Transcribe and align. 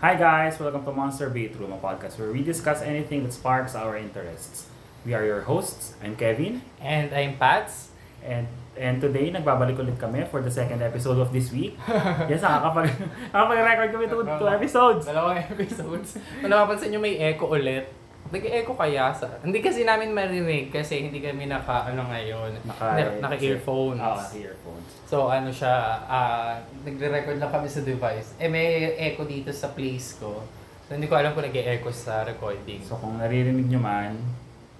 Hi 0.00 0.14
guys, 0.14 0.60
welcome 0.60 0.84
to 0.84 0.92
Monster 0.92 1.30
Bedroom, 1.30 1.72
a 1.72 1.78
podcast 1.80 2.18
where 2.18 2.30
we 2.32 2.42
discuss 2.42 2.82
anything 2.82 3.24
that 3.24 3.32
sparks 3.32 3.74
our 3.74 3.96
interests. 3.96 4.66
We 5.04 5.14
are 5.14 5.24
your 5.24 5.40
hosts. 5.42 5.94
I'm 6.02 6.16
Kevin, 6.16 6.60
And 6.80 7.12
I'm 7.14 7.36
Pats. 7.38 7.88
and 8.26 8.44
and 8.76 8.98
today 9.00 9.30
nagbabalik 9.32 9.78
ulit 9.78 9.96
kami 9.96 10.26
for 10.28 10.42
the 10.42 10.50
second 10.50 10.82
episode 10.82 11.16
of 11.16 11.30
this 11.32 11.48
week. 11.54 11.78
yes, 12.28 12.42
nakakapag 12.44 12.90
nakakapag-record 13.32 13.88
kami 13.94 14.04
two, 14.10 14.20
two 14.26 14.48
episodes. 14.50 15.02
Dalawang 15.06 15.38
episodes. 15.40 16.18
Kung 16.42 16.50
napapansin 16.50 16.90
nyo 16.92 17.00
may 17.00 17.16
echo 17.16 17.48
ulit. 17.48 17.86
Nag-echo 18.30 18.74
kaya 18.74 19.14
sa... 19.14 19.26
Hindi 19.42 19.62
kasi 19.62 19.86
namin 19.86 20.10
marinig 20.10 20.74
kasi 20.74 21.06
hindi 21.06 21.22
kami 21.22 21.46
naka, 21.46 21.90
ano 21.90 22.06
ngayon, 22.10 22.58
Naka- 22.66 23.18
naka, 23.22 23.36
earphones. 23.38 24.02
Oo, 24.02 24.18
naka-earphones. 24.18 24.90
So 25.06 25.16
ano 25.30 25.50
siya, 25.54 26.02
ah 26.06 26.58
nagre-record 26.82 27.38
lang 27.38 27.52
kami 27.52 27.70
sa 27.70 27.86
device. 27.86 28.34
Eh 28.42 28.50
may 28.50 28.98
echo 28.98 29.22
dito 29.22 29.54
sa 29.54 29.70
place 29.70 30.18
ko. 30.18 30.42
So 30.86 30.94
hindi 30.94 31.06
ko 31.06 31.14
alam 31.18 31.34
kung 31.34 31.46
nag-echo 31.46 31.90
sa 31.94 32.26
recording. 32.26 32.82
So 32.82 32.98
kung 32.98 33.18
naririnig 33.18 33.70
nyo 33.70 33.78
man, 33.82 34.14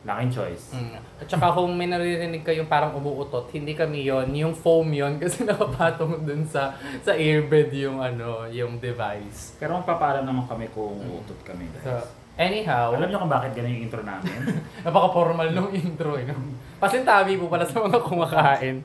laking 0.06 0.32
choice. 0.32 0.70
Mm. 0.70 1.02
At 1.18 1.26
saka 1.26 1.50
kung 1.50 1.74
may 1.74 1.90
naririnig 1.90 2.46
kayong 2.46 2.70
parang 2.70 2.94
umuutot, 2.94 3.50
hindi 3.50 3.74
kami 3.74 4.06
yon 4.06 4.30
yung 4.34 4.54
foam 4.54 4.86
yon 4.94 5.18
kasi 5.22 5.42
nakapatong 5.42 6.22
dun 6.22 6.46
sa 6.46 6.78
sa 7.02 7.12
earbud 7.12 7.74
yung 7.74 7.98
ano, 7.98 8.46
yung 8.46 8.78
device. 8.78 9.58
Pero 9.58 9.74
magpapaalam 9.82 10.22
naman 10.22 10.46
kami 10.46 10.70
kung 10.70 10.94
utot 10.94 11.42
kami 11.42 11.66
guys. 11.74 11.86
So, 11.86 12.25
anyhow, 12.36 12.94
Alam 12.94 13.08
nyo 13.08 13.18
kung 13.24 13.32
bakit 13.32 13.52
ganun 13.56 13.74
yung 13.76 13.84
intro 13.88 14.02
namin? 14.04 14.38
napaka-formal 14.86 15.48
nung 15.50 15.72
intro 15.72 16.20
eh. 16.20 16.28
Pasintabi 16.76 17.40
po 17.40 17.48
pala 17.48 17.64
sa 17.64 17.80
mga 17.80 17.98
kumakain. 18.04 18.76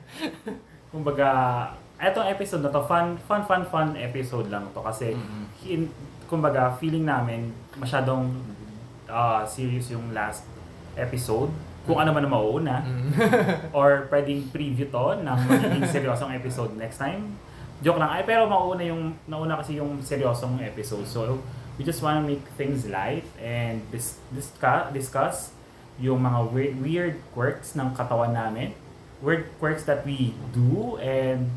Kumbaga, 0.92 1.28
etong 2.02 2.28
episode 2.28 2.64
na 2.66 2.72
to, 2.72 2.82
fun, 2.84 3.14
fun, 3.28 3.44
fun, 3.46 3.62
fun 3.68 3.88
episode 3.94 4.50
lang 4.50 4.66
to 4.74 4.82
kasi 4.82 5.14
Mm-mm. 5.14 5.44
in, 5.64 5.86
kumbaga, 6.26 6.74
feeling 6.76 7.06
namin 7.06 7.54
masyadong 7.78 8.26
ah, 9.06 9.44
serious 9.46 9.92
yung 9.92 10.10
last 10.10 10.48
episode. 10.96 11.52
Kung 11.82 11.98
ano 11.98 12.14
man 12.14 12.22
ang 12.22 12.32
mauuna. 12.32 12.76
Mm. 12.86 13.10
Or 13.78 14.06
pwedeng 14.06 14.46
preview 14.54 14.86
to 14.86 15.18
ng 15.18 15.38
magiging 15.50 15.82
seryosong 15.86 16.30
episode 16.30 16.72
next 16.78 17.02
time. 17.02 17.34
Joke 17.82 17.98
lang. 17.98 18.06
Ay, 18.06 18.22
pero 18.22 18.46
mauuna 18.46 18.86
yung, 18.86 19.10
nauna 19.26 19.58
kasi 19.58 19.82
yung 19.82 19.98
seryosong 19.98 20.62
episode. 20.62 21.02
So, 21.02 21.42
we 21.82 21.90
just 21.90 21.98
wanna 21.98 22.22
make 22.22 22.46
things 22.54 22.86
light 22.86 23.26
and 23.42 23.82
dis- 23.90 24.22
discuss, 24.30 24.94
discuss 24.94 25.50
yung 25.98 26.22
mga 26.22 26.38
weird, 26.54 26.74
weird 26.78 27.14
quirks 27.34 27.74
ng 27.74 27.90
katawan 27.90 28.30
namin. 28.30 28.70
Weird 29.18 29.50
quirks 29.58 29.82
that 29.90 30.06
we 30.06 30.30
do 30.54 30.94
and 31.02 31.50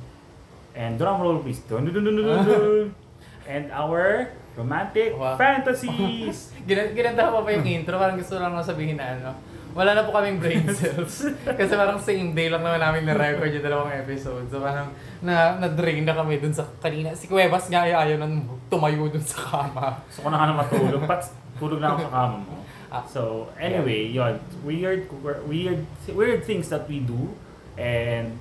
and 0.73 0.97
drum 0.97 1.21
roll 1.21 1.45
please. 1.45 1.61
Dun, 1.69 1.85
dun, 1.85 1.93
dun, 1.93 2.09
dun, 2.09 2.17
dun, 2.17 2.41
dun. 2.41 2.89
and 3.53 3.69
our 3.69 4.33
romantic 4.57 5.13
Wow. 5.13 5.37
fantasies. 5.37 6.49
Ginan 6.65 6.97
ginanda 6.97 7.29
pa 7.29 7.45
pa 7.45 7.49
yung 7.53 7.69
intro, 7.69 8.01
parang 8.01 8.17
gusto 8.17 8.41
lang 8.41 8.57
sabihin 8.65 8.97
na 8.97 9.13
ano. 9.21 9.29
Wala 9.75 9.91
na 9.91 10.07
po 10.07 10.15
kaming 10.15 10.39
brain 10.39 10.63
cells. 10.79 11.27
Kasi 11.43 11.71
parang 11.75 11.99
same 11.99 12.31
day 12.31 12.47
lang 12.47 12.63
naman 12.63 12.79
namin 12.79 13.03
na-record 13.03 13.51
yung 13.51 13.65
dalawang 13.65 13.91
episode. 13.91 14.47
So 14.47 14.63
parang 14.63 14.95
na, 15.19 15.59
na-drain 15.59 16.07
na 16.07 16.15
kami 16.15 16.39
dun 16.39 16.55
sa 16.55 16.63
kanina. 16.79 17.11
Si 17.11 17.27
Cuevas 17.27 17.67
nga 17.67 17.83
ay 17.83 17.91
ayaw 17.91 18.23
nang 18.23 18.47
tumayo 18.71 19.11
dun 19.11 19.19
sa 19.19 19.35
kama. 19.43 19.99
So 20.07 20.23
kung 20.23 20.31
na 20.31 20.39
ka 20.39 20.45
na 20.47 20.55
matulog, 20.55 21.03
pats 21.03 21.35
tulog 21.59 21.83
na 21.83 21.91
ako 21.91 22.07
sa 22.07 22.11
kama 22.15 22.37
mo. 22.39 22.55
Ah. 22.87 23.03
So 23.03 23.51
anyway, 23.59 24.07
yon 24.15 24.39
weird 24.63 25.11
weird 25.43 25.83
weird 26.07 26.41
things 26.47 26.71
that 26.71 26.87
we 26.87 27.03
do 27.03 27.35
and 27.75 28.31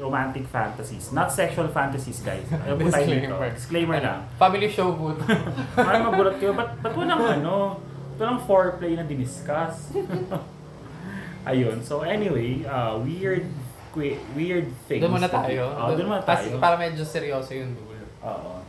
romantic 0.00 0.48
fantasies. 0.48 1.12
Not 1.12 1.28
sexual 1.28 1.68
fantasies, 1.68 2.22
guys. 2.24 2.46
Ano 2.48 2.78
po 2.78 2.88
tayo 2.88 3.04
dito? 3.04 3.34
Disclaimer. 3.52 3.98
Lang. 4.00 4.24
Family 4.38 4.70
show 4.70 4.94
po. 4.94 5.12
Parang 5.74 6.08
magulat 6.08 6.38
kayo, 6.38 6.54
ba't, 6.54 6.78
ba't 6.80 6.94
walang 6.94 7.18
ano? 7.42 7.82
Walang 8.14 8.38
foreplay 8.46 8.94
na 8.94 9.02
diniscuss? 9.02 9.90
Ayun. 11.48 11.80
So 11.80 12.04
anyway, 12.04 12.60
uh, 12.62 13.00
weird 13.00 13.48
weird 14.36 14.68
things. 14.86 15.02
Doon 15.02 15.16
muna 15.16 15.26
tayo. 15.26 15.74
Oh, 15.74 15.90
doon 15.90 16.06
muna 16.06 16.22
Kasi 16.22 16.52
tayo. 16.52 16.60
para 16.60 16.76
medyo 16.76 17.02
seryoso 17.02 17.50
yung 17.50 17.72
dulo. 17.72 18.04
Oo. 18.22 18.60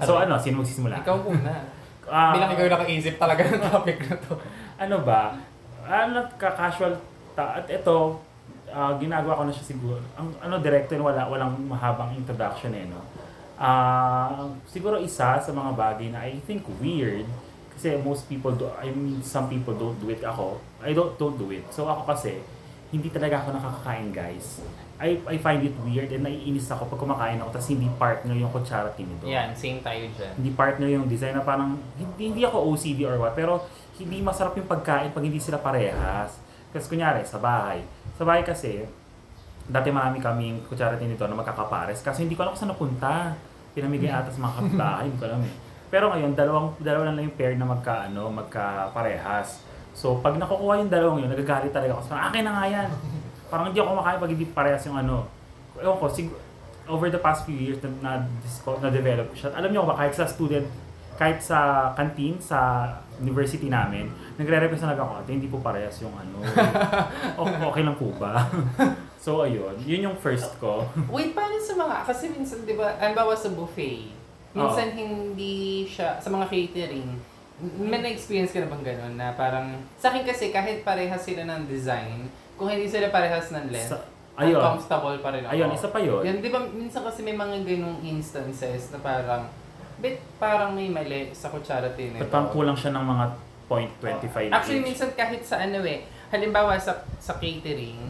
So 0.00 0.18
ano, 0.18 0.36
sino 0.36 0.60
magsisimula? 0.60 1.00
Ikaw 1.00 1.16
muna. 1.18 1.54
Ah, 2.10 2.34
Bilang 2.34 2.50
ikaw 2.50 2.66
yung 2.66 2.74
nakaisip 2.74 3.22
talaga 3.22 3.46
ng 3.46 3.62
topic 3.62 4.02
na 4.02 4.18
to. 4.18 4.34
ano 4.74 5.06
ba, 5.06 5.38
ano 5.86 6.26
ka-casual, 6.34 6.98
ta- 7.38 7.54
at 7.54 7.70
ito, 7.70 8.18
ah, 8.66 8.98
ginagawa 8.98 9.38
ko 9.38 9.42
na 9.46 9.54
siya 9.54 9.70
siguro, 9.70 10.02
ang 10.18 10.26
ano, 10.42 10.58
director, 10.58 10.98
wala, 10.98 11.30
walang 11.30 11.54
mahabang 11.70 12.10
introduction 12.18 12.74
eh, 12.74 12.90
no? 12.90 12.98
Ah, 13.54 14.42
siguro 14.66 14.98
isa 14.98 15.38
sa 15.38 15.50
mga 15.52 15.70
bagay 15.70 16.10
na 16.10 16.26
I 16.26 16.42
think 16.42 16.66
weird, 16.82 17.30
kasi 17.80 17.96
most 18.04 18.28
people 18.28 18.52
do, 18.52 18.68
I 18.76 18.92
mean, 18.92 19.24
some 19.24 19.48
people 19.48 19.72
don't 19.72 19.96
do 19.96 20.12
it. 20.12 20.20
Ako, 20.20 20.60
I 20.84 20.92
don't, 20.92 21.16
don't 21.16 21.40
do 21.40 21.48
it. 21.48 21.64
So 21.72 21.88
ako 21.88 22.12
kasi, 22.12 22.36
hindi 22.92 23.08
talaga 23.08 23.40
ako 23.40 23.56
nakakakain 23.56 24.12
guys. 24.12 24.60
I, 25.00 25.16
I 25.24 25.40
find 25.40 25.64
it 25.64 25.72
weird 25.80 26.12
and 26.12 26.28
naiinis 26.28 26.68
ako 26.68 26.92
pag 26.92 27.00
kumakain 27.00 27.40
ako 27.40 27.56
tapos 27.56 27.72
hindi 27.72 27.88
partner 27.96 28.36
yung 28.36 28.52
kutsara 28.52 28.92
tinidor 28.92 29.24
Yan, 29.32 29.56
same 29.56 29.80
tayo 29.80 30.04
dyan. 30.12 30.36
hindi 30.36 30.52
partner 30.52 30.92
yung 30.92 31.08
design 31.08 31.32
na 31.32 31.40
parang 31.40 31.80
hindi, 31.96 32.36
hindi 32.36 32.44
ako 32.44 32.68
OCD 32.68 33.08
or 33.08 33.16
what 33.16 33.32
pero 33.32 33.64
hindi 33.96 34.20
masarap 34.20 34.52
yung 34.60 34.68
pagkain 34.68 35.16
pag 35.16 35.24
hindi 35.24 35.40
sila 35.40 35.56
parehas. 35.56 36.36
Kasi 36.68 36.84
kunyari 36.84 37.24
sa 37.24 37.40
bahay. 37.40 37.80
Sa 38.20 38.28
bahay 38.28 38.44
kasi 38.44 38.84
dati 39.64 39.88
marami 39.88 40.20
kaming 40.20 40.68
kutsara 40.68 41.00
nito 41.00 41.24
na 41.24 41.32
magkakapares. 41.32 42.04
Kasi 42.04 42.28
hindi 42.28 42.36
ko 42.36 42.44
alam 42.44 42.52
kung 42.52 42.60
saan 42.60 42.72
napunta. 42.76 43.32
Pinamigay 43.72 44.12
ata 44.12 44.28
sa 44.28 44.42
mga 44.44 44.54
kapitbahay 44.60 45.04
hindi 45.08 45.16
ko 45.16 45.26
alam 45.32 45.40
eh 45.48 45.69
pero 45.90 46.08
ngayon 46.14 46.32
dalawang 46.38 46.72
dalawa 46.78 47.10
lang 47.10 47.26
yung 47.26 47.36
pair 47.36 47.58
na 47.58 47.66
magka 47.66 48.06
ano 48.08 48.30
magkaparehas 48.30 49.66
so 49.92 50.22
pag 50.22 50.38
nakukuha 50.38 50.80
yung 50.80 50.90
dalawang 50.90 51.18
yun 51.26 51.30
nagagalit 51.30 51.74
talaga 51.74 51.98
ako 51.98 52.02
so, 52.06 52.14
akin 52.14 52.42
na 52.46 52.52
nga 52.54 52.64
yan 52.70 52.88
parang 53.50 53.66
hindi 53.68 53.78
ako 53.82 53.88
kumakain 53.98 54.18
pag 54.22 54.32
hindi 54.32 54.46
parehas 54.46 54.82
yung 54.86 54.98
ano 55.02 55.26
ewan 55.82 55.98
ko 55.98 56.06
sig- 56.06 56.38
over 56.90 57.06
the 57.06 57.22
past 57.22 57.46
few 57.46 57.54
years 57.54 57.78
na, 57.82 57.90
na, 58.02 58.12
disco- 58.42 58.82
na 58.82 58.90
develop 58.90 59.30
siya. 59.30 59.54
Alam 59.54 59.70
niyo 59.70 59.86
ba 59.86 59.94
kahit 59.94 60.18
sa 60.18 60.26
student 60.26 60.66
kahit 61.20 61.44
sa 61.44 61.92
canteen 61.92 62.40
sa 62.40 62.88
university 63.20 63.68
namin, 63.68 64.08
nagre-request 64.40 64.88
na 64.88 64.96
lang 64.96 65.04
ako, 65.04 65.20
ate, 65.20 65.36
hindi 65.36 65.52
po 65.52 65.60
parehas 65.60 66.00
yung 66.00 66.16
ano. 66.16 66.40
okay, 67.44 67.60
okay 67.60 67.82
lang 67.84 67.96
po 68.00 68.08
ba? 68.16 68.48
so, 69.20 69.44
ayun. 69.44 69.76
Yun 69.84 70.08
yung 70.08 70.16
first 70.16 70.56
ko. 70.56 70.88
Wait, 71.12 71.36
paano 71.36 71.60
sa 71.60 71.76
mga, 71.76 72.08
kasi 72.08 72.32
minsan, 72.32 72.64
di 72.64 72.72
ba, 72.72 72.96
ang 72.96 73.12
bawa 73.12 73.36
sa 73.36 73.52
buffet, 73.52 74.08
minsan 74.54 74.88
hindi 74.94 75.86
siya, 75.86 76.18
sa 76.18 76.28
mga 76.30 76.46
catering, 76.50 77.08
may 77.60 78.00
na-experience 78.00 78.56
ka 78.56 78.64
na 78.64 78.72
bang 78.72 78.84
gano'n 78.94 79.14
na 79.20 79.26
parang, 79.36 79.76
sa 80.00 80.08
akin 80.10 80.24
kasi 80.24 80.48
kahit 80.48 80.80
parehas 80.80 81.20
sila 81.20 81.44
ng 81.44 81.68
design, 81.68 82.26
kung 82.56 82.72
hindi 82.72 82.88
sila 82.88 83.12
parehas 83.12 83.52
ng 83.52 83.68
length, 83.68 83.92
Sa, 83.92 84.00
ayun. 84.40 84.56
uncomfortable 84.56 85.16
pa 85.20 85.28
rin 85.36 85.44
ako. 85.44 85.52
Ayun, 85.52 85.70
isa 85.76 85.88
pa 85.92 86.00
yun. 86.00 86.22
Yan, 86.24 86.36
di 86.40 86.48
ba, 86.48 86.60
minsan 86.64 87.04
kasi 87.04 87.20
may 87.20 87.36
mga 87.36 87.62
ganong 87.62 88.00
instances 88.00 88.88
na 88.90 88.98
parang, 89.04 89.44
bit 90.00 90.16
parang 90.40 90.72
may 90.72 90.88
mali 90.88 91.28
sa 91.36 91.52
kutsara 91.52 91.92
tinidor. 91.92 92.24
Ba't 92.24 92.32
parang 92.32 92.50
kulang 92.50 92.76
siya 92.76 92.96
ng 92.96 93.04
mga 93.04 93.24
0.25 93.68 94.50
Actually, 94.50 94.80
each? 94.80 94.88
minsan 94.90 95.10
kahit 95.12 95.44
sa 95.44 95.60
ano 95.60 95.84
eh, 95.84 96.02
halimbawa 96.32 96.74
sa 96.80 97.04
sa 97.20 97.36
catering, 97.36 98.00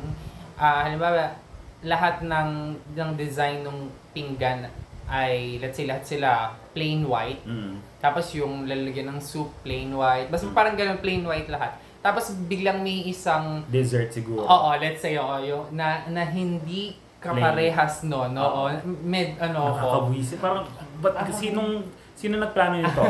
ah 0.56 0.86
halimbawa, 0.86 1.34
lahat 1.82 2.22
ng, 2.22 2.78
ng 2.94 3.10
design 3.18 3.66
ng 3.66 3.90
pinggan 4.14 4.70
ay, 5.10 5.58
let's 5.58 5.74
say, 5.74 5.90
lahat 5.90 6.06
sila 6.06 6.54
plain 6.70 7.02
white. 7.02 7.42
Mm. 7.42 7.82
Tapos 7.98 8.30
yung 8.38 8.64
lalagyan 8.64 9.10
ng 9.10 9.20
soup, 9.20 9.50
plain 9.66 9.90
white. 9.90 10.30
Basta 10.30 10.46
parang 10.54 10.78
ganun, 10.78 11.02
plain 11.02 11.26
white 11.26 11.50
lahat. 11.50 11.74
Tapos 12.00 12.32
biglang 12.48 12.80
may 12.80 13.04
isang, 13.10 13.60
Dessert 13.68 14.08
siguro. 14.14 14.46
oo, 14.46 14.70
let's 14.78 15.02
say, 15.02 15.18
oo, 15.18 15.36
yung, 15.42 15.68
na, 15.74 16.06
na 16.08 16.24
hindi 16.24 16.96
kaparehas 17.20 18.08
no, 18.08 18.32
no, 18.32 18.40
Oo. 18.40 18.64
med, 19.04 19.36
ano, 19.36 19.76
ko. 19.76 20.08
Nakakabuisi. 20.08 20.34
Parang, 20.40 20.64
ba't 21.04 21.28
sinong, 21.36 21.84
sino 22.20 22.36
nagplano 22.36 22.76
nito? 22.76 23.00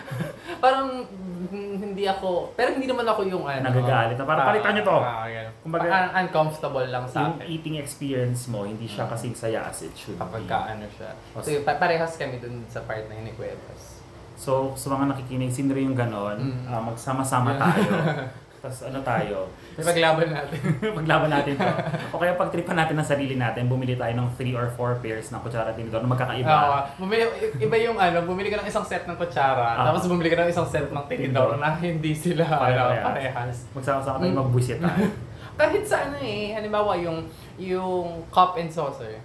Parang 0.64 1.04
mm, 1.46 1.76
hindi 1.78 2.04
ako, 2.06 2.56
pero 2.56 2.72
hindi 2.72 2.88
naman 2.88 3.04
ako 3.04 3.20
yung 3.26 3.44
ano. 3.44 3.60
Nagagalit 3.62 4.16
na, 4.16 4.24
parang 4.24 4.42
ah, 4.42 4.48
palitan 4.48 4.72
niyo 4.72 4.84
to. 4.84 4.96
ah, 4.96 5.26
ganun. 5.26 5.52
Kumbaga- 5.60 5.92
Un- 5.92 6.14
uncomfortable 6.18 6.86
lang 6.86 7.04
sa 7.04 7.16
yung 7.22 7.36
akin. 7.36 7.46
eating 7.46 7.76
experience 7.76 8.48
mo, 8.48 8.64
hindi 8.64 8.86
siya 8.86 9.04
kasing 9.04 9.36
saya 9.36 9.60
as 9.62 9.82
it 9.82 9.92
should 9.92 10.16
Kapag 10.16 10.42
be. 10.42 10.48
ka 10.48 10.58
ano 10.66 10.88
siya. 10.88 11.12
So, 11.36 11.52
pa- 11.60 11.76
parehas 11.76 12.16
kami 12.16 12.40
dun 12.40 12.64
sa 12.66 12.80
part 12.80 13.04
na 13.04 13.14
yun 13.14 13.28
ni 13.28 13.34
Cuevas. 13.34 14.00
So, 14.34 14.72
sa 14.74 14.90
mga 14.90 15.12
nakikinig, 15.12 15.48
sino 15.50 15.72
rin 15.72 15.88
yung 15.88 15.98
ganon, 15.98 16.40
Mm. 16.56 16.64
ah, 16.66 16.80
magsama-sama 16.82 17.52
tayo. 17.54 17.92
Tapos 18.66 18.82
ano 18.82 18.98
tayo? 19.00 19.46
Paglaban 19.78 20.26
natin. 20.28 20.58
Paglaban 20.98 21.30
natin 21.30 21.54
to. 21.54 21.70
O 22.10 22.18
kaya 22.18 22.34
pagtripan 22.34 22.74
natin 22.74 22.98
ng 22.98 23.06
sarili 23.06 23.34
natin, 23.34 23.70
bumili 23.70 23.94
tayo 23.94 24.10
ng 24.12 24.26
3 24.34 24.52
or 24.52 24.66
4 24.68 24.98
pairs 24.98 25.30
ng 25.30 25.38
kutsara 25.38 25.70
tinidor 25.70 26.02
na 26.02 26.10
magkakaiba. 26.10 26.50
Oo. 26.50 26.78
bumili, 26.98 27.22
iba 27.56 27.76
yung 27.78 27.94
ano, 27.94 28.26
bumili 28.26 28.50
ka 28.50 28.58
ng 28.58 28.66
isang 28.66 28.82
set 28.82 29.06
ng 29.06 29.14
kutsara, 29.14 29.78
Ah. 29.78 29.86
tapos 29.86 30.10
bumili 30.10 30.26
ka 30.26 30.42
ng 30.42 30.50
isang 30.50 30.66
set 30.66 30.90
ng 30.90 31.04
tinidor 31.06 31.54
na 31.56 31.70
hindi 31.72 32.10
sila 32.10 32.42
ano, 32.42 32.58
Pare-parehas. 32.58 33.06
parehas. 33.06 33.56
Magsama-sama 33.70 34.18
tayo 34.18 34.32
Mm. 34.32 34.40
magbusit 34.42 34.78
tayo. 34.78 35.06
Kahit 35.56 35.84
sa 35.86 35.96
ano 36.04 36.18
eh, 36.18 36.50
halimbawa 36.50 36.98
yung 36.98 37.22
yung 37.56 38.26
cup 38.28 38.58
and 38.58 38.68
saucer. 38.68 39.22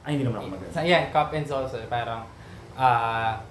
Ay, 0.00 0.14
hindi 0.14 0.22
naman 0.22 0.38
ako 0.38 0.48
magaling. 0.54 0.86
Yan, 0.86 1.04
cup 1.10 1.28
and 1.32 1.44
saucer. 1.44 1.82
Parang, 1.88 2.22
ah, 2.72 3.42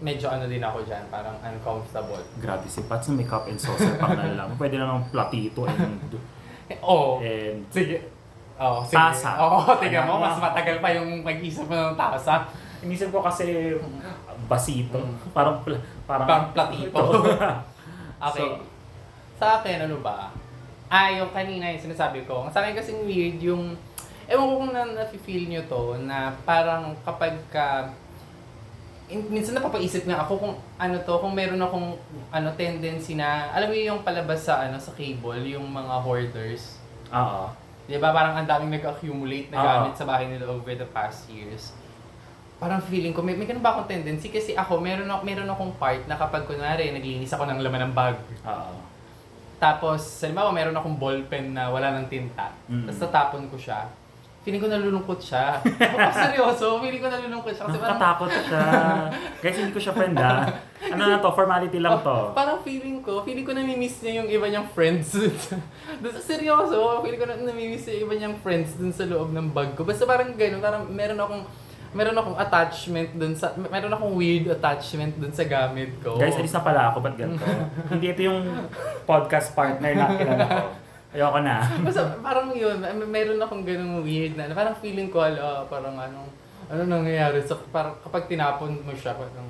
medyo 0.00 0.26
ano 0.26 0.48
din 0.48 0.60
ako 0.60 0.80
dyan, 0.82 1.04
parang 1.08 1.36
uncomfortable. 1.40 2.24
Grabe 2.40 2.66
si 2.66 2.80
Pat 2.84 3.00
sa 3.00 3.12
may 3.12 3.24
cup 3.24 3.44
and 3.46 3.60
saucer 3.60 3.96
pang 3.96 4.16
na 4.16 4.32
lang. 4.34 4.48
Pwede 4.56 4.80
na 4.80 4.96
ng 4.96 5.12
platito 5.12 5.68
and, 5.68 6.00
Oo. 6.80 7.20
and 7.24 7.64
Sige. 7.68 8.00
Oo, 8.60 8.84
sige. 8.84 8.96
Tasa. 8.96 9.40
Oo, 9.40 9.72
tingnan 9.80 10.04
mo, 10.04 10.20
Ano? 10.20 10.24
mas 10.24 10.36
matagal 10.36 10.80
pa 10.80 10.88
yung 10.92 11.20
mag-isip 11.20 11.64
mo 11.64 11.76
ng 11.76 11.96
tasa. 11.96 12.44
Inisip 12.80 13.12
ko 13.12 13.20
kasi 13.20 13.76
basito. 14.44 15.00
Parang 15.36 15.60
parang, 16.08 16.26
Parang 16.26 16.44
platito. 16.52 17.00
Okay. 18.20 18.44
So- 18.44 18.60
sa 19.40 19.64
akin, 19.64 19.88
ano 19.88 20.04
ba? 20.04 20.28
Ah, 20.92 21.08
yung 21.08 21.32
kanina 21.32 21.72
yung 21.72 21.80
sinasabi 21.80 22.28
ko. 22.28 22.44
Sa 22.52 22.60
akin 22.60 22.76
kasing 22.76 23.08
weird 23.08 23.40
yung... 23.40 23.72
Ewan 24.28 24.44
ko 24.44 24.54
kung 24.60 24.72
na, 24.76 24.84
na-feel 24.84 25.48
nyo 25.48 25.64
to, 25.64 25.96
na 26.04 26.28
parang 26.44 26.92
kapag 27.00 27.40
ka... 27.48 27.88
in- 29.10 29.28
minsan 29.28 29.58
napapaisip 29.58 30.06
nga 30.06 30.22
ako 30.22 30.32
kung 30.38 30.54
ano 30.78 30.96
to, 31.02 31.14
kung 31.18 31.34
meron 31.34 31.60
akong 31.60 31.98
ano 32.30 32.48
tendency 32.54 33.18
na, 33.18 33.50
alam 33.50 33.68
mo 33.68 33.74
yung 33.74 34.00
palabas 34.06 34.46
sa 34.46 34.64
ano 34.64 34.78
sa 34.78 34.94
cable, 34.94 35.42
yung 35.50 35.66
mga 35.68 35.94
hoarders. 36.00 36.78
Oo. 37.10 37.50
Di 37.90 37.98
ba? 37.98 38.14
Parang 38.14 38.38
ang 38.38 38.46
daming 38.46 38.78
nag-accumulate 38.78 39.50
na 39.50 39.58
Oo. 39.58 39.66
gamit 39.66 39.94
sa 39.98 40.06
bahay 40.06 40.30
nila 40.30 40.46
over 40.46 40.74
the 40.78 40.86
past 40.94 41.26
years. 41.26 41.74
Parang 42.62 42.78
feeling 42.78 43.10
ko, 43.10 43.24
may, 43.24 43.34
may 43.34 43.48
ganun 43.48 43.64
ba 43.64 43.74
akong 43.74 43.90
tendency? 43.90 44.30
Kasi 44.30 44.54
ako, 44.54 44.78
meron, 44.78 45.08
ako, 45.10 45.22
meron 45.26 45.48
akong 45.50 45.74
part 45.80 46.04
na 46.06 46.14
kapag 46.14 46.46
kunwari, 46.46 46.92
naglinis 46.92 47.32
ako 47.34 47.48
ng 47.50 47.58
laman 47.58 47.90
ng 47.90 47.94
bag. 47.96 48.16
Oo. 48.46 48.74
Tapos, 49.60 50.00
halimbawa, 50.24 50.54
meron 50.54 50.76
akong 50.76 50.96
ballpen 50.96 51.52
na 51.52 51.68
wala 51.68 51.92
ng 51.98 52.06
tinta. 52.08 52.52
Mm. 52.64 52.88
Tapos 52.88 53.00
tatapon 53.00 53.44
ko 53.52 53.56
siya. 53.60 53.88
Feeling 54.50 54.66
ko 54.66 54.74
nalulungkot 54.74 55.22
siya. 55.22 55.62
Ako, 55.62 56.10
seryoso, 56.10 56.66
feeling 56.82 56.98
ko 56.98 57.06
nalulungkot 57.06 57.54
siya. 57.54 57.70
Kasi 57.70 57.78
parang, 57.78 58.02
Nakakatakot 58.02 58.30
siya. 58.50 58.62
Guys, 59.38 59.56
hindi 59.62 59.70
ko 59.70 59.78
siya 59.78 59.94
friend 59.94 60.18
ah. 60.18 60.42
Ano 60.90 61.02
na 61.06 61.22
to? 61.22 61.30
Formality 61.30 61.78
lang 61.78 62.02
to. 62.02 62.10
Oh, 62.10 62.34
parang 62.34 62.58
feeling 62.66 62.98
ko, 62.98 63.22
feeling 63.22 63.46
ko 63.46 63.54
namimiss 63.54 64.02
niya 64.02 64.18
yung 64.18 64.26
iba 64.26 64.50
niyang 64.50 64.66
friends. 64.74 65.14
Dun 66.02 66.10
sa 66.10 66.18
seryoso, 66.18 66.98
feeling 67.06 67.22
ko 67.22 67.30
na 67.30 67.38
namimiss 67.38 67.86
niya 67.86 68.02
yung 68.02 68.06
iba 68.10 68.14
niyang 68.18 68.36
friends 68.42 68.74
dun 68.74 68.90
sa 68.90 69.06
loob 69.06 69.30
ng 69.30 69.54
bag 69.54 69.78
ko. 69.78 69.86
Basta 69.86 70.02
parang 70.02 70.34
gano'n, 70.34 70.58
parang 70.58 70.82
meron 70.90 71.22
akong 71.22 71.46
meron 71.90 72.14
akong 72.14 72.38
attachment 72.38 73.10
dun 73.18 73.34
sa 73.34 73.54
meron 73.54 73.90
akong 73.90 74.14
weird 74.18 74.50
attachment 74.50 75.14
dun 75.14 75.30
sa 75.30 75.46
gamit 75.46 75.94
ko. 76.02 76.18
Guys, 76.18 76.34
alis 76.34 76.50
na 76.50 76.62
pala 76.62 76.90
ako. 76.90 77.06
Ba't 77.06 77.14
ganito? 77.14 77.46
hindi 77.94 78.10
ito 78.10 78.26
yung 78.26 78.66
podcast 79.06 79.54
partner 79.54 79.94
na 79.94 80.06
kilala 80.18 80.44
ko. 80.46 80.66
Ayoko 81.10 81.38
na. 81.42 81.66
Basta 81.86 82.14
parang 82.22 82.54
yun, 82.54 82.78
may- 82.78 83.10
meron 83.22 83.42
akong 83.42 83.66
ganung 83.66 84.06
weird 84.06 84.38
na, 84.38 84.54
parang 84.54 84.78
feeling 84.78 85.10
ko, 85.10 85.26
ala, 85.26 85.66
parang 85.66 85.98
anong, 85.98 86.30
ano 86.70 86.80
nangyayari 86.86 87.42
sa, 87.42 87.58
parang 87.74 87.98
kapag 87.98 88.30
tinapon 88.30 88.78
mo 88.86 88.94
siya, 88.94 89.18
parang 89.18 89.48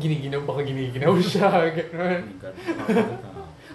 giniginaw, 0.00 0.40
baka 0.48 0.64
giniginaw 0.64 1.12
siya, 1.24 1.52
gano'n. 1.68 2.22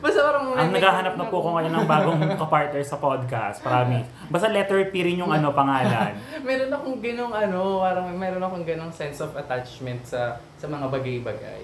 Basta 0.01 0.19
parang... 0.19 0.45
Ang 0.57 0.73
naghahanap 0.73 1.13
na 1.15 1.25
po 1.29 1.37
ko 1.39 1.55
ngayon 1.55 1.73
ng 1.77 1.87
bagong 1.87 2.21
kapartner 2.41 2.83
sa 2.83 2.97
podcast. 2.97 3.61
Promise. 3.61 4.09
Basta 4.27 4.49
letter 4.49 4.89
P 4.89 4.99
rin 4.99 5.21
yung 5.21 5.29
ano, 5.31 5.53
pangalan. 5.53 6.17
meron 6.41 6.73
akong 6.73 6.97
ganong 6.99 7.31
ano, 7.31 7.85
parang 7.85 8.09
meron 8.17 8.41
akong 8.41 8.65
ganong 8.65 8.91
sense 8.91 9.21
of 9.21 9.31
attachment 9.37 10.01
sa 10.03 10.41
sa 10.57 10.65
mga 10.65 10.89
bagay-bagay. 10.89 11.63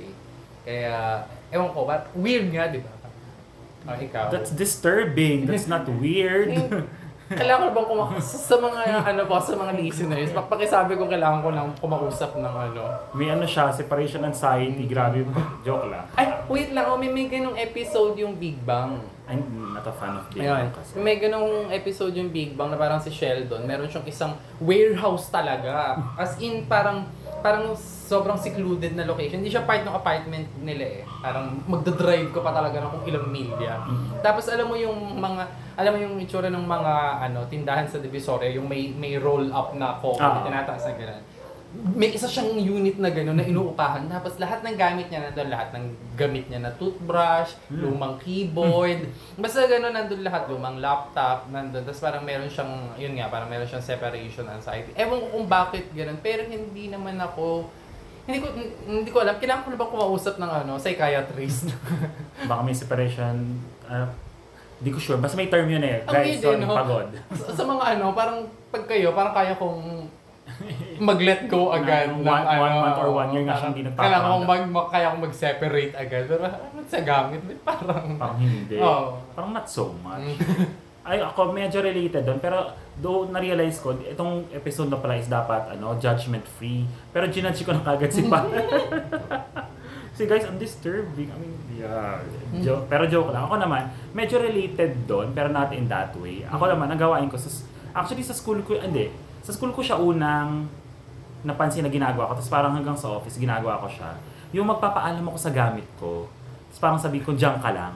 Kaya, 0.63 1.25
ewan 1.49 1.73
ko, 1.73 1.89
ba, 1.89 2.05
weird 2.13 2.53
nga, 2.53 2.69
di 2.69 2.79
ba? 2.79 2.93
Oh, 3.87 3.95
ikaw. 3.95 4.31
That's 4.33 4.51
disturbing. 4.51 5.47
That's 5.47 5.67
not 5.67 5.87
weird. 5.87 6.51
kailangan 7.29 7.69
ko 7.69 7.71
bang 7.77 7.87
kuma 7.93 8.03
sa, 8.17 8.55
mga 8.57 8.81
ano 9.05 9.21
po 9.29 9.37
sa 9.37 9.53
mga 9.53 9.73
listeners, 9.77 10.33
pakisabi 10.33 10.97
ko 10.97 11.05
kailangan 11.05 11.45
ko 11.45 11.49
lang 11.53 11.67
kumausap 11.77 12.33
ng 12.41 12.55
ano. 12.73 12.81
May 13.13 13.29
ano 13.29 13.45
siya, 13.45 13.69
separation 13.69 14.25
anxiety. 14.25 14.89
Grabe. 14.89 15.21
Joke 15.61 15.93
lang. 15.93 16.09
Ay, 16.17 16.25
wait 16.49 16.69
lang, 16.73 16.89
oh, 16.89 16.97
may, 16.97 17.13
may 17.13 17.29
ganong 17.29 17.53
episode 17.53 18.17
yung 18.17 18.33
Big 18.41 18.57
Bang. 18.65 18.97
I'm 19.29 19.45
not 19.77 19.85
a 19.85 19.93
fan 19.93 20.17
of 20.17 20.25
Big. 20.33 20.41
Bang 20.41 20.73
kasi. 20.73 20.97
May 20.97 21.21
ganong 21.21 21.69
episode 21.69 22.17
yung 22.17 22.33
Big 22.33 22.57
Bang 22.57 22.73
na 22.73 22.77
parang 22.81 22.97
si 22.97 23.13
Sheldon, 23.13 23.61
meron 23.61 23.85
siyang 23.85 24.09
isang 24.09 24.33
warehouse 24.57 25.29
talaga. 25.29 26.01
As 26.17 26.33
in, 26.41 26.65
parang 26.65 27.05
parang 27.45 27.77
sobrang 28.09 28.33
secluded 28.35 28.97
na 28.97 29.05
location. 29.05 29.37
Hindi 29.37 29.53
siya 29.53 29.61
part 29.61 29.85
ng 29.85 29.93
apartment 29.93 30.49
nila 30.59 30.85
eh. 30.89 31.01
Parang 31.21 31.61
magdadrive 31.63 32.33
ka 32.33 32.41
pa 32.41 32.49
talaga 32.49 32.81
ng 32.81 32.89
kung 32.89 33.05
ilang 33.05 33.29
milya. 33.29 33.85
Tapos 34.19 34.49
alam 34.49 34.65
mo 34.65 34.73
yung 34.73 34.97
mga, 35.15 35.43
alam 35.77 35.91
mo 35.93 35.99
yung 35.99 36.15
itsura 36.17 36.49
ng 36.49 36.65
mga 36.65 36.93
ano 37.23 37.45
tindahan 37.45 37.85
sa 37.85 38.01
Divisoria, 38.01 38.49
yung 38.49 38.65
may 38.65 38.89
may 38.91 39.13
roll 39.15 39.45
up 39.49 39.71
na 39.73 39.93
coffee, 39.95 40.17
Ah. 40.19 40.41
tinataas 40.41 40.83
na 40.83 40.95
gano'n. 40.95 41.23
May 41.69 42.09
isa 42.09 42.25
siyang 42.25 42.57
unit 42.57 42.97
na 42.97 43.13
gano'n 43.13 43.37
na 43.37 43.45
inuupahan. 43.45 44.09
Tapos 44.09 44.41
lahat 44.41 44.65
ng 44.65 44.73
gamit 44.73 45.05
niya 45.05 45.21
nandun, 45.21 45.53
lahat 45.53 45.69
ng 45.69 45.85
gamit 46.17 46.49
niya 46.49 46.65
na 46.65 46.73
toothbrush, 46.73 47.53
lumang 47.69 48.17
keyboard, 48.17 49.05
basta 49.37 49.69
gano'n 49.69 49.93
nandun 49.93 50.25
lahat, 50.25 50.49
lumang 50.49 50.81
laptop, 50.81 51.45
nandun. 51.47 51.85
Tapos 51.85 52.01
parang 52.01 52.25
meron 52.25 52.49
siyang, 52.49 52.73
yun 52.97 53.13
nga, 53.13 53.29
parang 53.29 53.45
meron 53.45 53.69
siyang 53.69 53.85
separation 53.85 54.49
anxiety. 54.49 54.97
Ewan 54.97 55.21
ko 55.21 55.27
kung 55.31 55.45
bakit 55.47 55.93
gano'n, 55.93 56.17
pero 56.19 56.41
hindi 56.43 56.89
naman 56.89 57.21
ako, 57.21 57.69
hindi 58.29 58.39
ko 58.45 58.47
hindi 58.85 59.09
ko 59.09 59.17
alam, 59.25 59.41
kailangan 59.41 59.65
ko 59.65 59.69
na 59.73 59.79
bang 59.81 59.91
kumausap 59.97 60.35
ng 60.37 60.51
ano, 60.61 60.71
psychiatrist? 60.77 61.73
Baka 62.49 62.61
may 62.61 62.77
separation. 62.77 63.57
Uh, 63.89 64.05
di 64.77 64.93
ko 64.93 65.01
sure. 65.01 65.17
Basta 65.17 65.33
may 65.33 65.49
term 65.49 65.65
yun 65.65 65.81
eh. 65.81 66.05
Guys, 66.05 66.37
eh, 66.37 66.61
no? 66.61 66.77
pagod. 66.77 67.09
sa, 67.33 67.49
sa 67.57 67.63
mga 67.65 67.97
ano, 67.97 68.13
parang 68.13 68.45
pag 68.69 68.85
kayo, 68.85 69.17
parang 69.17 69.33
kaya 69.33 69.57
kong 69.57 70.05
mag-let 71.09 71.49
go 71.49 71.73
agad. 71.73 72.13
Ng 72.13 72.21
one- 72.21 72.45
one 72.45 72.69
ano, 72.69 72.81
month 72.85 72.99
or 73.01 73.09
one 73.09 73.29
year 73.33 73.43
nga 73.49 73.57
siyang 73.57 73.73
hindi 73.73 73.83
nagpaparamdam. 73.89 74.05
Kailangan 74.05 74.29
kong 74.29 74.45
mag, 74.45 74.63
mag, 74.69 74.87
kaya 74.93 75.05
kong 75.09 75.23
mag-separate 75.25 75.93
agad. 75.97 76.23
Pero 76.29 76.41
ano 76.45 76.79
sa 76.85 76.99
gamit, 77.01 77.41
parang... 77.65 78.05
Parang 78.13 78.37
hindi. 78.37 78.77
Oo. 78.85 79.17
Parang 79.33 79.51
not 79.57 79.65
so 79.65 79.89
much. 80.05 80.37
Mm. 81.09 81.13
Ay, 81.17 81.25
ako 81.25 81.49
medyo 81.49 81.81
related 81.81 82.21
doon. 82.21 82.37
Pero 82.37 82.69
do 83.01 83.25
na-realize 83.33 83.81
ko, 83.81 83.97
itong 83.97 84.45
episode 84.53 84.93
na 84.93 85.01
pala 85.01 85.17
is 85.17 85.25
dapat 85.25 85.73
ano, 85.73 85.97
judgment 85.97 86.45
free. 86.45 86.85
Pero 87.09 87.25
ginudge 87.33 87.65
ko 87.65 87.73
na 87.73 87.81
kagad 87.81 88.13
si 88.13 88.29
Pa. 88.29 88.45
See 90.19 90.27
guys, 90.27 90.43
ang 90.43 90.59
disturbing. 90.59 91.31
I 91.31 91.37
mean, 91.39 91.55
yeah. 91.79 92.19
Joke. 92.59 92.91
Pero 92.91 93.07
joke 93.07 93.31
lang. 93.31 93.47
Ako 93.47 93.55
naman, 93.55 93.87
medyo 94.11 94.35
related 94.35 95.07
doon, 95.07 95.31
pero 95.31 95.47
not 95.47 95.71
in 95.71 95.87
that 95.87 96.11
way. 96.19 96.43
Ako 96.43 96.67
naman, 96.67 96.91
nagawain 96.91 97.31
ko 97.31 97.39
sa... 97.39 97.47
Actually, 97.95 98.27
sa 98.27 98.35
school 98.35 98.59
ko, 98.67 98.75
hindi. 98.75 99.07
Sa 99.47 99.55
school 99.55 99.71
ko 99.71 99.79
siya 99.79 99.95
unang 99.95 100.67
napansin 101.47 101.87
na 101.87 101.91
ginagawa 101.91 102.27
ko. 102.29 102.33
Tapos 102.35 102.51
parang 102.51 102.75
hanggang 102.75 102.99
sa 102.99 103.15
office, 103.15 103.39
ginagawa 103.39 103.79
ko 103.79 103.87
siya. 103.87 104.11
Yung 104.51 104.67
magpapaalam 104.67 105.23
ako 105.23 105.39
sa 105.39 105.55
gamit 105.55 105.87
ko. 105.95 106.27
Tapos 106.67 106.79
parang 106.83 106.99
sabi 106.99 107.23
ko, 107.23 107.31
diyan 107.31 107.55
ka 107.63 107.71
lang. 107.71 107.95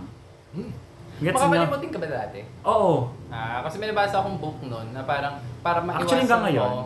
Gets? 1.23 1.39
Makakalimutin 1.39 1.89
ka 1.89 1.97
ba 2.03 2.07
dati? 2.11 2.39
Oo. 2.67 3.07
Ah, 3.31 3.63
kasi 3.63 3.79
may 3.79 3.87
nabasa 3.87 4.19
akong 4.19 4.37
book 4.43 4.59
noon 4.67 4.91
na 4.91 5.07
parang 5.07 5.39
para 5.63 5.79
maiwasan 5.79 6.03
Actually, 6.03 6.21
hanggang 6.27 6.43
ngayon. 6.51 6.69
mo. 6.75 6.83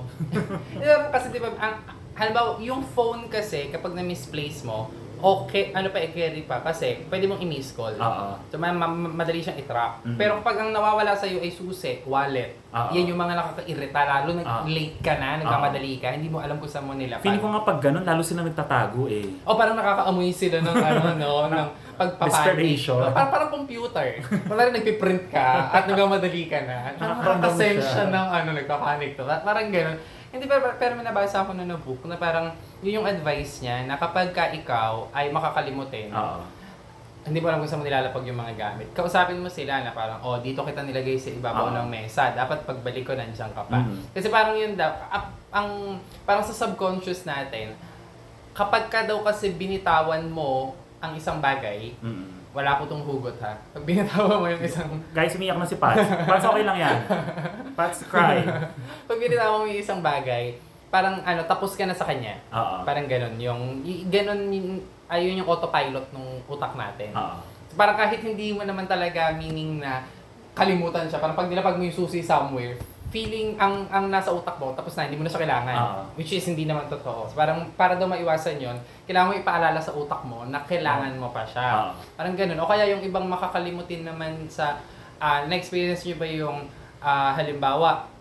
Yeah, 0.78 1.10
kasi 1.10 1.34
di 1.34 1.42
ba, 1.42 1.50
ang, 1.58 1.76
halimbawa, 2.14 2.62
yung 2.62 2.86
phone 2.94 3.26
kasi 3.34 3.74
kapag 3.74 3.98
na-misplace 3.98 4.62
mo, 4.62 4.94
okay, 5.18 5.70
ano 5.72 5.88
pa 5.88 5.98
i-carry 5.98 6.44
pa 6.44 6.60
kasi 6.60 7.06
pwede 7.06 7.26
mong 7.26 7.40
i-miss 7.40 7.72
call. 7.72 7.94
Oo. 7.94 8.28
So, 8.48 8.56
ma- 8.56 8.72
ma- 8.72 8.90
madali 8.90 9.40
siyang 9.40 9.58
i-track. 9.58 10.04
Mhm. 10.04 10.16
Pero 10.16 10.40
kapag 10.40 10.56
ang 10.60 10.70
nawawala 10.70 11.14
sa'yo 11.14 11.38
ay 11.38 11.50
susi, 11.50 12.02
wallet, 12.04 12.56
Oo. 12.70 12.92
yan 12.92 13.10
yung 13.10 13.18
mga 13.18 13.34
nakakairita, 13.34 14.02
lalo 14.02 14.30
na 14.34 14.44
Oo. 14.44 14.66
late 14.66 15.00
ka 15.00 15.14
na, 15.16 15.38
nagkamadali 15.38 15.98
ka, 15.98 16.08
hindi 16.12 16.28
mo 16.28 16.38
alam 16.38 16.58
kung 16.58 16.68
saan 16.68 16.86
mo 16.86 16.94
nila. 16.94 17.18
Feeling 17.20 17.40
ko 17.40 17.50
nga 17.50 17.64
pag 17.64 17.80
ganun, 17.80 18.04
lalo 18.04 18.22
sila 18.22 18.42
nagtatago 18.42 19.08
eh. 19.08 19.26
O 19.44 19.54
parang 19.54 19.74
nakakaamoy 19.74 20.30
sila 20.30 20.62
ng 20.62 20.76
ano, 20.76 21.02
no, 21.22 21.32
ng 21.48 21.68
pagpapanik. 21.98 22.54
Desperation. 22.54 23.02
O, 23.02 23.10
Parang, 23.10 23.32
parang 23.34 23.50
computer. 23.50 24.08
Parang 24.46 24.70
nagpiprint 24.70 25.24
ka 25.28 25.74
at 25.74 25.84
nagmamadali 25.86 26.46
ka 26.46 26.60
na. 26.62 26.94
Nakakaramdam 26.94 27.42
nakakasend 27.42 27.80
siya. 27.80 27.90
siya 27.90 28.06
ng 28.08 28.28
ano, 28.30 28.50
nagpapanik 28.54 29.12
to. 29.14 29.24
Parang 29.26 29.68
gano'n. 29.68 29.98
Hindi, 30.38 30.46
pero, 30.46 30.70
pero 30.78 30.94
may 30.94 31.02
nabasa 31.02 31.42
ako 31.42 31.58
na 31.58 31.66
na 31.66 31.74
book 31.74 32.06
na 32.06 32.14
parang 32.14 32.54
yun 32.86 33.02
yung 33.02 33.10
advice 33.10 33.66
niya 33.66 33.90
na 33.90 33.98
kapag 33.98 34.30
ka 34.30 34.54
ikaw 34.54 35.10
ay 35.10 35.34
makakalimutin, 35.34 36.14
Oo. 36.14 36.46
hindi 37.26 37.42
mo 37.42 37.50
alam 37.50 37.58
kung 37.58 37.66
saan 37.66 37.82
mo 37.82 37.90
nilalapag 37.90 38.22
yung 38.22 38.38
mga 38.38 38.54
gamit. 38.54 38.94
Kausapin 38.94 39.42
mo 39.42 39.50
sila 39.50 39.82
na 39.82 39.90
parang, 39.90 40.22
oh, 40.22 40.38
dito 40.38 40.62
kita 40.62 40.86
nilagay 40.86 41.18
sa 41.18 41.34
ibabaw 41.34 41.74
Oo. 41.74 41.76
ng 41.76 41.88
mesa. 41.90 42.38
Dapat 42.38 42.70
pagbalik 42.70 43.02
ko, 43.02 43.18
nandiyan 43.18 43.50
ka 43.50 43.66
pa. 43.66 43.82
Mhm. 43.82 44.14
Kasi 44.14 44.28
parang 44.30 44.54
yun 44.54 44.78
daw, 44.78 44.94
ap- 45.10 45.34
ang, 45.50 45.98
parang 46.22 46.46
sa 46.46 46.54
subconscious 46.54 47.26
natin, 47.26 47.74
kapag 48.54 48.94
ka 48.94 49.10
daw 49.10 49.26
kasi 49.26 49.50
binitawan 49.52 50.22
mo 50.30 50.78
ang 50.98 51.18
isang 51.18 51.42
bagay, 51.42 51.98
Mm. 51.98 52.37
Wala 52.58 52.82
ko 52.82 52.90
tong 52.90 53.06
hugot 53.06 53.38
ha. 53.38 53.54
Pag 53.70 53.86
binitawan 53.86 54.42
mo 54.42 54.50
yung 54.50 54.64
isang, 54.66 54.90
Guys, 55.14 55.38
umiyak 55.38 55.62
na 55.62 55.70
si 55.70 55.78
Pats. 55.78 56.02
Pats, 56.26 56.42
okay 56.42 56.66
lang 56.66 56.78
yan. 56.82 56.98
Pats, 57.78 58.02
cry. 58.10 58.42
pag 59.10 59.18
binitawan 59.22 59.62
mo 59.62 59.66
yung 59.70 59.78
isang 59.86 60.02
bagay, 60.02 60.58
parang 60.90 61.22
ano, 61.22 61.46
tapos 61.46 61.78
ka 61.78 61.86
na 61.86 61.94
sa 61.94 62.10
kanya. 62.10 62.42
Oo. 62.50 62.82
Parang 62.82 63.06
ganun. 63.06 63.38
Yung, 63.38 63.86
ganun, 64.10 64.50
yun, 64.50 64.82
ayun 65.06 65.38
yung 65.38 65.46
autopilot 65.46 66.10
ng 66.10 66.50
utak 66.50 66.74
natin. 66.74 67.14
Oo. 67.14 67.38
Parang 67.78 67.94
kahit 67.94 68.26
hindi 68.26 68.58
mo 68.58 68.66
naman 68.66 68.90
talaga 68.90 69.38
meaning 69.38 69.78
na 69.78 70.02
kalimutan 70.58 71.06
siya. 71.06 71.22
Parang 71.22 71.38
pag 71.38 71.46
nilapag 71.46 71.78
mo 71.78 71.86
yung 71.86 71.94
susi 71.94 72.26
somewhere, 72.26 72.74
feeling 73.08 73.56
ang 73.56 73.88
ang 73.88 74.12
nasa 74.12 74.36
utak 74.36 74.60
mo 74.60 74.76
tapos 74.76 75.00
na 75.00 75.08
hindi 75.08 75.16
mo 75.16 75.24
na 75.24 75.32
siya 75.32 75.48
kailangan. 75.48 75.76
Ah. 75.76 76.04
which 76.20 76.36
is 76.36 76.44
hindi 76.44 76.68
naman 76.68 76.92
totoo. 76.92 77.32
So, 77.32 77.40
parang 77.40 77.72
para 77.80 77.96
daw 77.96 78.08
maiwasan 78.08 78.60
yon 78.60 78.78
kailangan 79.08 79.32
mo 79.32 79.36
ipaalala 79.40 79.80
sa 79.80 79.96
utak 79.96 80.22
mo 80.28 80.44
na 80.44 80.60
kailangan 80.68 81.16
mo 81.16 81.32
pa 81.32 81.48
siya. 81.48 81.68
Ah. 81.88 81.92
parang 82.20 82.36
ganun. 82.36 82.60
O 82.60 82.68
kaya 82.68 82.90
yung 82.92 83.04
ibang 83.04 83.24
makakalimutin 83.28 84.04
naman 84.04 84.48
sa 84.52 84.76
ah, 85.24 85.48
na-experience 85.48 86.04
nyo 86.04 86.16
ba 86.20 86.28
yung 86.28 86.58
ah, 87.00 87.32
halimbawa 87.32 88.17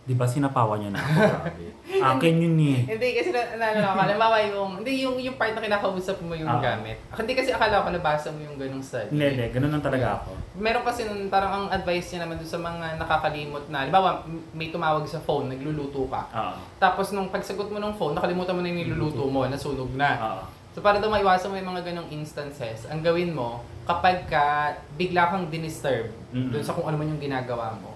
Di 0.00 0.14
ba 0.14 0.24
sinapawan 0.24 0.80
niya 0.80 0.90
na 0.90 0.98
ako? 0.98 1.12
Grabe. 1.20 1.66
Akin 2.00 2.34
yun 2.38 2.56
eh. 2.56 2.78
hindi 2.88 3.08
kasi 3.12 3.30
na, 3.30 3.42
na, 3.54 3.66
ano, 3.70 3.88
halimbawa 3.94 4.36
yung 4.42 4.80
hindi 4.80 5.02
yung 5.02 5.16
yung 5.16 5.36
part 5.36 5.52
na 5.52 5.60
kinakausap 5.60 6.18
mo 6.22 6.32
yung 6.32 6.48
Ah. 6.48 6.56
gamit 6.58 6.96
hindi 7.12 7.32
kasi 7.32 7.50
akala 7.50 7.84
ko 7.84 7.90
nabasa 7.90 8.30
mo 8.30 8.40
yung 8.40 8.56
ganung 8.56 8.80
study 8.80 9.12
Hindi, 9.12 9.26
hindi. 9.36 9.46
Ganun 9.52 9.70
lang 9.70 9.84
talaga 9.84 10.06
ako. 10.18 10.30
Meron 10.56 10.82
kasi 10.82 11.04
nun, 11.04 11.28
parang 11.28 11.52
ang 11.52 11.66
advice 11.70 12.10
niya 12.10 12.24
naman 12.24 12.36
dun 12.36 12.48
sa 12.48 12.58
mga 12.58 12.86
nakakalimot 12.96 13.64
na, 13.68 13.84
halimbawa, 13.84 14.24
may 14.50 14.68
tumawag 14.68 15.04
sa 15.04 15.18
phone, 15.18 15.48
nagluluto 15.48 16.06
ka. 16.06 16.22
Oo. 16.28 16.54
Tapos 16.78 17.10
nung 17.10 17.28
pagsagot 17.28 17.68
mo 17.68 17.76
ng 17.76 17.94
phone, 17.94 18.16
nakalimutan 18.16 18.52
mo 18.52 18.60
na 18.60 18.68
yung 18.68 18.80
niluluto 18.82 19.24
mo, 19.26 19.44
nasunog 19.44 19.92
na. 19.92 20.10
Oo. 20.16 20.42
So 20.70 20.78
para 20.78 20.98
daw 20.98 21.10
maiwasan 21.10 21.50
mo 21.50 21.58
yung 21.58 21.70
mga 21.70 21.82
ganong 21.84 22.08
instances, 22.10 22.86
ang 22.86 23.00
gawin 23.00 23.30
mo, 23.30 23.60
kapag 23.82 24.22
ka 24.24 24.70
bigla 24.94 25.26
kang 25.28 25.50
dinisturb 25.50 26.08
Mm-mm. 26.30 26.50
dun 26.50 26.62
sa 26.62 26.70
kung 26.70 26.86
ano 26.86 26.94
man 26.94 27.10
yung 27.10 27.18
ginagawa 27.20 27.74
mo, 27.74 27.89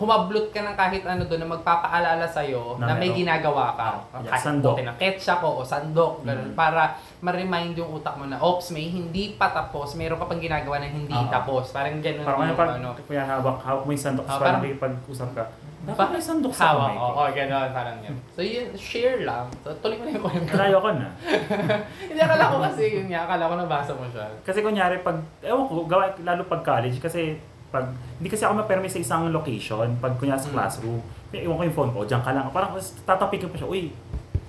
humablot 0.00 0.48
ka 0.48 0.64
ng 0.64 0.72
kahit 0.72 1.04
ano 1.04 1.22
doon 1.22 1.44
na 1.44 1.48
magpapaalala 1.52 2.24
sa'yo 2.24 2.80
na, 2.80 2.88
Na 2.88 2.94
may 2.96 3.12
ginagawa 3.12 3.76
ka. 3.76 3.88
Ah, 4.08 4.18
yeah, 4.18 4.32
kahit 4.32 4.44
sandok. 4.48 4.80
ng 4.80 4.96
ketchup 4.96 5.44
o, 5.44 5.60
o 5.60 5.62
sandok, 5.62 6.24
ganun. 6.24 6.50
Mm. 6.50 6.56
Para 6.56 6.96
ma-remind 7.20 7.76
yung 7.76 7.92
utak 7.92 8.16
mo 8.16 8.24
na, 8.24 8.40
ops, 8.40 8.72
may 8.72 8.88
hindi 8.88 9.36
pa 9.36 9.52
tapos, 9.52 9.92
meron 9.92 10.16
ka 10.16 10.24
pang 10.24 10.40
ginagawa 10.40 10.80
na 10.80 10.88
hindi 10.88 11.12
Ah. 11.12 11.28
tapos. 11.30 11.68
Parang 11.68 12.00
ganun 12.00 12.24
Parang 12.24 12.48
yung 12.48 12.56
pag, 12.56 12.70
ano. 12.74 12.96
kuya 12.98 13.28
hawak, 13.28 13.60
hawak 13.60 13.82
mo 13.84 13.92
yung 13.92 14.00
sandok, 14.00 14.24
tapos 14.24 14.40
parang- 14.40 14.64
parang 14.64 14.80
pag-usap 14.96 15.30
ka, 15.36 15.44
Parang 15.80 16.12
may 16.12 16.20
sandok 16.20 16.52
sa 16.52 16.76
kamay 16.76 16.92
ko. 16.92 17.04
oo, 17.10 17.24
gano'n, 17.26 17.68
parang 17.72 17.96
yun. 18.00 18.16
So 18.30 18.40
yun, 18.40 18.68
share 18.74 19.24
lang. 19.24 19.48
So, 19.60 19.72
tuloy 19.80 19.96
mo 19.96 20.04
na 20.04 20.12
yung 20.12 20.22
kwento. 20.22 20.52
Malayo 20.52 20.76
ko 20.76 20.90
na. 20.92 21.08
Hindi, 22.04 22.20
akala 22.20 22.44
ko 22.46 22.56
kasi 22.60 22.82
yun 22.90 23.06
nga, 23.08 23.20
akala 23.24 23.48
ko 23.48 23.54
nabasa 23.56 23.92
mo 23.92 24.04
siya. 24.06 24.28
Kasi 24.44 24.60
kunyari, 24.60 25.00
pag, 25.00 25.16
ewan 25.40 25.64
ko, 25.64 25.84
gawa, 25.84 26.12
lalo 26.20 26.44
pag 26.44 26.60
college, 26.62 27.00
kasi 27.00 27.40
pag, 27.70 27.86
hindi 28.18 28.28
kasi 28.28 28.42
ako 28.42 28.54
ma-permit 28.58 28.90
sa 28.90 28.98
isang 28.98 29.22
location, 29.30 29.94
pag 29.96 30.18
kunyari 30.18 30.36
sa 30.36 30.50
Mm. 30.50 30.54
classroom, 30.54 30.98
may 31.30 31.46
iwan 31.46 31.56
ko 31.56 31.62
yung 31.64 31.76
phone 31.76 31.90
ko, 31.90 32.00
diyan 32.02 32.20
ka 32.20 32.34
lang. 32.34 32.46
Parang 32.50 32.74
tatapikin 33.06 33.46
pa 33.46 33.56
siya, 33.56 33.70
uy, 33.70 33.94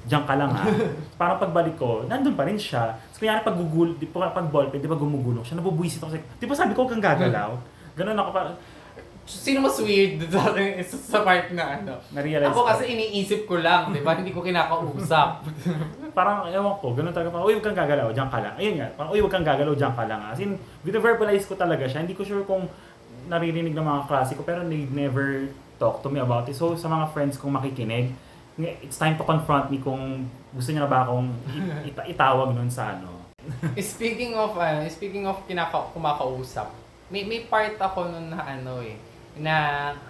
diyan 0.04 0.26
ka 0.26 0.34
lang 0.34 0.50
ha. 0.50 0.66
parang 1.22 1.38
pagbalik 1.38 1.78
ko, 1.78 2.02
nandun 2.04 2.34
pa 2.34 2.44
rin 2.44 2.58
siya. 2.58 2.98
So, 3.14 3.22
kunyari 3.22 3.46
pag 3.46 3.54
gugul, 3.54 3.94
di, 3.96 4.10
pag, 4.10 4.34
pag 4.34 4.50
ballpen, 4.50 4.82
di 4.82 4.90
ba 4.90 4.98
gumugulong 4.98 5.46
siya, 5.46 5.62
nabubuisit 5.62 6.02
ako. 6.02 6.18
Di 6.18 6.50
ba 6.50 6.58
sabi 6.58 6.74
ko, 6.74 6.90
kang 6.90 6.98
gagalaw? 7.00 7.54
Ganun 7.98 8.18
ako 8.18 8.30
parang, 8.34 8.58
Sino 9.22 9.62
mas 9.62 9.78
weird 9.80 10.18
sa, 10.34 10.50
sa 10.82 11.20
part 11.22 11.54
na 11.54 11.78
ano? 11.78 11.94
na-realize 12.10 12.52
Ako 12.52 12.66
ko. 12.66 12.70
kasi 12.74 12.84
iniisip 12.90 13.46
ko 13.46 13.62
lang, 13.62 13.94
di 13.94 14.02
ba? 14.02 14.18
Hindi 14.18 14.34
ko 14.34 14.42
kinakausap. 14.42 15.46
parang, 16.12 16.50
ewan 16.50 16.76
ko, 16.82 16.98
ganun 16.98 17.14
talaga, 17.14 17.30
parang, 17.30 17.46
uy, 17.46 17.54
huwag 17.54 17.64
kang 17.64 17.78
gagalaw, 17.78 18.10
diyan 18.12 18.28
ka 18.28 18.40
lang. 18.42 18.54
Ayun 18.58 18.76
nga, 18.82 18.88
parang, 18.98 19.12
uy, 19.14 19.22
huwag 19.22 19.32
kang 19.32 19.46
gagalaw, 19.46 19.78
diyan 19.78 19.94
ka 19.94 20.04
lang. 20.10 20.20
As 20.26 20.42
in, 20.42 20.58
verbalize 20.84 21.46
ko 21.46 21.54
talaga 21.54 21.86
siya. 21.86 22.02
Hindi 22.04 22.18
ko 22.18 22.26
sure 22.26 22.44
kung 22.44 22.66
naririnig 23.32 23.72
ng 23.72 23.86
mga 23.88 24.02
klase 24.12 24.36
ko, 24.36 24.44
pero 24.44 24.68
they 24.68 24.84
never 24.92 25.48
talk 25.80 26.04
to 26.04 26.12
me 26.12 26.20
about 26.20 26.44
it. 26.52 26.56
So, 26.60 26.76
sa 26.76 26.92
mga 26.92 27.16
friends 27.16 27.40
kong 27.40 27.56
makikinig, 27.56 28.12
it's 28.60 29.00
time 29.00 29.16
to 29.16 29.24
confront 29.24 29.72
me 29.72 29.80
kung 29.80 30.28
gusto 30.52 30.76
niya 30.76 30.84
na 30.84 30.92
ba 30.92 31.08
akong 31.08 31.32
it- 31.56 31.96
ita- 31.96 32.08
itawag 32.12 32.52
nun 32.52 32.68
sa 32.68 33.00
ano. 33.00 33.24
speaking 33.80 34.36
of, 34.36 34.54
ano, 34.60 34.84
speaking 34.92 35.24
of 35.26 35.40
kinaka 35.48 35.90
kumakausap, 35.96 36.70
may, 37.08 37.24
may 37.24 37.48
part 37.48 37.80
ako 37.80 38.12
nun 38.12 38.36
na 38.36 38.44
ano 38.44 38.84
eh, 38.84 39.00
na, 39.40 39.56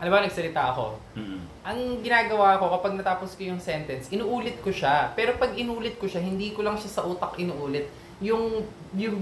ano 0.02 0.10
ba, 0.10 0.26
nagsalita 0.26 0.74
ako. 0.74 0.98
Mm. 1.14 1.42
Ang 1.62 1.80
ginagawa 2.02 2.58
ko 2.58 2.74
kapag 2.74 2.98
natapos 2.98 3.38
ko 3.38 3.46
yung 3.46 3.62
sentence, 3.62 4.10
inuulit 4.10 4.58
ko 4.66 4.74
siya. 4.74 5.14
Pero 5.14 5.38
pag 5.38 5.54
inulit 5.54 6.02
ko 6.02 6.10
siya, 6.10 6.26
hindi 6.26 6.50
ko 6.58 6.66
lang 6.66 6.74
siya 6.74 6.90
sa 6.90 7.06
utak 7.06 7.38
inuulit. 7.38 7.86
Yung, 8.18 8.66
yung, 8.98 9.22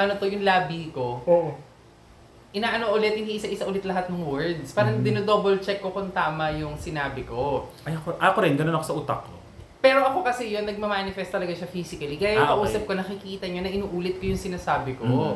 ano 0.00 0.10
to, 0.16 0.24
yung 0.32 0.48
labi 0.48 0.88
ko, 0.96 1.20
Oo. 1.28 1.60
Inaano 2.54 2.94
ulit, 2.94 3.12
hindi 3.12 3.34
isa-isa 3.34 3.66
ulit 3.66 3.82
lahat 3.82 4.06
ng 4.06 4.22
words. 4.22 4.70
Parang 4.70 4.96
Mhm. 4.96 5.04
dinodouble 5.04 5.58
check 5.58 5.82
ko 5.82 5.90
kung 5.90 6.08
tama 6.08 6.54
yung 6.54 6.78
sinabi 6.78 7.26
ko. 7.26 7.66
Ay, 7.82 7.92
ako, 7.92 8.14
ako 8.14 8.38
rin, 8.40 8.54
ganun 8.54 8.78
ako 8.78 8.84
sa 8.84 8.94
utak 8.94 9.20
ko. 9.26 9.34
Pero 9.78 10.00
ako 10.00 10.22
kasi 10.22 10.48
yun, 10.48 10.64
nagmamanifest 10.64 11.28
talaga 11.30 11.50
siya 11.50 11.66
physically. 11.66 12.16
Kaya 12.16 12.38
yung 12.38 12.46
Ah, 12.46 12.54
okay. 12.54 12.72
kausap 12.72 12.82
ko, 12.86 12.92
nakikita 12.94 13.44
niya 13.44 13.60
na 13.60 13.68
inuulit 13.68 14.16
ko 14.16 14.24
yung 14.24 14.38
sinasabi 14.40 14.96
ko. 14.96 15.04
Mhm. 15.04 15.34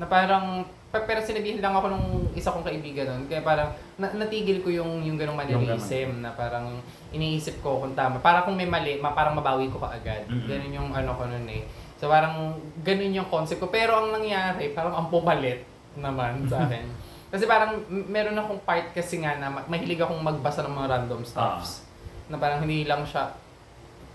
Na 0.00 0.06
parang, 0.06 0.44
pa- 0.88 1.04
pero 1.04 1.20
sinabihan 1.20 1.60
lang 1.60 1.74
ako 1.74 1.86
nung 1.86 2.06
isa 2.32 2.48
kong 2.48 2.64
kaibigan 2.64 3.04
nun. 3.04 3.22
Kaya 3.26 3.42
parang, 3.42 3.68
na, 3.98 4.08
natigil 4.08 4.64
ko 4.64 4.72
yung, 4.72 5.04
yung 5.04 5.18
ganong 5.18 5.36
mannerism 5.36 6.22
na 6.22 6.32
parang 6.32 6.80
iniisip 7.10 7.60
ko 7.60 7.78
kung 7.78 7.92
tama. 7.92 8.16
Para 8.18 8.40
kung 8.40 8.54
may 8.54 8.64
mali, 8.64 8.96
ma, 8.96 9.10
parang 9.10 9.34
mabawi 9.34 9.68
ko 9.68 9.76
kaagad. 9.76 10.24
Mhm. 10.24 10.46
Ganun 10.48 10.72
yung 10.72 10.88
ano 10.90 11.12
ko 11.12 11.26
nun 11.26 11.44
eh. 11.44 11.66
So 12.00 12.08
parang, 12.08 12.56
ganun 12.80 13.12
yung 13.12 13.28
concept 13.28 13.60
ko. 13.60 13.68
Pero 13.68 13.92
ang 13.92 14.08
nangyari, 14.10 14.72
parang 14.72 14.96
ang 14.96 15.12
pumalit 15.12 15.66
naman 16.00 16.48
sa 16.48 16.64
akin. 16.64 16.84
Kasi 17.30 17.46
parang 17.46 17.78
meron 17.86 18.34
akong 18.34 18.58
part 18.66 18.90
kasi 18.90 19.22
nga 19.22 19.38
na 19.38 19.48
ma- 19.48 19.66
mahilig 19.68 20.00
akong 20.00 20.18
magbasa 20.18 20.66
ng 20.66 20.74
mga 20.74 20.88
random 20.90 21.22
stuffs. 21.22 21.86
Na 22.26 22.36
parang 22.36 22.64
hindi 22.64 22.82
lang 22.82 23.06
siya 23.06 23.30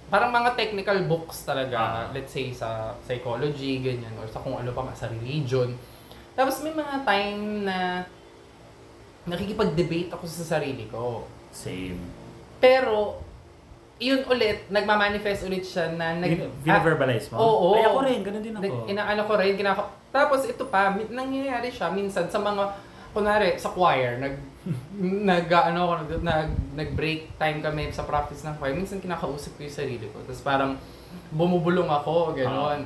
parang 0.06 0.30
mga 0.30 0.54
technical 0.54 1.02
books 1.10 1.50
talaga, 1.50 1.78
Ah. 1.78 2.06
let's 2.14 2.30
say 2.30 2.54
sa 2.54 2.94
psychology, 3.02 3.82
ganyan, 3.82 4.14
or 4.22 4.30
sa 4.30 4.38
kung 4.38 4.54
ano 4.54 4.70
pa, 4.70 4.86
sa 4.94 5.10
religion. 5.10 5.74
Tapos 6.38 6.62
may 6.62 6.78
mga 6.78 7.02
time 7.02 7.66
na 7.66 8.06
nakikipag-debate 9.26 10.14
ako 10.14 10.30
sa 10.30 10.58
sarili 10.58 10.86
ko. 10.86 11.26
Same. 11.50 11.98
Pero, 12.62 13.18
yun 13.96 14.28
ulit, 14.28 14.68
nagmamanifest 14.68 15.48
ulit 15.48 15.64
siya 15.64 15.96
na 15.96 16.20
nag... 16.20 16.28
Vin- 16.28 16.52
Vina-verbalize 16.68 17.32
mo? 17.32 17.40
oo. 17.40 17.68
Ay, 17.80 17.88
ako 17.88 18.00
rin, 18.04 18.20
ganun 18.28 18.44
din 18.44 18.56
ako. 18.60 18.92
inaano 18.92 19.22
ko 19.24 19.34
rin, 19.40 19.56
ginako. 19.56 19.88
Tapos 20.12 20.44
ito 20.44 20.68
pa, 20.68 20.92
nangyayari 21.08 21.72
siya 21.72 21.88
minsan 21.96 22.28
sa 22.28 22.40
mga, 22.44 22.76
kunwari, 23.16 23.56
sa 23.56 23.72
choir, 23.72 24.20
nag, 24.20 24.36
nag, 25.32 25.48
ano, 25.48 26.04
nag, 26.20 26.50
nag-break 26.76 27.40
time 27.40 27.64
kami 27.64 27.88
sa 27.96 28.04
practice 28.04 28.44
ng 28.44 28.60
choir. 28.60 28.76
Minsan 28.76 29.00
kinakausap 29.00 29.56
ko 29.56 29.64
yung 29.64 29.78
sarili 29.80 30.06
ko. 30.12 30.20
Tapos 30.28 30.44
parang 30.44 30.76
bumubulong 31.32 31.88
ako, 31.88 32.36
gano'n. 32.36 32.84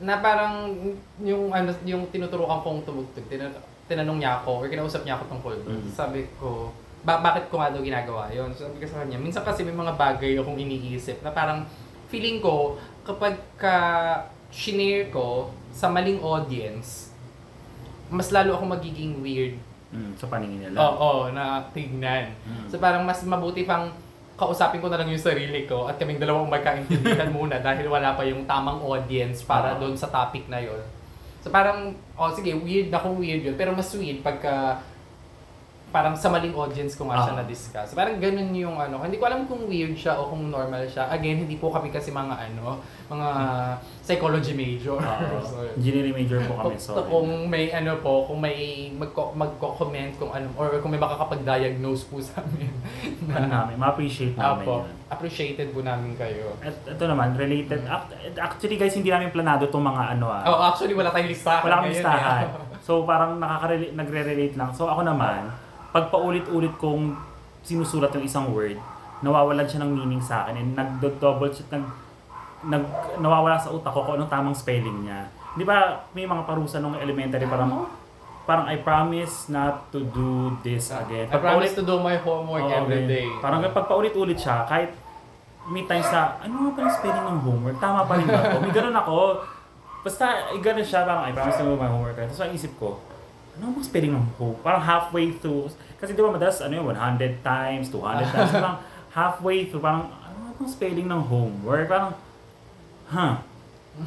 Na 0.00 0.22
parang 0.22 0.72
yung 1.20 1.50
ano 1.52 1.74
yung 1.84 2.06
tinuturukan 2.08 2.62
kong 2.64 2.86
tumugtog, 2.86 3.26
tina, 3.28 3.50
tinanong 3.90 4.22
niya 4.22 4.40
ako 4.40 4.64
or 4.64 4.66
kinausap 4.70 5.02
niya 5.04 5.18
ako 5.20 5.24
tungkol 5.36 5.54
doon. 5.64 5.82
Mm. 5.84 5.90
Sabi 5.92 6.24
ko, 6.38 6.72
ba 7.06 7.22
bakit 7.22 7.46
ko 7.48 7.62
nga 7.62 7.70
daw 7.70 7.82
ginagawa 7.82 8.26
yon 8.34 8.50
Sabi 8.54 8.82
ko 8.82 8.86
sa 8.90 9.02
kanya, 9.04 9.18
minsan 9.18 9.46
kasi 9.46 9.62
may 9.62 9.74
mga 9.74 9.94
bagay 9.94 10.34
akong 10.38 10.58
iniisip 10.58 11.22
na 11.22 11.30
parang 11.30 11.62
feeling 12.10 12.42
ko 12.42 12.76
kapag 13.06 13.38
ka 13.56 13.76
shinare 14.48 15.12
ko 15.12 15.52
sa 15.72 15.86
maling 15.88 16.18
audience, 16.20 17.12
mas 18.08 18.32
lalo 18.32 18.56
ako 18.56 18.64
magiging 18.74 19.20
weird. 19.20 19.56
Mm, 19.88 20.12
sa 20.20 20.28
paningin 20.28 20.68
nila. 20.68 20.76
Oo, 20.84 21.32
na 21.32 21.64
tignan. 21.72 22.36
Mm. 22.44 22.68
So 22.68 22.76
parang 22.76 23.08
mas 23.08 23.24
mabuti 23.24 23.64
pang 23.64 23.88
kausapin 24.38 24.78
ko 24.78 24.86
na 24.86 25.00
lang 25.00 25.10
yung 25.10 25.20
sarili 25.20 25.66
ko 25.66 25.90
at 25.90 25.98
kaming 25.98 26.20
dalawang 26.20 26.46
magkaintindihan 26.46 27.32
muna 27.36 27.58
dahil 27.58 27.90
wala 27.90 28.14
pa 28.14 28.22
yung 28.22 28.46
tamang 28.46 28.78
audience 28.84 29.42
para 29.42 29.74
Oo. 29.74 29.80
doon 29.82 29.94
sa 29.98 30.12
topic 30.12 30.46
na 30.46 30.60
yon. 30.60 30.78
So 31.42 31.50
parang, 31.50 31.96
oh 32.14 32.30
sige, 32.30 32.54
weird 32.54 32.92
na 32.92 33.02
kung 33.02 33.18
weird 33.18 33.42
yun, 33.42 33.56
pero 33.56 33.72
mas 33.74 33.90
weird 33.96 34.22
pagka 34.22 34.84
parang 35.88 36.12
sa 36.12 36.28
maling 36.28 36.52
audience 36.52 36.92
ko 36.92 37.06
nga 37.06 37.16
siya 37.18 37.32
Ah. 37.32 37.38
na-discuss. 37.38 37.88
Parang 37.92 38.16
ganun 38.16 38.52
yung 38.52 38.76
ano. 38.76 39.00
Hindi 39.00 39.16
ko 39.16 39.24
alam 39.24 39.44
kung 39.44 39.64
weird 39.64 39.92
siya 39.92 40.14
o 40.14 40.28
kung 40.28 40.46
normal 40.46 40.84
siya. 40.84 41.08
Again, 41.08 41.42
hindi 41.42 41.56
po 41.56 41.68
kami 41.68 41.88
kasi 41.88 42.10
mga 42.10 42.28
ano, 42.46 42.76
mga 43.06 43.28
psychology 44.02 44.52
major. 44.52 44.96
Oo. 44.96 45.40
So, 45.48 45.64
engineering 45.74 46.12
major 46.14 46.38
po 46.42 46.60
kami, 46.60 46.76
sorry. 46.76 47.08
kung 47.08 47.28
may 47.46 47.70
ano 47.70 47.96
po, 47.98 48.24
kung 48.24 48.38
may 48.38 48.56
magko, 48.92 49.32
magko-comment 49.32 50.12
kung 50.14 50.28
ano, 50.28 50.44
or 50.54 50.76
kung 50.78 50.90
may 50.90 51.00
makakapag-diagnose 51.00 52.04
po 52.04 52.20
sa 52.20 52.42
amin. 52.42 52.68
ano 53.32 53.46
namin, 53.46 53.74
ma-appreciate 53.76 54.34
namin 54.34 54.64
Apo, 54.64 54.74
yun. 54.78 54.92
appreciated 55.08 55.68
po 55.70 55.80
namin 55.80 56.12
kayo. 56.14 56.52
At 56.60 56.76
ito 56.86 57.04
naman, 57.04 57.32
related. 57.34 57.80
Act- 57.82 58.12
Actually 58.36 58.76
guys, 58.76 58.92
hindi 58.92 59.08
namin 59.08 59.30
planado 59.30 59.64
itong 59.64 59.82
mga 59.82 60.02
ano 60.14 60.26
ah. 60.28 60.42
Oh, 60.44 60.60
actually, 60.62 60.92
wala 60.92 61.08
tayong 61.08 61.32
listahan. 61.32 61.62
Wala 61.62 61.76
ngayon, 61.80 61.94
listahan. 61.94 62.44
eh. 62.44 62.66
So 62.78 63.04
parang 63.04 63.36
nakaka-relate, 63.36 63.92
nagre-relate 63.92 64.54
lang. 64.54 64.70
So 64.70 64.84
ako 64.84 65.02
naman, 65.02 65.48
pag 65.88 66.12
paulit-ulit 66.12 66.74
kong 66.76 67.16
sinusulat 67.64 68.12
yung 68.16 68.26
isang 68.26 68.46
word, 68.52 68.76
nawawalan 69.24 69.66
siya 69.66 69.82
ng 69.82 69.90
meaning 69.92 70.22
sa 70.22 70.46
akin 70.46 70.54
and 70.60 70.68
nag-double 70.76 71.50
check, 71.50 71.66
nag, 71.72 71.84
nag, 72.68 72.84
nawawala 73.18 73.58
sa 73.58 73.72
utak 73.74 73.90
ko 73.90 74.04
kung 74.04 74.20
anong 74.20 74.30
tamang 74.30 74.56
spelling 74.56 75.08
niya. 75.08 75.26
Di 75.58 75.64
ba 75.66 76.06
may 76.14 76.28
mga 76.28 76.46
parusa 76.46 76.78
nung 76.78 76.94
elementary 76.94 77.48
parang 77.48 77.88
parang 78.48 78.64
I 78.64 78.80
promise 78.80 79.52
not 79.52 79.92
to 79.92 80.00
do 80.08 80.56
this 80.64 80.88
again. 80.88 81.28
I 81.28 81.36
promise 81.36 81.76
to 81.76 81.84
do 81.84 82.00
my 82.00 82.16
homework 82.16 82.64
Oo, 82.64 82.78
every 82.80 83.04
day. 83.04 83.28
Parang 83.44 83.60
pag 83.60 83.84
paulit-ulit 83.84 84.40
siya, 84.40 84.64
kahit 84.64 84.96
may 85.68 85.84
times 85.84 86.08
na, 86.08 86.40
ano 86.40 86.72
nga 86.72 86.80
pala 86.80 86.88
spelling 86.88 87.26
ng 87.28 87.40
homework? 87.44 87.76
Tama 87.76 88.08
pa 88.08 88.16
rin 88.16 88.24
ba 88.24 88.40
ito? 88.40 88.56
May 88.64 88.72
ganun 88.72 88.96
ako. 88.96 89.44
Basta, 90.00 90.48
eh, 90.56 90.60
ganun 90.64 90.80
siya, 90.80 91.04
parang, 91.04 91.28
I 91.28 91.36
promise 91.36 91.60
to 91.60 91.64
do 91.68 91.76
my 91.76 91.90
homework. 91.92 92.16
Tapos 92.16 92.40
ang 92.40 92.52
isip 92.56 92.72
ko, 92.80 92.96
ano 93.58 93.74
bang 93.74 93.86
spelling 93.86 94.14
ng 94.14 94.26
hope? 94.38 94.62
Parang 94.62 94.82
halfway 94.82 95.34
through. 95.34 95.66
Kasi 95.98 96.14
di 96.14 96.22
ba 96.22 96.30
madalas, 96.30 96.62
ano 96.62 96.78
yun, 96.78 96.86
100 96.94 97.42
times, 97.42 97.90
200 97.90 98.30
times. 98.30 98.50
parang 98.62 98.78
halfway 99.10 99.66
through, 99.66 99.82
parang, 99.82 100.06
ano 100.14 100.54
bang 100.54 100.70
spelling 100.70 101.08
ng 101.10 101.22
homework? 101.26 101.90
Parang, 101.90 102.14
huh. 103.10 103.34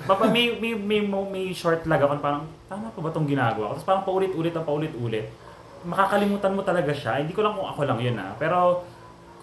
Papa, 0.08 0.31
may, 0.31 0.55
may, 0.55 0.72
may, 0.72 1.03
may, 1.03 1.24
may 1.27 1.46
short 1.51 1.84
lag 1.84 2.00
ako, 2.00 2.15
parang, 2.24 2.48
tama 2.72 2.88
pa 2.96 3.00
ba 3.03 3.12
itong 3.12 3.27
ginagawa 3.27 3.72
ko? 3.72 3.74
Tapos 3.75 3.88
parang 3.88 4.03
paulit-ulit 4.08 4.55
ang 4.55 4.63
paulit-ulit. 4.63 5.27
Makakalimutan 5.84 6.55
mo 6.55 6.63
talaga 6.63 6.96
siya. 6.96 7.20
Hindi 7.20 7.36
ko 7.36 7.43
lang 7.43 7.60
kung 7.60 7.67
ako 7.67 7.84
lang 7.84 8.00
yun 8.00 8.15
ah. 8.15 8.31
Pero, 8.39 8.88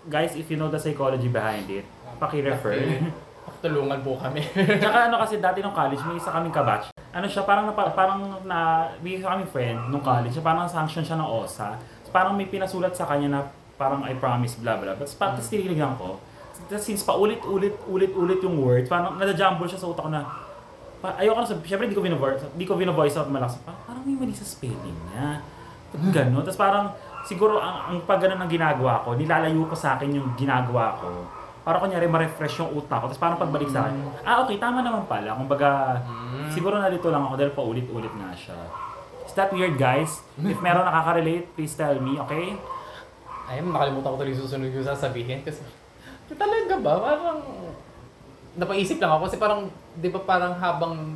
guys, 0.09 0.33
if 0.33 0.49
you 0.49 0.57
know 0.57 0.73
the 0.73 0.81
psychology 0.81 1.29
behind 1.29 1.69
it, 1.69 1.85
paki-refer. 2.17 2.81
Tulungan 3.65 4.01
po 4.01 4.17
kami. 4.17 4.41
Tsaka 4.55 5.13
ano 5.13 5.21
kasi 5.21 5.37
dati 5.37 5.61
nung 5.61 5.77
college, 5.77 6.01
may 6.09 6.17
isa 6.17 6.33
kaming 6.33 6.55
kabatch. 6.55 6.98
Ano 7.19 7.27
siya, 7.27 7.43
parang, 7.43 7.67
napa, 7.67 7.91
parang 7.91 8.39
na, 8.47 8.87
isa 9.03 9.27
kaming 9.27 9.51
friend 9.51 9.79
nung 9.91 9.99
college, 10.07 10.39
parang 10.39 10.71
sanction 10.71 11.03
siya 11.03 11.19
ng 11.19 11.27
OSA. 11.27 11.75
So, 12.07 12.15
parang 12.15 12.39
may 12.39 12.47
pinasulat 12.47 12.95
sa 12.95 13.11
kanya 13.11 13.27
na 13.27 13.41
parang 13.75 14.07
I 14.07 14.15
promise, 14.15 14.55
blah 14.63 14.79
blah. 14.79 14.95
Tapos 14.95 15.19
parang 15.19 15.35
mm. 15.35 15.51
tinignan 15.51 15.99
ko. 15.99 16.23
Tapos 16.71 16.83
since 16.87 17.03
paulit-ulit, 17.03 17.75
ulit-ulit 17.91 18.39
yung 18.39 18.63
words, 18.63 18.87
parang 18.87 19.19
nadajumble 19.19 19.67
siya 19.67 19.83
sa 19.83 19.91
utak 19.91 20.07
ko 20.07 20.11
na, 20.15 20.23
pa, 21.03 21.19
ayoko 21.19 21.43
na 21.43 21.47
sabi, 21.47 21.67
syempre 21.67 21.91
hindi 21.91 21.99
ko 21.99 22.07
bina-voice, 22.07 22.55
hindi 22.55 22.67
ko 22.67 22.79
bina-voice 22.79 23.19
out 23.19 23.31
malakas. 23.31 23.59
Parang, 23.67 23.83
parang 23.83 24.03
may 24.07 24.15
mali 24.15 24.35
sa 24.35 24.47
spelling 24.47 24.99
niya. 25.11 25.43
Gano'n. 25.95 26.47
Tapos 26.47 26.59
parang, 26.59 26.87
siguro 27.27 27.59
ang, 27.59 27.91
ang 27.91 27.99
pag 28.07 28.23
ganun 28.23 28.39
ang 28.39 28.51
ginagawa 28.51 29.03
ko, 29.03 29.19
nilalayo 29.19 29.67
ko 29.67 29.75
sa 29.75 29.99
akin 29.99 30.15
yung 30.15 30.39
ginagawa 30.39 30.95
ko 31.03 31.38
para 31.69 31.85
kunyari 31.85 32.09
ma-refresh 32.09 32.65
yung 32.65 32.73
utak 32.73 32.97
ko. 32.97 33.13
Tapos 33.13 33.21
parang 33.21 33.37
pagbalik 33.37 33.69
sa 33.69 33.85
akin, 33.85 34.01
ah 34.25 34.41
okay, 34.41 34.57
tama 34.57 34.81
naman 34.81 35.05
pala. 35.05 35.37
Kumbaga, 35.37 36.01
Mm. 36.01 36.49
siguro 36.49 36.81
nalito 36.81 37.13
lang 37.13 37.29
ako 37.29 37.37
dahil 37.37 37.53
paulit-ulit 37.53 38.09
nga 38.09 38.33
siya. 38.33 38.57
Is 39.29 39.37
that 39.37 39.53
weird 39.53 39.77
guys? 39.77 40.25
If 40.41 40.65
meron 40.65 40.89
nakaka-relate, 40.89 41.53
please 41.53 41.77
tell 41.77 42.01
me, 42.01 42.17
okay? 42.17 42.57
Ay, 43.45 43.61
makalimutan 43.61 44.09
ko 44.09 44.17
tuloy 44.17 44.33
susunod 44.33 44.73
yung 44.73 44.81
sasabihin 44.83 45.45
kasi 45.45 45.61
talaga 46.33 46.81
ba? 46.81 46.93
Parang 47.05 47.41
napaisip 48.57 48.97
lang 48.97 49.13
ako 49.13 49.29
kasi 49.29 49.37
parang, 49.37 49.61
di 49.93 50.09
ba 50.09 50.25
parang 50.25 50.57
habang 50.57 51.13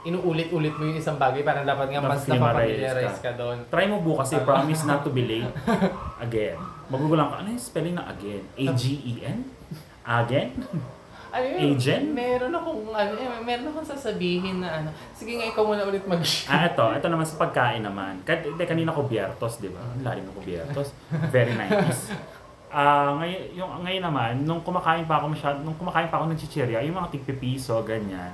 inuulit-ulit 0.00 0.76
mo 0.76 0.88
yung 0.88 0.96
isang 0.96 1.16
bagay, 1.16 1.40
parang 1.40 1.64
dapat 1.64 1.88
nga 1.88 2.00
mas 2.00 2.24
napapamiliarize 2.24 3.20
ka. 3.20 3.32
ka 3.32 3.32
doon. 3.36 3.64
Try 3.68 3.84
mo 3.88 4.00
bukas 4.00 4.32
eh, 4.32 4.40
promise 4.40 4.84
not 4.84 5.00
to 5.00 5.12
be 5.12 5.24
late. 5.24 5.52
Again. 6.24 6.56
Magugulang 6.88 7.28
ka, 7.28 7.40
ano 7.40 7.52
yung 7.52 7.60
spelling 7.60 7.96
ng 7.96 8.06
again? 8.08 8.42
A-G-E-N? 8.56 9.59
Again? 10.04 10.50
Ano 11.30 11.46
yun? 11.46 11.78
Agent? 11.78 12.10
Meron 12.10 12.50
akong, 12.50 12.90
ano, 12.90 13.12
eh, 13.14 13.42
meron 13.46 13.70
akong 13.70 13.86
sasabihin 13.86 14.58
na 14.58 14.82
ano. 14.82 14.90
Sige 15.14 15.38
nga, 15.38 15.46
ikaw 15.46 15.62
muna 15.62 15.86
ulit 15.86 16.02
mag 16.02 16.18
Ah, 16.50 16.66
ito. 16.66 16.82
Ito 16.82 17.06
naman 17.06 17.22
sa 17.22 17.38
pagkain 17.38 17.86
naman. 17.86 18.18
Kahit, 18.26 18.50
hindi, 18.50 18.66
kanina 18.66 18.90
ko 18.90 19.06
biertos, 19.06 19.62
di 19.62 19.70
ba? 19.70 19.78
Ang 19.78 20.02
lalim 20.02 20.26
ng 20.26 20.42
biertos. 20.42 20.90
Very 21.30 21.54
90s. 21.54 22.10
Ah, 22.70 23.18
ngayon, 23.18 23.58
yung, 23.58 23.82
ngayon 23.82 24.04
naman, 24.06 24.32
nung 24.46 24.62
kumakain 24.62 25.02
pa 25.02 25.18
ako 25.18 25.34
masyad, 25.34 25.58
nung 25.66 25.74
kumakain 25.74 26.06
pa 26.06 26.22
ako 26.22 26.30
ng 26.30 26.38
chichirya, 26.38 26.78
yung 26.86 27.02
mga 27.02 27.10
tigpipiso, 27.10 27.82
ganyan. 27.82 28.30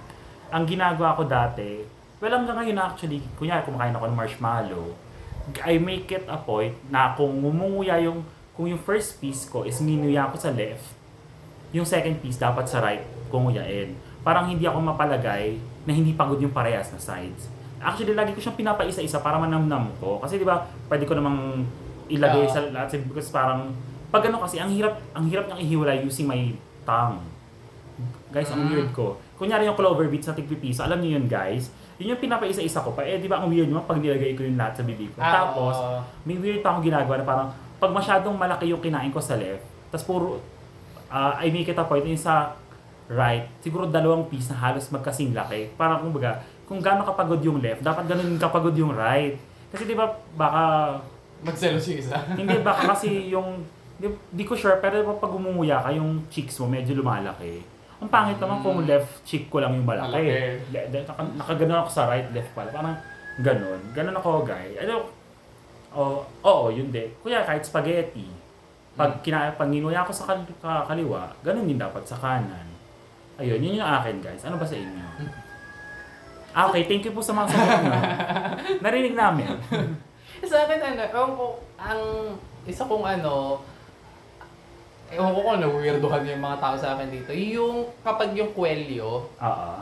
Ang 0.52 0.68
ginagawa 0.68 1.16
ko 1.16 1.24
dati, 1.24 1.80
well 2.20 2.36
hanggang 2.36 2.60
ngayon 2.60 2.76
actually, 2.76 3.24
kunyari 3.40 3.64
kumakain 3.64 3.96
ako 3.96 4.12
ng 4.12 4.18
marshmallow, 4.20 4.92
I 5.64 5.80
make 5.80 6.12
it 6.12 6.28
a 6.28 6.36
point 6.36 6.76
na 6.92 7.16
kung 7.16 7.32
mumunguya 7.32 7.96
yung, 8.04 8.28
kung 8.52 8.68
yung 8.68 8.76
first 8.84 9.16
piece 9.24 9.48
ko 9.48 9.64
is 9.64 9.80
minuya 9.80 10.28
ko 10.28 10.36
sa 10.36 10.52
left, 10.52 10.84
yung 11.76 11.86
second 11.86 12.16
piece 12.18 12.36
dapat 12.36 12.64
sa 12.64 12.80
right 12.80 13.04
kung 13.28 13.44
nguyain. 13.44 13.92
Parang 14.20 14.48
hindi 14.48 14.64
ako 14.64 14.80
mapalagay 14.82 15.54
na 15.84 15.92
hindi 15.92 16.12
pagod 16.12 16.40
yung 16.40 16.50
parehas 16.50 16.90
na 16.90 16.98
sides. 16.98 17.46
Actually, 17.76 18.16
lagi 18.16 18.32
ko 18.32 18.40
siyang 18.40 18.56
pinapaisa-isa 18.56 19.20
para 19.20 19.36
manamnam 19.36 19.92
ko. 19.98 20.18
Kasi 20.18 20.40
di 20.40 20.46
ba, 20.46 20.58
pwede 20.88 21.04
ko 21.04 21.14
namang 21.14 21.62
ilagay 22.08 22.48
Ah. 22.48 22.50
sa 22.50 22.60
lahat. 22.64 22.96
Because 23.04 23.30
parang, 23.30 23.70
pag 24.08 24.24
ano 24.24 24.40
kasi, 24.40 24.56
ang 24.56 24.72
hirap, 24.72 24.96
ang 25.12 25.28
hirap 25.28 25.46
niyang 25.46 25.60
ihiwalay 25.60 26.02
using 26.02 26.24
my 26.24 26.50
tongue. 26.82 27.20
Guys, 28.28 28.50
ang 28.50 28.66
Mm. 28.66 28.70
weird 28.70 28.90
ko. 28.92 29.16
Kunyari 29.36 29.64
yung 29.64 29.76
clover 29.76 30.08
beats 30.08 30.26
na 30.26 30.34
tigpipiso, 30.34 30.82
alam 30.82 30.98
niyo 30.98 31.16
yun 31.16 31.28
guys. 31.28 31.70
Yun 31.96 32.16
yung 32.16 32.20
pinapaisa-isa 32.20 32.80
ko 32.80 32.92
pa. 32.92 33.00
Eh, 33.00 33.16
di 33.16 33.28
ba 33.28 33.38
ang 33.38 33.48
weird 33.48 33.68
naman 33.68 33.84
pag 33.84 33.96
nilagay 33.96 34.32
ko 34.32 34.42
yung 34.42 34.56
lahat 34.56 34.76
sa 34.76 34.82
bibig 34.82 35.08
ko. 35.12 35.20
Ah, 35.20 35.44
Tapos, 35.44 35.76
may 36.24 36.36
weird 36.36 36.60
pa 36.60 36.74
akong 36.74 36.84
ginagawa 36.84 37.16
na 37.16 37.24
parang 37.24 37.48
pag 37.76 37.92
masyadong 37.92 38.34
malaki 38.34 38.66
yung 38.66 38.80
kinain 38.80 39.08
ko 39.08 39.20
sa 39.20 39.36
left, 39.36 39.60
tapos 39.90 40.04
puro, 40.04 40.26
ah, 41.08 41.36
I 41.36 41.48
make 41.48 41.66
it 41.66 41.76
a 41.76 41.84
point 41.84 42.04
yung 42.04 42.18
sa 42.18 42.52
right, 43.06 43.46
siguro 43.60 43.86
dalawang 43.86 44.26
piece 44.26 44.50
na 44.50 44.58
halos 44.58 44.90
magkasing 44.90 45.30
laki. 45.30 45.70
Parang 45.74 46.02
kumbaga, 46.02 46.38
kung 46.66 46.82
gaano 46.82 47.02
kapagod 47.02 47.38
yung 47.40 47.62
left, 47.62 47.80
dapat 47.80 48.04
ganun 48.04 48.34
kapagod 48.36 48.74
yung 48.74 48.90
right. 48.90 49.38
Kasi 49.70 49.86
di 49.86 49.94
ba, 49.94 50.06
baka, 50.34 50.96
Magselos 51.38 51.86
yung 51.86 52.00
isa. 52.00 52.18
hindi, 52.34 52.58
baka 52.60 52.90
kasi 52.90 53.30
yung, 53.30 53.62
di, 53.94 54.06
di 54.32 54.42
ko 54.42 54.58
sure, 54.58 54.80
pero 54.80 54.98
di 54.98 55.06
ba 55.06 55.14
pag 55.14 55.30
umumuya 55.30 55.78
ka, 55.78 55.94
yung 55.94 56.26
cheeks 56.26 56.58
mo 56.58 56.66
medyo 56.66 56.98
lumalaki. 56.98 57.62
Ang 57.96 58.10
pangit 58.10 58.36
naman 58.36 58.60
kung 58.60 58.82
Mm. 58.82 58.88
left 58.90 59.22
cheek 59.22 59.46
ko 59.46 59.62
lang 59.62 59.72
yung 59.72 59.86
malaki. 59.86 60.20
Malaki. 60.68 61.06
Nakaganon 61.38 61.80
ako 61.80 61.90
sa 61.90 62.10
right, 62.10 62.28
left 62.28 62.50
pala. 62.52 62.68
Parang 62.68 62.98
ganon. 63.40 63.80
Ganon 63.94 64.16
ako, 64.18 64.42
guy. 64.42 64.76
Ano, 64.82 65.08
oh, 65.94 66.20
oo, 66.42 66.68
yun 66.68 66.90
din. 66.90 67.08
Kuya, 67.22 67.40
kahit 67.40 67.64
spaghetti. 67.64 68.26
Pag, 68.96 69.20
kina, 69.20 69.52
pag 69.52 69.68
ninuya 69.68 70.08
ko 70.08 70.12
sa 70.12 70.32
kal- 70.32 70.48
ka- 70.58 70.88
kaliwa, 70.88 71.28
ganon 71.44 71.68
din 71.68 71.76
dapat 71.76 72.00
sa 72.08 72.16
kanan. 72.16 72.64
Ayun, 73.36 73.60
yun 73.60 73.76
yung 73.76 73.84
akin, 73.84 74.24
guys. 74.24 74.40
Ano 74.48 74.56
ba 74.56 74.64
sa 74.64 74.80
inyo? 74.80 75.04
Ah, 76.56 76.72
okay, 76.72 76.88
thank 76.88 77.04
you 77.04 77.12
po 77.12 77.20
sa 77.20 77.36
mga 77.36 77.52
sagot 77.52 77.80
nyo. 77.84 77.92
Narinig 78.88 79.12
namin. 79.12 79.52
sa 80.40 80.64
akin, 80.64 80.80
ano, 80.80 81.02
ewan 81.04 81.32
ko, 81.36 81.44
ang 81.76 82.00
isa 82.64 82.88
kong 82.88 83.04
ano, 83.04 83.60
ewan 85.12 85.36
ko 85.36 85.40
kung 85.44 85.60
na-weirdohan 85.60 86.24
yung 86.32 86.40
mga 86.40 86.58
tao 86.64 86.74
sa 86.80 86.96
akin 86.96 87.12
dito, 87.12 87.36
yung 87.36 87.92
kapag 88.00 88.32
yung 88.32 88.56
kwelyo 88.56 89.28
Oo. 89.28 89.72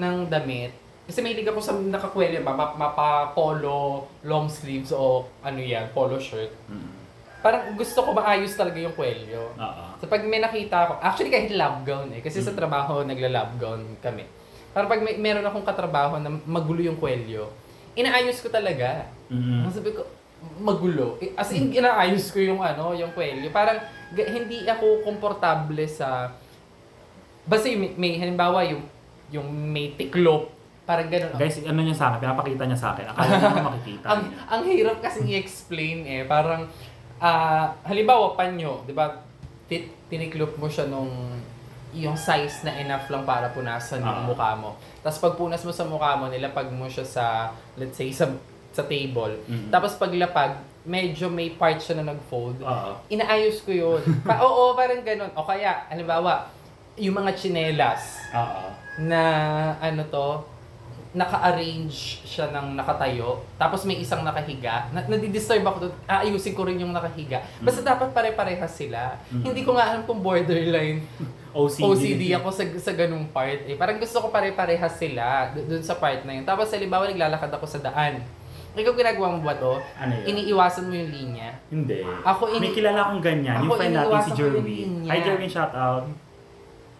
ng 0.00 0.16
damit, 0.32 0.72
kasi 1.04 1.20
may 1.20 1.36
ako 1.36 1.60
sa 1.60 1.76
nakakwelyo, 1.76 2.40
mapa, 2.40 2.72
mapa 2.80 3.36
polo, 3.36 4.08
long 4.24 4.48
sleeves 4.48 4.94
o 4.96 5.28
ano 5.44 5.60
yan, 5.60 5.92
polo 5.92 6.16
shirt. 6.16 6.48
Mm. 6.72 7.01
Parang 7.42 7.74
gusto 7.74 7.98
ko 8.00 8.14
maayos 8.14 8.54
talaga 8.54 8.78
yung 8.78 8.94
kwelyo. 8.94 9.52
Oo. 9.52 9.82
So 9.98 10.06
pag 10.06 10.22
may 10.22 10.38
nakita 10.38 10.86
ako, 10.86 10.92
actually 10.98 11.28
kahit 11.28 11.50
lab 11.50 11.82
gown 11.82 12.08
eh, 12.10 12.22
kasi 12.22 12.38
sa 12.38 12.50
Mm. 12.50 12.58
trabaho 12.58 13.02
nagla-lab 13.02 13.58
gown 13.58 13.82
kami. 13.98 14.22
Parang 14.70 14.88
pag 14.88 15.02
may, 15.02 15.18
meron 15.18 15.42
akong 15.42 15.66
katrabaho 15.66 16.16
na 16.16 16.30
magulo 16.46 16.80
yung 16.80 16.96
kwelyo, 16.96 17.50
inaayos 17.92 18.38
ko 18.38 18.48
talaga. 18.48 19.10
Mm. 19.28 19.66
Ang 19.66 19.74
sabi 19.74 19.90
ko, 19.90 20.06
magulo. 20.58 21.18
Eh, 21.18 21.34
As 21.34 21.50
in, 21.50 21.68
inaayos 21.68 22.30
ko 22.30 22.38
yung 22.38 22.58
ano, 22.58 22.94
yung 22.94 23.10
kwelyo. 23.10 23.50
Parang 23.50 23.82
hindi 24.12 24.64
ako 24.64 25.02
komportable 25.02 25.84
sa... 25.84 26.30
Basta 27.42 27.66
yung 27.66 27.82
may, 27.82 27.92
may 27.98 28.12
halimbawa 28.16 28.62
yung 28.64 28.82
yung 29.32 29.48
may 29.48 29.96
tiklop, 29.96 30.52
parang 30.84 31.08
ganun. 31.08 31.32
Guys, 31.34 31.56
ano 31.58 31.80
niya 31.80 31.96
sa 31.96 32.12
akin? 32.12 32.20
Pinapakita 32.20 32.68
niya 32.68 32.76
sa 32.76 32.92
akin. 32.92 33.08
Akala 33.08 33.32
niya 33.32 33.64
makikita 33.72 34.04
ang, 34.04 34.22
ang 34.44 34.62
hirap 34.62 35.00
kasi 35.00 35.24
i-explain 35.24 36.04
eh. 36.04 36.22
Parang, 36.22 36.68
ah, 37.22 37.70
halimbawa, 37.84 38.34
panyo, 38.34 38.82
di 38.82 38.92
ba? 38.92 39.06
Ti- 39.64 39.88
Tiniklop 40.10 40.58
mo 40.58 40.66
siya 40.66 40.84
nung 40.84 41.08
yung 41.92 42.16
size 42.16 42.64
na 42.64 42.72
enough 42.74 43.04
lang 43.08 43.20
para 43.22 43.48
punasan 43.48 44.00
yung 44.00 44.24
Ah. 44.24 44.24
mukha 44.24 44.56
mo. 44.56 44.74
Tapos 45.00 45.20
pag 45.20 45.36
punas 45.36 45.60
mo 45.60 45.70
sa 45.70 45.84
mukha 45.84 46.16
mo, 46.16 46.26
nilapag 46.26 46.72
mo 46.72 46.88
siya 46.88 47.04
sa, 47.04 47.24
let's 47.76 47.94
say, 47.94 48.08
sa, 48.10 48.32
sa 48.72 48.80
table. 48.82 49.36
Mm. 49.44 49.68
Tapos 49.68 49.92
paglapag, 49.94 50.56
medyo 50.82 51.28
may 51.28 51.52
part 51.52 51.76
siya 51.76 52.00
na 52.00 52.10
nag-fold. 52.10 52.58
Oo. 52.58 52.96
Inaayos 53.06 53.60
ko 53.60 53.70
yun. 53.70 54.00
pa, 54.26 54.40
oo, 54.40 54.72
parang 54.72 55.04
ganun. 55.04 55.28
O 55.36 55.44
kaya, 55.44 55.84
halimbawa, 55.86 56.48
yung 56.96 57.12
mga 57.14 57.36
chinelas 57.36 58.24
Oo. 58.32 58.72
na 59.04 59.20
ano 59.76 60.02
to, 60.04 60.28
naka-arrange 61.12 61.92
siya 62.22 62.48
ng 62.50 62.72
nakatayo, 62.72 63.44
tapos 63.54 63.84
may 63.84 63.96
isang 63.96 64.20
nakahiga, 64.20 64.88
na, 64.90 65.04
nadidisturb 65.04 65.60
ako 65.62 65.78
doon, 65.82 65.94
aayusin 66.06 66.52
ko 66.52 66.64
rin 66.64 66.76
yung 66.78 66.90
nakahiga. 66.90 67.44
Basta 67.58 67.80
Mm. 67.80 67.88
dapat 67.88 68.08
pare-parehas 68.10 68.72
sila. 68.72 69.20
Mm. 69.28 69.44
Hindi 69.44 69.60
ko 69.60 69.72
nga 69.72 69.84
alam 69.86 70.02
kung 70.02 70.18
borderline 70.18 71.04
OCD. 71.52 71.84
OCD 71.84 72.22
ako 72.32 72.48
sa, 72.48 72.64
sa 72.80 72.92
ganung 72.92 73.28
part. 73.28 73.60
Eh. 73.62 73.76
Parang 73.76 73.96
gusto 73.96 74.18
ko 74.18 74.28
pare-parehas 74.28 74.96
sila 74.96 75.52
do- 75.52 75.68
doon 75.68 75.80
sa 75.80 75.94
part 75.94 76.24
na 76.24 76.32
yun. 76.32 76.44
Tapos 76.44 76.66
halimbawa 76.66 77.04
naglalakad 77.04 77.52
ako 77.52 77.66
sa 77.66 77.80
daan. 77.82 78.24
Ikaw 78.72 78.96
ginagawa 78.96 79.36
mo 79.36 79.44
ba 79.44 79.52
to? 79.52 79.76
Ano 79.94 80.16
yun? 80.16 80.32
Iniiwasan 80.32 80.88
mo 80.88 80.96
yung 80.96 81.12
linya. 81.12 81.52
Hindi. 81.68 82.00
Ako 82.24 82.48
ini- 82.50 82.64
May 82.64 82.72
kilala 82.72 83.04
akong 83.04 83.20
ganyan. 83.20 83.60
Ako 83.60 83.64
yung 83.66 83.76
friend 83.76 83.94
natin 83.94 84.20
si 84.22 84.30
Jerwin. 84.32 84.90
Hi 85.04 85.20
Jerwin, 85.20 85.44
shout 85.46 85.76
out. 85.76 86.08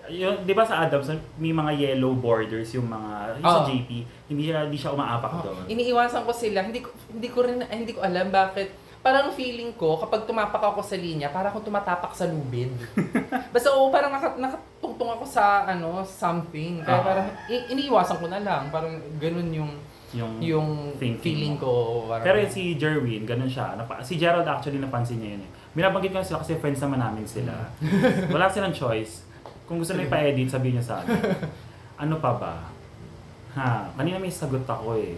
Yung, 0.05 0.43
di 0.43 0.51
ba 0.51 0.63
sa 0.63 0.83
Adams, 0.83 1.07
may 1.37 1.51
mga 1.51 1.73
yellow 1.73 2.11
borders 2.13 2.73
yung 2.73 2.87
mga, 2.87 3.39
yung 3.39 3.47
sa 3.47 3.63
Oo. 3.63 3.69
JP, 3.69 3.91
hindi 4.27 4.43
siya, 4.45 4.67
hindi 4.67 4.75
siya 4.75 4.91
umaapak 4.91 5.31
Oh, 5.33 5.43
doon. 5.45 5.63
iniiwasan 5.69 6.23
ko 6.23 6.33
sila. 6.33 6.59
Hindi 6.61 6.81
ko 6.81 6.91
hindi 7.09 7.29
ko 7.29 7.39
rin 7.41 7.63
hindi 7.63 7.93
ko 7.93 8.01
alam 8.01 8.29
bakit. 8.29 8.75
Parang 8.99 9.31
feeling 9.31 9.71
ko 9.73 9.95
kapag 9.97 10.23
tumapak 10.25 10.59
ako 10.61 10.79
sa 10.79 10.95
linya, 10.95 11.27
para 11.29 11.51
akong 11.51 11.63
tumatapak 11.65 12.11
sa 12.13 12.23
lubid. 12.25 12.71
Basta 13.55 13.71
oo, 13.71 13.91
parang 13.91 14.11
naka, 14.11 14.35
nakatungtong 14.37 15.11
ako 15.13 15.25
sa 15.25 15.45
ano, 15.65 16.03
something. 16.03 16.79
Kaya 16.81 16.99
Ah. 16.99 17.05
parang 17.05 17.27
i- 17.47 17.67
iniiwasan 17.69 18.19
ko 18.19 18.27
na 18.27 18.39
lang. 18.39 18.71
Parang 18.71 18.91
ganun 19.17 19.51
yung 19.53 19.71
Yung, 20.13 20.33
yung 20.39 20.69
thinking 20.93 21.19
feeling 21.19 21.55
mo. 21.57 21.63
ko. 21.63 21.73
Parang, 22.07 22.21
Pero 22.23 22.37
yung 22.39 22.53
si 22.53 22.77
Jerwin, 22.77 23.25
ganun 23.25 23.49
siya. 23.49 23.75
Napa- 23.75 24.03
si 24.03 24.15
Gerald 24.15 24.45
actually 24.45 24.77
napansin 24.77 25.17
niya 25.17 25.35
yun 25.35 25.43
eh. 25.43 25.51
Binabanggit 25.73 26.11
ko 26.11 26.19
na 26.19 26.27
sila 26.27 26.39
kasi 26.39 26.55
friends 26.57 26.79
naman 26.79 27.01
namin 27.01 27.25
sila. 27.25 27.55
Wala 28.29 28.45
silang 28.47 28.71
choice. 28.73 29.25
Kung 29.73 29.81
gusto 29.81 29.97
nila 29.97 30.13
ipa-edit, 30.13 30.53
sabihin 30.53 30.77
niya 30.77 30.85
sa 30.85 31.01
akin. 31.01 31.17
Ano 32.03 32.21
pa 32.21 32.35
ba? 32.37 32.69
Ha, 33.57 33.89
kanina 33.97 34.21
may 34.21 34.29
sagot 34.29 34.69
ako 34.69 35.01
eh. 35.01 35.17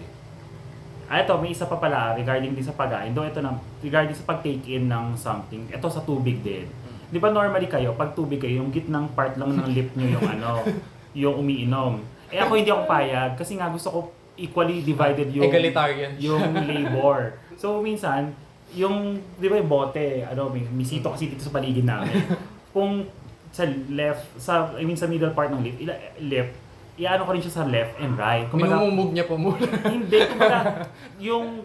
Ah, 1.10 1.26
ito, 1.26 1.34
may 1.42 1.50
isa 1.50 1.66
pa 1.66 1.80
pala 1.80 2.14
regarding 2.14 2.54
din 2.54 2.62
sa 2.62 2.76
pagkain. 2.76 3.10
Though 3.10 3.26
ito 3.26 3.42
na, 3.42 3.56
regarding 3.82 4.14
sa 4.14 4.22
pag-take 4.30 4.62
in 4.68 4.86
ng 4.86 5.18
something, 5.18 5.66
ito 5.66 5.88
sa 5.90 6.06
tubig 6.06 6.38
din. 6.44 6.70
Di 7.10 7.18
ba 7.18 7.34
normally 7.34 7.66
kayo, 7.66 7.98
pag 7.98 8.14
tubig 8.14 8.38
kayo, 8.38 8.62
yung 8.62 8.70
gitnang 8.70 9.10
part 9.16 9.34
lang 9.34 9.58
ng 9.58 9.74
lip 9.74 9.90
nyo 9.98 10.06
yung 10.06 10.26
ano, 10.38 10.62
yung 11.24 11.34
umiinom. 11.40 11.98
Eh 12.30 12.38
ako 12.38 12.52
hindi 12.54 12.70
ako 12.70 12.84
payag 12.86 13.34
kasi 13.34 13.58
nga 13.58 13.66
gusto 13.72 13.88
ko 13.90 13.98
equally 14.38 14.86
divided 14.86 15.34
yung 15.34 15.50
Egalitarian 15.50 16.14
yung 16.20 16.52
labor. 16.70 17.42
So 17.58 17.82
minsan, 17.82 18.30
yung, 18.76 19.18
di 19.40 19.50
ba 19.50 19.58
yung 19.58 19.70
bote, 19.72 20.22
ano, 20.22 20.46
may, 20.52 20.62
may 20.70 20.86
sito 20.86 21.10
kasi 21.10 21.32
dito 21.32 21.42
sa 21.42 21.50
paligid 21.50 21.82
namin. 21.82 22.22
Kung 22.70 23.08
sa 23.54 23.62
left, 23.70 24.34
sa, 24.34 24.74
I 24.74 24.82
mean 24.82 24.98
sa 24.98 25.06
middle 25.06 25.30
part 25.30 25.54
ng 25.54 25.62
lip, 25.62 25.78
ila, 25.78 25.94
lip, 26.18 26.50
iano 26.98 27.22
ko 27.22 27.30
rin 27.30 27.38
siya 27.38 27.62
sa 27.62 27.64
left 27.64 27.94
and 28.02 28.18
right. 28.18 28.50
Kumbaga, 28.50 28.82
Minumumog 28.82 29.14
niya 29.14 29.30
po 29.30 29.38
muna. 29.38 29.62
hindi, 29.86 30.18
kumbaga, 30.26 30.90
yung, 31.22 31.62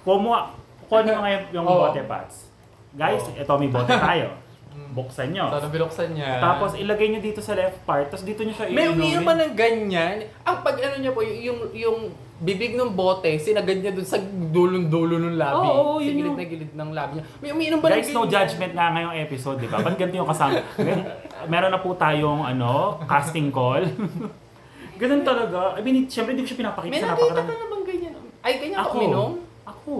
kumuha, 0.00 0.56
kuha 0.88 1.04
nyo 1.04 1.20
ngayon 1.20 1.42
yung 1.52 1.66
Oo. 1.68 1.84
bote 1.84 2.00
pads. 2.08 2.48
Guys, 2.96 3.20
Oo. 3.28 3.36
ito 3.36 3.52
may 3.60 3.68
bote 3.68 3.92
tayo. 3.92 4.32
Buksan 4.96 5.36
nyo. 5.36 5.52
Tapos 5.52 5.68
binuksan 5.68 6.08
niya. 6.16 6.40
Tapos 6.40 6.72
ilagay 6.72 7.12
nyo 7.12 7.20
dito 7.20 7.44
sa 7.44 7.52
left 7.52 7.84
part, 7.84 8.08
tapos 8.08 8.24
dito 8.24 8.40
nyo 8.40 8.56
siya 8.56 8.72
May 8.72 8.88
umiinom 8.88 9.24
pa 9.24 9.36
ng 9.36 9.52
ganyan. 9.52 10.24
Ang 10.40 10.56
pag 10.64 10.76
ano 10.80 10.96
niya 10.96 11.12
po, 11.12 11.20
yung, 11.20 11.68
yung 11.76 11.98
bibig 12.36 12.76
ng 12.76 12.92
bote, 12.92 13.40
sinagad 13.40 13.80
niya 13.80 13.90
dun 13.90 14.04
sa 14.04 14.20
dulong-dulo 14.20 15.16
ng 15.18 15.36
labi. 15.36 15.64
Oo, 15.64 15.72
oo, 15.72 15.94
sa 15.96 16.04
yun 16.04 16.14
gilid 16.16 16.36
na 16.36 16.44
gilid 16.44 16.72
ng 16.72 16.90
labi 16.92 17.12
niya. 17.16 17.24
May 17.40 17.50
umiinom 17.50 17.78
ng 17.78 17.88
Guys, 17.88 18.12
no 18.12 18.22
ganyan. 18.22 18.32
judgment 18.34 18.72
nga 18.76 18.86
ngayong 18.92 19.14
episode, 19.18 19.56
di 19.56 19.68
ba? 19.68 19.78
Ba't 19.80 19.96
ganito 19.96 20.16
yung 20.16 20.28
kasama? 20.28 20.60
Mer- 20.76 21.06
Meron 21.46 21.70
na 21.70 21.80
po 21.80 21.96
tayong 21.96 22.42
ano, 22.44 23.00
casting 23.04 23.48
call. 23.48 23.84
Ganun 24.96 25.20
talaga. 25.20 25.76
I 25.76 25.84
mean, 25.84 26.08
syempre 26.08 26.32
hindi 26.32 26.40
ko 26.40 26.48
siya 26.48 26.60
pinapakita 26.64 26.88
May 26.88 27.04
sa 27.04 27.12
nakita 27.12 27.36
ka 27.36 27.52
na 27.52 27.66
bang 27.68 27.84
ganyan? 27.84 28.12
Ay, 28.40 28.52
ganyan 28.56 28.80
Ako. 28.80 28.96
uminom? 28.96 29.30
Ako. 29.68 29.94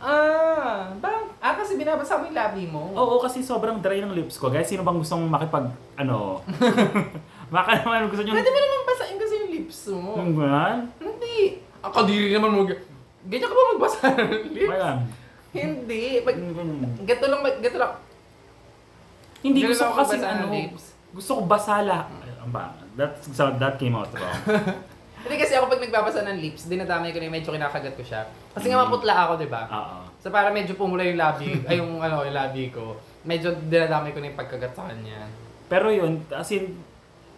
Ah, 0.00 0.92
ba? 0.96 1.12
Ah, 1.40 1.56
kasi 1.56 1.76
binabasa 1.76 2.16
mo 2.16 2.28
yung 2.28 2.36
labi 2.36 2.64
mo. 2.64 2.88
Oo, 2.92 3.20
kasi 3.20 3.40
sobrang 3.40 3.80
dry 3.80 4.00
ng 4.00 4.12
lips 4.12 4.36
ko. 4.36 4.48
Guys, 4.48 4.64
sino 4.64 4.80
bang 4.80 4.96
gustong 4.96 5.28
makipag, 5.28 5.68
ano, 5.96 6.40
baka 7.54 7.84
naman 7.84 8.08
gusto 8.08 8.20
nyo, 8.20 8.32
Pwede 8.32 8.48
mo 8.48 8.58
naman 8.58 8.80
basahin 8.84 9.16
kasi 9.16 9.34
lips 9.64 9.80
mo. 9.90 10.12
yung 10.14 10.32
gano'n? 10.34 10.78
Hindi. 10.98 11.36
Ang 11.80 11.92
kadiri 11.92 12.28
naman 12.30 12.50
mo. 12.50 12.60
Ganyan 13.24 13.48
ka 13.48 13.54
ba 13.54 13.72
magbasa 13.72 13.98
ng 14.10 14.30
lips? 14.50 14.68
Wala. 14.68 14.90
Hindi. 15.50 16.02
Pag, 16.20 16.36
Ganun. 16.36 16.80
gato 17.02 17.26
lang, 17.26 17.40
gato 17.58 17.78
lang. 17.78 17.92
Hindi, 19.40 19.58
Ganun 19.60 19.70
gusto 19.70 19.84
ko 19.84 19.92
kasi 19.94 20.14
magbasa 20.14 20.26
ng 20.26 20.38
ano, 20.38 20.46
lips. 20.50 20.84
gusto 21.10 21.30
ko 21.30 21.40
basala. 21.44 21.96
Ang 22.38 22.52
ba? 22.52 22.64
That, 22.94 23.12
so, 23.22 23.48
that 23.50 23.74
came 23.76 23.92
out 23.92 24.08
wrong. 24.10 24.40
Hindi 25.24 25.40
kasi 25.40 25.56
ako 25.56 25.72
pag 25.72 25.80
nagbabasa 25.80 26.20
ng 26.22 26.36
lips, 26.38 26.68
dinadamay 26.68 27.08
ko 27.08 27.16
na 27.16 27.24
yung 27.24 27.32
medyo 27.34 27.48
kinakagat 27.48 27.96
ko 27.96 28.04
siya. 28.04 28.28
Kasi 28.52 28.68
nga 28.68 28.76
Mm. 28.76 28.84
maputla 28.84 29.14
ako, 29.18 29.32
di 29.40 29.48
ba? 29.48 29.62
Oo. 29.66 29.96
So 30.20 30.28
para 30.28 30.48
medyo 30.48 30.76
pumula 30.76 31.00
yung 31.00 31.16
labi, 31.16 31.48
ay 31.68 31.80
yung 31.80 31.96
ano, 31.96 32.20
yung 32.22 32.36
labi 32.36 32.68
ko. 32.68 33.00
Medyo 33.24 33.56
dinadamay 33.64 34.12
ko 34.12 34.20
na 34.20 34.28
yung 34.28 34.36
pagkagat 34.36 34.76
sa 34.76 34.84
kanya. 34.84 35.24
Pero 35.64 35.88
yun, 35.88 36.20
as 36.28 36.52
in, 36.52 36.76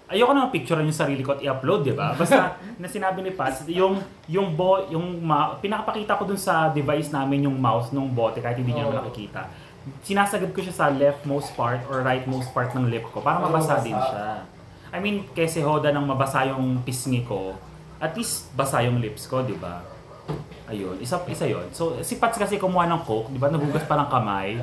ayoko 0.06 0.32
na 0.32 0.46
picturean 0.50 0.86
yung 0.86 0.94
sarili 0.94 1.22
ko 1.26 1.34
at 1.34 1.42
i-upload, 1.42 1.82
di 1.82 1.94
ba? 1.94 2.14
Basta, 2.14 2.54
na 2.80 2.86
sinabi 2.86 3.26
ni 3.26 3.34
Pats, 3.34 3.66
yung, 3.66 3.98
yung, 4.30 4.54
bo, 4.54 4.86
yung 4.86 5.22
ma, 5.22 5.58
pinakapakita 5.58 6.14
ko 6.14 6.22
dun 6.26 6.38
sa 6.38 6.70
device 6.70 7.10
namin 7.10 7.50
yung 7.50 7.58
mouse 7.58 7.90
nung 7.90 8.10
bote 8.14 8.38
kahit 8.38 8.58
hindi 8.58 8.70
niya 8.70 8.86
naman 8.86 9.02
nakikita. 9.02 9.50
Sinasagad 10.02 10.50
ko 10.50 10.62
siya 10.62 10.74
sa 10.74 10.86
leftmost 10.90 11.54
part 11.54 11.82
or 11.90 12.02
rightmost 12.02 12.50
part 12.54 12.74
ng 12.74 12.90
lip 12.90 13.06
ko 13.10 13.22
para 13.22 13.38
mabasa 13.38 13.82
din 13.82 13.94
siya. 13.94 14.42
I 14.94 14.98
mean, 15.02 15.26
kese 15.34 15.62
hoda 15.62 15.90
nang 15.90 16.06
mabasa 16.06 16.46
yung 16.46 16.82
pisngi 16.86 17.26
ko, 17.26 17.58
at 17.98 18.14
least 18.14 18.50
basa 18.54 18.82
yung 18.86 19.02
lips 19.02 19.26
ko, 19.26 19.42
di 19.42 19.54
ba? 19.58 19.82
Ayun, 20.66 20.98
isa 20.98 21.22
isa 21.30 21.46
yon. 21.46 21.70
So, 21.70 22.02
si 22.02 22.18
Pats 22.18 22.34
kasi 22.34 22.58
kumuha 22.58 22.90
ng 22.90 23.02
coke, 23.06 23.30
di 23.30 23.38
ba? 23.38 23.46
Nagugas 23.46 23.86
pa 23.86 23.94
ng 23.98 24.10
kamay. 24.10 24.58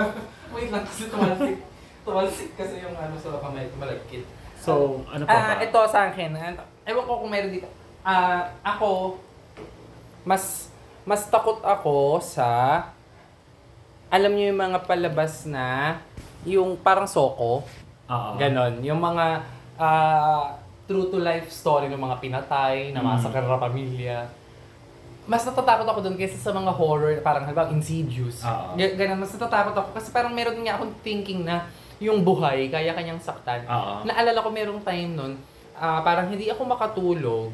Wait 0.54 0.70
lang 0.70 0.86
kasi 0.86 1.10
tumalsik. 1.10 1.58
tumalsik 2.06 2.50
kasi 2.54 2.74
yung 2.82 2.94
ano 2.94 3.14
sa 3.18 3.42
kamay 3.42 3.66
ko 3.66 3.74
malagkit. 3.82 4.37
So, 4.68 4.74
ano 5.06 5.22
pa 5.22 5.32
ba? 5.32 5.40
Ah, 5.50 5.56
ito 5.58 5.78
sa 5.86 6.00
akin. 6.06 6.30
ah, 6.32 6.52
Ewan 6.84 7.04
ko 7.04 7.12
kung 7.18 7.30
meron 7.30 7.50
dito. 7.50 7.68
Ah, 8.00 8.52
ako 8.62 9.16
mas 10.22 10.68
mas 11.02 11.24
takot 11.24 11.60
ako 11.60 12.20
sa 12.20 12.48
alam 14.08 14.30
niyo 14.30 14.52
yung 14.52 14.60
mga 14.62 14.78
palabas 14.82 15.44
na 15.44 15.96
yung 16.42 16.76
parang 16.76 17.04
soko. 17.04 17.64
Oo. 18.06 18.30
Ganon. 18.36 18.80
Yung 18.80 18.96
mga 18.98 19.44
ah, 19.76 20.56
true 20.84 21.06
to 21.06 21.18
life 21.18 21.48
story 21.48 21.86
ng 21.86 21.96
mga 21.98 22.16
pinatay, 22.18 22.90
na 22.90 22.98
Mm. 22.98 23.08
masakar 23.10 23.44
na 23.44 23.56
pamilya. 23.58 24.24
Mas 25.22 25.44
natatakot 25.44 25.84
ako 25.84 26.00
doon 26.00 26.16
kaysa 26.16 26.40
sa 26.40 26.50
mga 26.50 26.72
horror, 26.72 27.20
parang 27.20 27.44
halimbawa 27.44 27.68
Insidious. 27.68 28.40
Oo. 28.40 28.72
Ga- 28.74 28.96
Ganon, 28.96 29.20
mas 29.20 29.28
natatakot 29.30 29.76
ako 29.76 29.88
kasi 29.92 30.08
parang 30.08 30.32
meron 30.32 30.56
nga 30.58 30.74
akong 30.74 30.96
thinking 30.98 31.44
na 31.44 31.68
yung 31.98 32.22
buhay, 32.22 32.70
kaya 32.70 32.94
kanyang 32.94 33.18
saktan. 33.18 33.66
Oo. 33.66 34.06
Naalala 34.06 34.38
ko 34.42 34.50
merong 34.50 34.80
time 34.82 35.12
nun, 35.18 35.32
ah, 35.74 36.00
parang 36.02 36.30
hindi 36.30 36.46
ako 36.50 36.62
makatulog. 36.66 37.52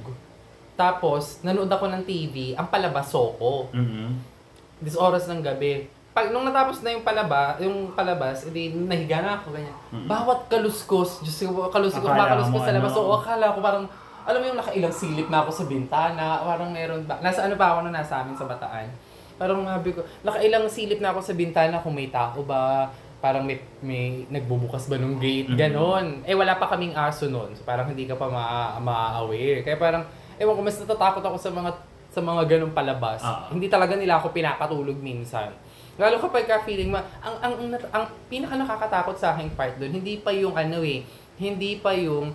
Tapos, 0.74 1.40
nanood 1.40 1.70
ako 1.70 1.86
ng 1.86 2.02
TV, 2.02 2.52
ang 2.58 2.66
palabas 2.68 3.08
soko. 3.08 3.70
Mhm. 3.70 4.34
This 4.82 4.98
oras 4.98 5.30
ng 5.30 5.40
gabi. 5.40 5.86
Pag 6.14 6.30
nung 6.30 6.46
natapos 6.46 6.78
na 6.86 6.94
yung 6.94 7.02
palaba, 7.02 7.58
yung 7.58 7.90
palabas, 7.90 8.46
edi 8.46 8.70
nahiga 8.70 9.18
na 9.18 9.34
ako 9.34 9.50
ganyan. 9.50 9.74
Mm. 9.90 10.06
Bawat 10.06 10.46
kaluskos, 10.46 11.26
Diyos 11.26 11.50
ko, 11.50 11.66
kaluskos, 11.74 12.06
kumakaluskos 12.06 12.62
sa 12.62 12.70
labas. 12.70 12.94
ano? 12.94 12.98
So, 13.02 13.10
akala 13.18 13.50
ko 13.50 13.58
parang, 13.58 13.84
alam 14.22 14.38
mo 14.38 14.46
yung 14.46 14.60
nakailang 14.62 14.94
silip 14.94 15.26
na 15.26 15.42
ako 15.42 15.50
sa 15.50 15.64
bintana, 15.66 16.38
parang 16.46 16.70
meron 16.70 17.02
ba, 17.02 17.18
nasa 17.18 17.50
ano 17.50 17.58
pa 17.58 17.74
ako 17.74 17.90
na 17.90 17.98
nasa 17.98 18.22
amin 18.22 18.38
sa 18.38 18.46
Bataan. 18.46 18.86
Parang 19.34 19.66
sabi 19.66 19.90
ko, 19.90 20.06
nakailang 20.22 20.70
silip 20.70 21.02
na 21.02 21.10
ako 21.10 21.18
sa 21.18 21.34
bintana 21.34 21.82
kung 21.82 21.98
may 21.98 22.06
tao 22.06 22.46
ba, 22.46 22.86
parang 23.24 23.48
may, 23.48 23.56
may 23.80 24.28
nagbubukas 24.28 24.84
ba 24.84 25.00
nung 25.00 25.16
gate, 25.16 25.48
Mhm. 25.48 25.56
ganon. 25.56 26.06
Eh 26.28 26.36
wala 26.36 26.60
pa 26.60 26.68
kaming 26.68 26.92
aso 26.92 27.32
noon, 27.32 27.56
so 27.56 27.64
parang 27.64 27.88
hindi 27.88 28.04
ka 28.04 28.20
pa 28.20 28.28
ma- 28.28 28.76
ma-aware. 28.76 29.64
Kaya 29.64 29.80
parang, 29.80 30.04
ewan 30.36 30.52
ko, 30.52 30.60
mas 30.60 30.76
natatakot 30.76 31.24
ako 31.24 31.40
sa 31.40 31.48
mga 31.48 31.72
sa 32.14 32.20
mga 32.22 32.46
ganong 32.46 32.70
palabas. 32.70 33.24
Ah. 33.26 33.50
Hindi 33.50 33.66
talaga 33.66 33.98
nila 33.98 34.22
ako 34.22 34.30
pinapatulog 34.30 34.94
minsan. 35.02 35.50
Lalo 35.98 36.22
kapag 36.22 36.46
ka 36.46 36.62
feeling 36.62 36.94
ma, 36.94 37.02
ang, 37.18 37.34
ang, 37.42 37.54
ang, 37.58 37.74
ang 37.90 38.04
pinaka 38.30 38.54
nakakatakot 38.54 39.18
sa 39.18 39.34
aking 39.34 39.50
part 39.56 39.74
doon, 39.80 39.98
hindi 39.98 40.22
pa 40.22 40.30
yung 40.30 40.54
ano 40.54 40.84
eh, 40.86 41.02
hindi 41.40 41.74
pa 41.74 41.90
yung 41.90 42.30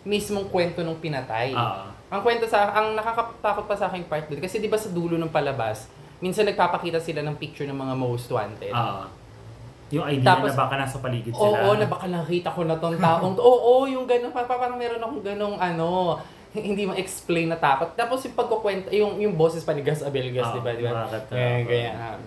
mismong 0.00 0.48
kwento 0.48 0.80
ng 0.80 0.96
pinatay. 0.96 1.52
Oo. 1.52 1.84
Ang 2.08 2.20
kwento 2.24 2.48
sa, 2.48 2.72
ang 2.72 2.96
nakakatakot 2.96 3.68
pa 3.68 3.76
sa 3.76 3.92
aking 3.92 4.08
part 4.08 4.24
doon, 4.32 4.40
kasi 4.40 4.64
di 4.64 4.70
ba 4.70 4.80
sa 4.80 4.88
dulo 4.88 5.20
ng 5.20 5.28
palabas, 5.28 5.92
minsan 6.24 6.48
nagpapakita 6.48 6.96
sila 6.96 7.20
ng 7.20 7.36
picture 7.36 7.68
ng 7.68 7.76
mga 7.76 7.94
most 7.94 8.32
wanted. 8.32 8.72
Oo. 8.72 9.04
Yung 9.88 10.04
idea 10.04 10.36
Tapos- 10.36 10.52
na 10.52 10.60
baka 10.68 10.74
nasa 10.76 10.96
paligid 11.00 11.32
sila. 11.32 11.48
Oo, 11.48 11.76
na 11.80 11.86
baka 11.88 12.06
nakita 12.06 12.52
ko 12.52 12.68
na 12.68 12.76
tong 12.76 12.98
taong 13.04 13.34
to. 13.34 13.40
Oo, 13.40 13.88
yung 13.88 14.04
pa- 14.04 14.44
parang 14.44 14.76
meron 14.76 15.00
akong 15.00 15.24
ganong 15.24 15.56
ano, 15.56 16.18
hindi 16.56 16.84
ma-explain 16.84 17.48
na 17.48 17.58
takot. 17.60 17.92
Tapos 17.96 18.24
yung 18.24 18.36
pagkukwento, 18.36 18.88
yung, 18.92 19.20
yung 19.20 19.34
boses 19.36 19.64
pa 19.64 19.72
ni 19.72 19.84
Gus 19.84 20.04
Abelgas, 20.04 20.52
Oo, 20.52 20.56
di 20.56 20.60
ba? 20.60 20.70
Di 20.76 20.84
ba? 20.84 20.90
nakakatakot. 20.92 21.36
Ganyan, 21.36 21.62
ganyan. 21.64 21.94
Um, 21.96 22.24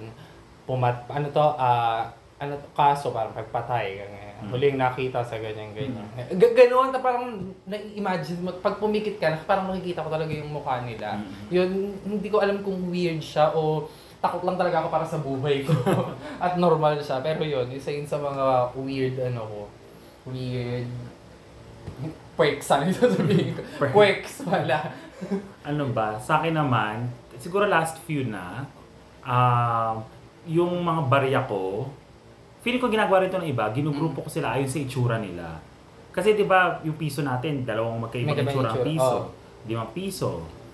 pumat, 0.66 0.96
ano 1.10 1.28
to, 1.30 1.46
ah, 1.58 2.10
ano 2.42 2.54
to, 2.58 2.68
kaso 2.74 3.14
parang 3.14 3.34
pagpatay. 3.34 3.86
Ganyan. 3.98 4.30
Mm. 4.42 4.50
Huling 4.50 4.78
nakita 4.82 5.22
sa 5.22 5.38
ganyan, 5.38 5.70
ganyan. 5.78 6.06
G- 6.34 6.56
ganoon 6.58 6.90
na 6.90 6.98
parang 6.98 7.54
na-imagine 7.70 8.42
mo, 8.42 8.50
pag 8.58 8.82
pumikit 8.82 9.22
ka, 9.22 9.38
parang 9.46 9.70
makikita 9.70 10.02
ko 10.02 10.10
talaga 10.10 10.34
yung 10.34 10.50
mukha 10.50 10.82
nila. 10.82 11.22
Mm. 11.22 11.34
Yun, 11.54 11.70
hindi 12.10 12.28
ko 12.30 12.42
alam 12.42 12.66
kung 12.66 12.90
weird 12.90 13.22
siya 13.22 13.54
o 13.54 13.86
takot 14.22 14.46
lang 14.46 14.56
talaga 14.56 14.86
ako 14.86 14.88
para 14.94 15.06
sa 15.06 15.18
buhay 15.18 15.66
ko. 15.66 15.74
At 16.46 16.56
normal 16.62 17.02
siya. 17.02 17.20
Pero 17.26 17.42
yun, 17.42 17.68
isa 17.74 17.90
yun 17.90 18.06
sa 18.06 18.22
mga 18.22 18.70
weird, 18.78 19.18
ano 19.18 19.42
ko, 19.50 19.60
weird, 20.30 20.86
quakes, 22.38 22.70
ano 22.70 22.94
yung 22.94 23.00
sasabihin 23.02 23.58
ko? 23.58 23.62
Quirks. 23.82 23.94
Quakes 23.98 24.36
pala. 24.46 24.78
Ano 25.62 25.94
ba? 25.94 26.18
Sa 26.18 26.42
akin 26.42 26.58
naman, 26.58 27.06
siguro 27.38 27.70
last 27.70 28.02
few 28.10 28.26
na, 28.26 28.66
um, 29.22 30.02
yung 30.50 30.82
mga 30.82 31.02
barya 31.06 31.42
ko, 31.46 31.94
feeling 32.66 32.82
ko 32.82 32.90
ginagawa 32.90 33.22
rin 33.22 33.30
ito 33.30 33.38
ng 33.38 33.46
iba, 33.46 33.70
ginugrupo 33.70 34.26
ko 34.26 34.30
sila 34.34 34.58
ayon 34.58 34.66
sa 34.66 34.82
itsura 34.82 35.22
nila. 35.22 35.62
Kasi 36.10 36.34
di 36.34 36.42
ba 36.42 36.82
yung 36.82 36.98
piso 36.98 37.22
natin, 37.22 37.62
dalawang 37.62 38.02
magkaibang 38.02 38.34
itsura 38.34 38.74
ang 38.74 38.82
piso. 38.82 39.06
oo. 39.06 39.30
Limang 39.70 39.94
piso. 39.94 40.30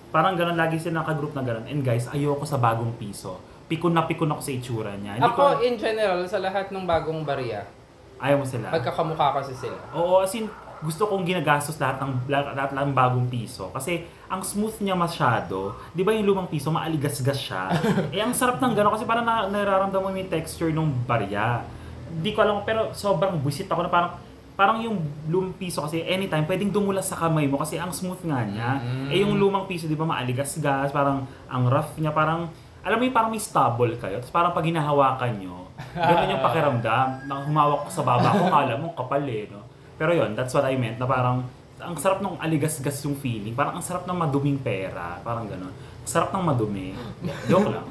Parang 0.08 0.34
ganun, 0.34 0.56
lagi 0.56 0.80
sila 0.80 1.04
nakagroup 1.04 1.36
na 1.36 1.44
ganun. 1.44 1.68
And 1.68 1.84
guys, 1.84 2.08
ayoko 2.08 2.48
sa 2.48 2.56
bagong 2.56 2.96
piso. 2.96 3.36
Pikon 3.68 3.92
na 3.92 4.08
pikon 4.08 4.32
ako 4.32 4.40
sa 4.40 4.52
itsura 4.52 4.92
niya. 4.96 5.20
Hindi 5.20 5.28
Ako, 5.28 5.36
ko, 5.36 5.46
in 5.60 5.76
general, 5.76 6.24
sa 6.24 6.40
lahat 6.40 6.72
ng 6.72 6.84
bagong 6.88 7.20
barya, 7.20 7.68
ayaw 8.16 8.40
mo 8.40 8.46
sila. 8.48 8.72
magkakamukha 8.72 9.36
kasi 9.36 9.52
sila. 9.52 9.76
Oo, 9.92 10.24
as 10.24 10.32
in, 10.32 10.48
gusto 10.78 11.04
kong 11.04 11.26
ginagastos 11.26 11.76
lahat 11.76 11.98
ng 12.00 12.30
lahat, 12.30 12.54
lahat 12.54 12.70
ng 12.70 12.94
bagong 12.94 13.26
piso 13.26 13.66
kasi 13.74 14.06
ang 14.30 14.38
smooth 14.40 14.78
niya 14.78 14.94
masyado. 14.94 15.74
'Di 15.90 16.06
ba 16.06 16.14
yung 16.14 16.22
lumang 16.22 16.46
piso 16.46 16.70
maaligasgas 16.70 17.34
siya? 17.34 17.66
eh 18.14 18.22
ang 18.22 18.30
sarap 18.30 18.62
ng 18.62 18.78
gano'n 18.78 18.94
kasi 18.94 19.02
parang 19.02 19.26
na, 19.26 19.50
nararamdaman 19.50 20.14
mo 20.14 20.16
yung 20.16 20.30
texture 20.30 20.70
ng 20.70 20.86
barya. 21.02 21.66
Hindi 22.08 22.30
ko 22.30 22.46
alam 22.46 22.62
pero 22.62 22.94
sobrang 22.94 23.42
buisit 23.42 23.66
ako 23.66 23.84
na 23.84 23.90
parang 23.90 24.10
parang 24.58 24.82
yung 24.82 24.98
lumang 25.30 25.54
piso 25.54 25.86
kasi 25.86 26.02
anytime 26.02 26.42
pwedeng 26.42 26.74
dumulas 26.74 27.06
sa 27.06 27.14
kamay 27.14 27.46
mo 27.46 27.62
kasi 27.62 27.78
ang 27.78 27.94
smooth 27.94 28.26
nga 28.26 28.42
niya. 28.42 28.82
Mm. 28.82 29.08
Eh 29.14 29.18
yung 29.22 29.38
lumang 29.38 29.70
piso 29.70 29.86
'di 29.86 29.94
ba 29.94 30.02
maaligasgas, 30.02 30.90
parang 30.90 31.30
ang 31.46 31.70
rough 31.70 31.94
niya 31.94 32.10
parang 32.10 32.50
alam 32.82 32.96
mo 32.98 33.04
yung 33.04 33.16
parang 33.16 33.30
may 33.30 33.42
stubble 33.42 33.94
kayo. 34.00 34.18
Tapos 34.22 34.34
parang 34.34 34.52
pag 34.56 34.64
hinahawakan 34.66 35.32
nyo, 35.38 35.68
ganun 35.92 36.32
yung 36.32 36.42
pakiramdam. 36.42 37.08
Nang 37.28 37.40
humawak 37.44 37.84
ko 37.84 37.90
sa 37.90 38.02
baba 38.06 38.32
ko, 38.32 38.48
kala 38.48 38.74
mo 38.80 38.96
kapal 38.96 39.22
eh. 39.28 39.50
No? 39.50 39.60
Pero 39.98 40.16
yon 40.16 40.32
that's 40.32 40.56
what 40.56 40.64
I 40.64 40.78
meant. 40.78 40.96
Na 40.96 41.04
parang, 41.04 41.44
ang 41.78 41.94
sarap 42.00 42.24
ng 42.24 42.38
aligas-gas 42.40 43.04
yung 43.04 43.18
feeling. 43.18 43.52
Parang 43.52 43.76
ang 43.76 43.84
sarap 43.84 44.06
ng 44.08 44.16
maduming 44.16 44.56
pera. 44.62 45.20
Parang 45.20 45.44
ganun. 45.44 45.74
Ang 45.74 46.08
sarap 46.08 46.32
ng 46.32 46.42
madumi. 46.42 46.96
Joke 47.50 47.68
lang. 47.68 47.86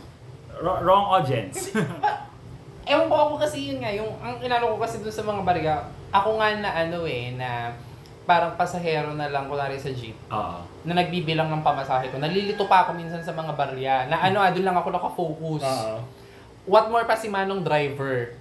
Wr- 0.57 0.81
wrong 0.81 1.13
audience. 1.19 1.69
Ewan 2.89 3.11
ko 3.11 3.15
ako 3.19 3.33
kasi 3.43 3.69
yun 3.69 3.83
nga, 3.83 3.91
yung, 3.91 4.15
ang 4.23 4.39
inano 4.39 4.73
ko 4.73 4.77
kasi 4.79 5.03
dun 5.03 5.11
sa 5.11 5.21
mga 5.21 5.43
barya, 5.43 5.75
ako 6.09 6.29
nga 6.37 6.49
na 6.55 6.71
ano 6.77 7.03
eh, 7.03 7.33
na 7.33 7.71
parang 8.27 8.59
pasahero 8.59 9.15
na 9.15 9.31
lang, 9.31 9.47
kunwari 9.47 9.79
sa 9.79 9.87
jeep, 9.87 10.15
Oo. 10.27 10.59
na 10.83 10.93
nagbibilang 10.93 11.47
ng 11.47 11.63
pamasahe 11.63 12.11
ko. 12.11 12.19
Nalilito 12.19 12.67
pa 12.67 12.83
ako 12.83 12.91
minsan 12.93 13.23
sa 13.23 13.31
mga 13.31 13.55
barya, 13.55 14.03
na 14.05 14.19
ano, 14.19 14.43
ah, 14.43 14.51
doon 14.51 14.67
lang 14.67 14.75
ako 14.75 14.89
nakafocus. 14.91 15.63
Oo. 15.63 15.95
What 16.67 16.91
more 16.91 17.07
pa 17.07 17.15
si 17.15 17.31
Manong 17.31 17.63
driver? 17.63 18.35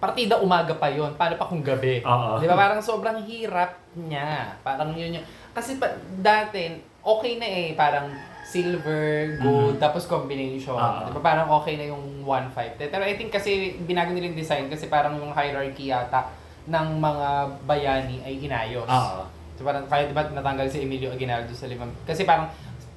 Partida 0.00 0.40
umaga 0.40 0.72
pa 0.72 0.88
yon 0.88 1.12
paano 1.12 1.36
pa 1.36 1.44
kung 1.44 1.60
gabi? 1.60 2.00
Oo. 2.00 2.40
Di 2.40 2.48
ba? 2.48 2.56
Parang 2.56 2.80
sobrang 2.80 3.20
hirap 3.20 3.76
niya. 3.92 4.56
Parang 4.64 4.96
yun 4.96 5.20
yung... 5.20 5.26
Kasi 5.52 5.76
pa, 5.76 5.92
dati, 6.16 6.80
okay 7.02 7.36
na 7.36 7.44
eh. 7.44 7.68
Parang 7.76 8.08
silver, 8.48 9.36
gold, 9.44 9.76
Mhm. 9.76 9.82
tapos 9.82 10.08
combination. 10.08 10.72
Oo. 10.72 11.04
Di 11.04 11.12
ba? 11.12 11.20
Parang 11.20 11.52
okay 11.52 11.76
na 11.76 11.92
yung 11.92 12.24
1.5. 12.24 12.80
Pero 12.80 13.04
I 13.04 13.18
think 13.20 13.28
kasi 13.28 13.76
binago 13.84 14.16
nila 14.16 14.32
yung 14.32 14.38
design 14.40 14.72
kasi 14.72 14.88
parang 14.88 15.20
yung 15.20 15.36
hierarchy 15.36 15.92
yata 15.92 16.24
ng 16.68 16.86
mga 17.00 17.28
bayani 17.64 18.20
ay 18.22 18.44
inayos. 18.44 18.84
Oo. 18.84 19.24
So 19.56 19.64
parang 19.64 19.88
kaya 19.88 20.06
di 20.06 20.14
ba 20.14 20.28
natanggal 20.28 20.68
si 20.68 20.84
Emilio 20.84 21.10
Aguinaldo 21.10 21.50
sa 21.50 21.66
limang... 21.66 21.90
Kasi 22.04 22.22
parang 22.22 22.46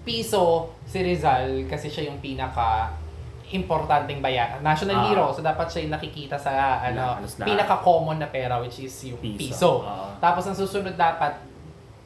piso 0.02 0.70
si 0.84 1.00
Rizal 1.00 1.66
kasi 1.66 1.88
siya 1.88 2.10
yung 2.10 2.20
pinaka 2.20 2.92
importanteng 3.52 4.20
bayan. 4.20 4.60
National 4.62 4.98
Ah. 4.98 5.06
hero. 5.08 5.26
So 5.32 5.42
dapat 5.42 5.68
siya 5.68 5.86
yung 5.86 5.94
nakikita 5.94 6.36
sa 6.36 6.80
ano, 6.82 7.20
lahat. 7.20 7.44
pinaka-common 7.44 8.18
na 8.18 8.28
pera 8.28 8.60
which 8.60 8.80
is 8.80 8.94
yung 9.04 9.20
Piso. 9.20 9.38
piso. 9.38 9.72
Oo. 9.84 10.08
Tapos 10.20 10.44
ang 10.48 10.56
susunod 10.56 10.96
dapat 10.96 11.36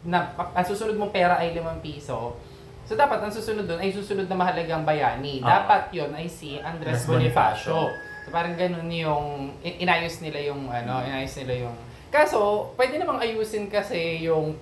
na 0.06 0.22
ang 0.38 0.66
susunod 0.66 0.94
mong 0.96 1.10
pera 1.10 1.38
ay 1.38 1.54
limang 1.54 1.82
piso. 1.82 2.38
So 2.86 2.94
dapat 2.94 3.18
ang 3.22 3.34
susunod 3.34 3.66
doon 3.66 3.82
ay 3.82 3.90
susunod 3.90 4.26
na 4.26 4.38
mahalagang 4.38 4.86
bayani. 4.86 5.42
Ah. 5.42 5.62
Dapat 5.66 5.90
'yon 5.92 6.14
ay 6.14 6.30
si 6.30 6.62
Andres 6.62 7.02
Andres 7.02 7.10
Bonifacio. 7.10 7.74
Bonifacio. 7.74 8.14
So 8.26 8.34
parang 8.34 8.58
ganun 8.58 8.90
yung 8.90 9.26
in- 9.62 9.80
inayos 9.80 10.18
nila 10.20 10.42
yung 10.44 10.66
ano, 10.66 11.00
inayos 11.00 11.38
nila 11.38 11.64
yung 11.64 11.76
Kaso, 12.08 12.72
pwede 12.74 12.96
namang 12.96 13.20
ayusin 13.20 13.68
kasi 13.68 14.24
yung 14.24 14.56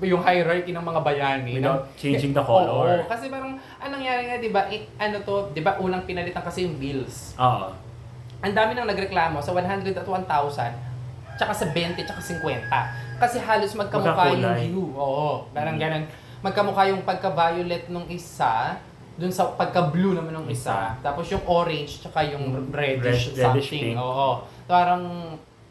yung 0.00 0.18
hierarchy 0.18 0.72
ng 0.72 0.82
mga 0.82 1.00
bayani. 1.00 1.52
Without 1.54 1.84
no? 1.84 1.94
changing 1.94 2.32
the 2.32 2.40
Oo, 2.40 2.48
color. 2.48 3.04
kasi 3.06 3.28
parang 3.28 3.54
anong 3.78 3.94
nangyari 3.94 4.22
nga, 4.26 4.36
'di 4.36 4.50
ba? 4.50 4.62
eh, 4.66 4.88
ano 4.96 5.22
to, 5.22 5.52
'di 5.52 5.60
ba? 5.60 5.78
Unang 5.78 6.02
pinalitan 6.02 6.40
kasi 6.40 6.66
yung 6.66 6.74
bills. 6.74 7.36
Oo. 7.36 7.70
Ang 8.40 8.52
dami 8.52 8.74
nang 8.74 8.84
nagreklamo 8.84 9.38
sa 9.38 9.52
100 9.52 9.94
at 9.94 10.04
1,000, 10.04 10.74
tsaka 11.36 11.52
sa 11.52 11.66
20, 11.68 12.00
tsaka 12.00 12.20
50. 12.20 12.42
Kasi 13.16 13.36
halos 13.38 13.72
magkamukha 13.72 14.24
yung 14.28 14.42
Magkakulay. 14.42 14.68
hue. 14.68 14.92
Oo, 14.94 15.28
parang 15.50 15.76
Mm. 15.76 15.80
ganun. 15.80 16.04
Magkamukha 16.40 16.82
yung 16.88 17.02
pagka-violet 17.02 17.88
nung 17.88 18.04
isa, 18.06 18.76
dun 19.14 19.30
sa 19.30 19.46
pagka-blue 19.48 20.12
naman 20.12 20.32
nung 20.32 20.48
isa. 20.48 20.98
Tapos 20.98 21.28
yung 21.28 21.44
orange, 21.44 22.00
tsaka 22.00 22.26
yung 22.26 22.50
Mm, 22.50 22.70
reddish 22.70 23.30
red- 23.30 23.46
reddish 23.46 23.70
something. 23.70 23.94
pink. 23.94 23.96
Oo. 23.96 24.42
Parang 24.64 25.02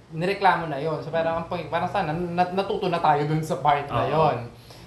nireklamo 0.09 0.65
na 0.65 0.77
yon 0.77 0.99
So 0.99 1.09
parang 1.09 1.43
parang 1.67 1.89
sana 1.89 2.13
nat- 2.13 2.53
natuto 2.53 2.87
na 2.87 2.99
tayo 2.99 3.25
dun 3.25 3.41
sa 3.41 3.57
part 3.57 3.83
na 3.85 4.01
Oo. 4.01 4.11
yon 4.31 4.37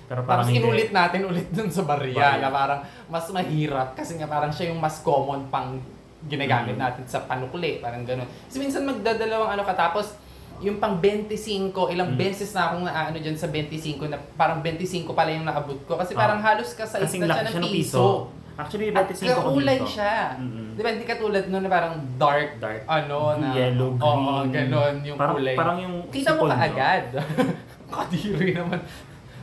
Pero 0.06 0.22
parang 0.22 0.46
Tapos 0.46 0.54
hindi. 0.54 0.62
inulit 0.62 0.90
natin 0.90 1.20
ulit 1.26 1.50
dun 1.50 1.66
sa 1.66 1.82
barya 1.82 2.14
Barya. 2.14 2.38
na 2.38 2.48
parang 2.48 2.80
mas 3.06 3.26
mahirap 3.28 3.92
kasi 3.92 4.14
nga 4.14 4.24
parang 4.24 4.48
siya 4.48 4.70
yung 4.70 4.78
mas 4.78 5.00
common 5.00 5.44
pang 5.46 5.76
ginagamit 6.24 6.74
Mm. 6.74 6.80
natin 6.80 7.04
sa 7.04 7.20
panukli, 7.20 7.76
parang 7.76 8.02
ganun. 8.02 8.26
Kasi 8.42 8.56
minsan 8.56 8.82
magdadalawang 8.82 9.50
ano 9.50 9.62
ka 9.62 9.74
tapos 9.74 10.14
yung 10.58 10.78
pang 10.78 10.96
25, 10.96 11.68
ilang 11.86 12.08
Mm. 12.08 12.18
beses 12.18 12.50
na 12.50 12.70
akong 12.70 12.82
naano 12.82 13.16
dyan 13.16 13.34
sa 13.34 13.46
25 13.46 14.06
na 14.06 14.16
parang 14.32 14.58
25 14.58 15.12
pala 15.12 15.28
yung 15.28 15.44
naabot 15.44 15.76
ko 15.84 15.98
kasi 15.98 16.14
Ah. 16.14 16.22
parang 16.22 16.40
halos 16.40 16.72
kasay 16.72 17.02
Kasing 17.02 17.20
na 17.20 17.36
laki 17.36 17.42
siya 17.44 17.52
ng 17.52 17.62
ng 17.62 17.74
piso. 17.74 18.30
Actually, 18.56 18.88
At 18.88 19.04
25 19.04 19.20
ko 19.36 19.40
kakulay 19.52 19.76
dito. 19.76 19.92
siya. 19.92 20.32
Mm-mm. 20.40 20.72
Di 20.72 20.80
ba, 20.80 20.88
hindi 20.88 21.04
katulad 21.04 21.44
nun 21.44 21.60
na 21.60 21.68
parang 21.68 21.94
dark, 22.16 22.56
Dark. 22.56 22.88
ano 22.88 23.36
na... 23.36 23.52
Yellow, 23.52 23.92
Oo, 23.92 24.16
green. 24.40 24.48
ganon 24.48 24.94
yung 25.04 25.18
parang, 25.20 25.36
kulay. 25.36 25.54
Parang 25.54 25.76
yung 25.76 25.96
Kita 26.08 26.30
mo 26.32 26.48
kaagad. 26.48 27.04
Kadiri 27.92 28.56
naman. 28.56 28.80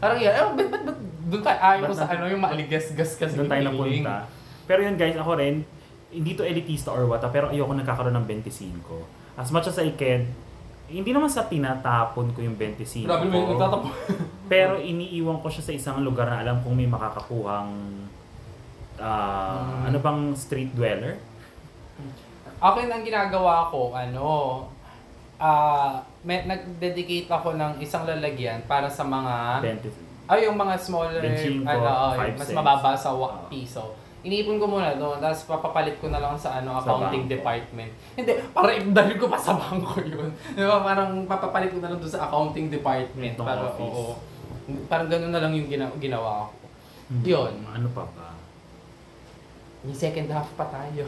Parang 0.02 0.18
yan, 0.18 0.34
eh, 0.34 0.44
ba't, 0.58 0.68
ba't, 0.68 0.84
ba't, 0.84 1.00
doon 1.24 1.42
tayo 1.46 1.60
ayaw 1.62 1.94
sa 1.94 2.06
ano, 2.10 2.26
yung 2.26 2.42
maaligas-gas 2.42 3.16
kasi 3.16 3.38
Doon 3.38 3.48
tayo 3.48 3.62
yung 3.62 3.78
napunta. 3.78 4.26
Pero 4.66 4.80
yun 4.82 4.98
guys, 4.98 5.16
ako 5.16 5.32
rin, 5.38 5.62
hindi 6.10 6.32
to 6.34 6.44
elitista 6.44 6.90
or 6.90 7.06
what, 7.06 7.22
ah, 7.22 7.30
pero 7.30 7.54
ayoko 7.54 7.74
nagkakaroon 7.74 8.18
ng 8.18 8.26
25. 8.26 8.82
As 9.34 9.50
much 9.50 9.66
as 9.66 9.78
I 9.78 9.94
can, 9.94 10.26
hindi 10.86 11.10
naman 11.10 11.30
sa 11.30 11.46
tinatapon 11.46 12.34
ko 12.34 12.42
yung 12.42 12.58
25 12.58 13.06
Grabe 13.06 13.26
mo 13.26 13.34
yung 13.34 13.46
ko. 13.46 13.54
nagtatapo. 13.56 13.88
Pero 14.46 14.78
iniiwan 14.78 15.38
ko 15.40 15.48
siya 15.48 15.64
sa 15.64 15.74
isang 15.74 15.98
lugar 16.02 16.28
na 16.28 16.42
alam 16.42 16.62
kong 16.62 16.76
may 16.76 16.86
makakakuhang 16.86 17.72
ah, 18.98 19.62
Mm. 19.80 19.88
ano 19.88 19.98
bang 20.00 20.22
street 20.34 20.72
dweller? 20.72 21.18
Akin 22.60 22.88
ang 22.88 23.02
ginagawa 23.02 23.68
ko, 23.68 23.92
ano, 23.92 24.64
ah, 25.36 26.00
may, 26.22 26.44
nag-dedicate 26.44 27.28
ako 27.28 27.54
ng 27.54 27.78
isang 27.78 28.04
lalagyan 28.04 28.64
para 28.64 28.88
sa 28.88 29.04
mga, 29.04 29.60
20. 29.60 29.92
ay 30.26 30.48
yung 30.48 30.56
mga 30.56 30.76
smaller, 30.78 31.20
25, 31.20 31.68
ano, 31.68 31.84
oh, 31.84 32.12
mas 32.16 32.40
cents. 32.40 32.54
mababa 32.54 32.92
sa 32.94 33.12
wa- 33.12 33.36
Oo. 33.38 33.48
piso. 33.48 33.92
Iniipon 34.24 34.56
ko 34.56 34.66
muna 34.66 34.96
doon, 34.96 35.20
tapos 35.20 35.44
papapalit 35.44 36.00
ko 36.00 36.08
na 36.08 36.18
lang 36.18 36.32
sa 36.34 36.56
ano 36.58 36.80
Sa 36.80 36.88
accounting 36.88 37.28
bangko. 37.28 37.36
department. 37.36 37.92
Hindi, 38.16 38.32
para 38.56 38.72
dahil 38.72 39.16
ko 39.20 39.28
pa 39.28 39.36
sa 39.36 39.52
bangko 39.54 40.00
yun. 40.00 40.32
Di 40.56 40.64
ba, 40.64 40.80
parang 40.80 41.28
papapalit 41.28 41.68
ko 41.70 41.84
na 41.84 41.92
lang 41.92 42.00
doon 42.00 42.08
sa 42.10 42.24
accounting 42.24 42.72
department. 42.72 43.36
Itong 43.36 43.44
para, 43.44 43.68
office. 43.68 43.84
oo. 43.84 44.16
Parang 44.88 45.12
ganun 45.12 45.28
na 45.28 45.44
lang 45.44 45.52
yung 45.52 45.68
gina- 45.68 45.92
ginawa 46.00 46.48
ko. 46.48 46.56
Hmm. 47.12 47.20
Yun. 47.22 47.54
Ano 47.68 47.88
pa 47.92 48.08
ba? 48.08 48.23
Yung 49.84 49.94
second 49.94 50.28
half 50.30 50.48
pa 50.56 50.66
tayo. 50.66 51.06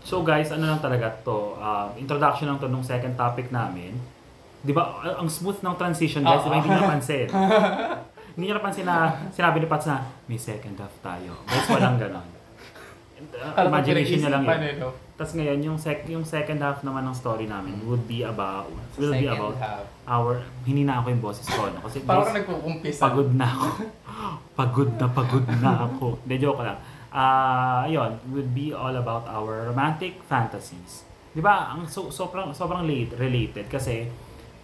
So 0.00 0.22
guys, 0.22 0.48
ano 0.48 0.64
lang 0.64 0.78
talaga 0.78 1.10
to, 1.22 1.54
ah, 1.56 1.90
introduction 1.94 2.46
lang 2.46 2.58
to 2.58 2.66
nung 2.66 2.82
second 2.82 3.14
topic 3.14 3.50
namin. 3.50 3.94
'Di 4.58 4.72
ba, 4.72 4.90
ang 5.14 5.28
smooth 5.28 5.60
ng 5.60 5.74
transition 5.74 6.22
guys, 6.22 6.40
Oo. 6.40 6.44
di 6.44 6.50
ba 6.50 6.56
hindi 6.56 6.70
napansin? 6.72 7.28
hindi 8.34 8.44
niyo 8.44 8.56
napansin 8.56 8.84
na 8.84 8.96
sinabi 9.30 9.62
ni 9.62 9.66
Pats 9.66 9.86
na 9.86 9.98
may 10.26 10.36
second 10.36 10.74
half 10.76 10.94
tayo. 10.98 11.34
Guys, 11.44 11.66
walang 11.68 11.98
ganon. 11.98 12.26
Uh, 13.18 13.66
imagination 13.66 14.22
niya 14.22 14.30
lang 14.30 14.46
yun. 14.46 14.62
eh, 14.62 14.74
no? 14.78 14.94
Tapos 15.18 15.34
ngayon, 15.34 15.58
yung, 15.58 15.74
sec 15.74 16.06
yung 16.06 16.22
second 16.22 16.62
half 16.62 16.86
naman 16.86 17.02
ng 17.02 17.10
story 17.10 17.50
namin 17.50 17.74
would 17.82 18.06
be 18.06 18.22
about, 18.22 18.70
will 18.94 19.10
be 19.10 19.26
Second 19.26 19.34
about 19.34 19.56
half. 19.58 19.82
our, 20.06 20.38
hinina 20.62 21.02
ako 21.02 21.10
yung 21.10 21.18
boses 21.18 21.46
ko, 21.50 21.66
no? 21.66 21.82
Kasi 21.82 22.06
Parang 22.06 22.30
nagkukumpisa. 22.30 23.02
pagod 23.02 23.34
na 23.34 23.46
ako. 23.50 23.66
pagod 24.62 24.90
na 24.94 25.06
pagod 25.10 25.46
na 25.58 25.70
ako. 25.90 26.06
Hindi, 26.22 26.34
joke 26.38 26.62
lang. 26.62 26.78
Ah, 27.08 27.88
yun, 27.88 28.20
would 28.28 28.52
be 28.52 28.72
all 28.72 28.92
about 28.92 29.24
our 29.28 29.72
romantic 29.72 30.20
fantasies. 30.28 31.08
'Di 31.32 31.40
ba? 31.40 31.72
Ang 31.72 31.88
so, 31.88 32.12
sobrang 32.12 32.52
sobrang 32.52 32.84
late 32.84 33.16
related 33.16 33.68
kasi 33.72 34.12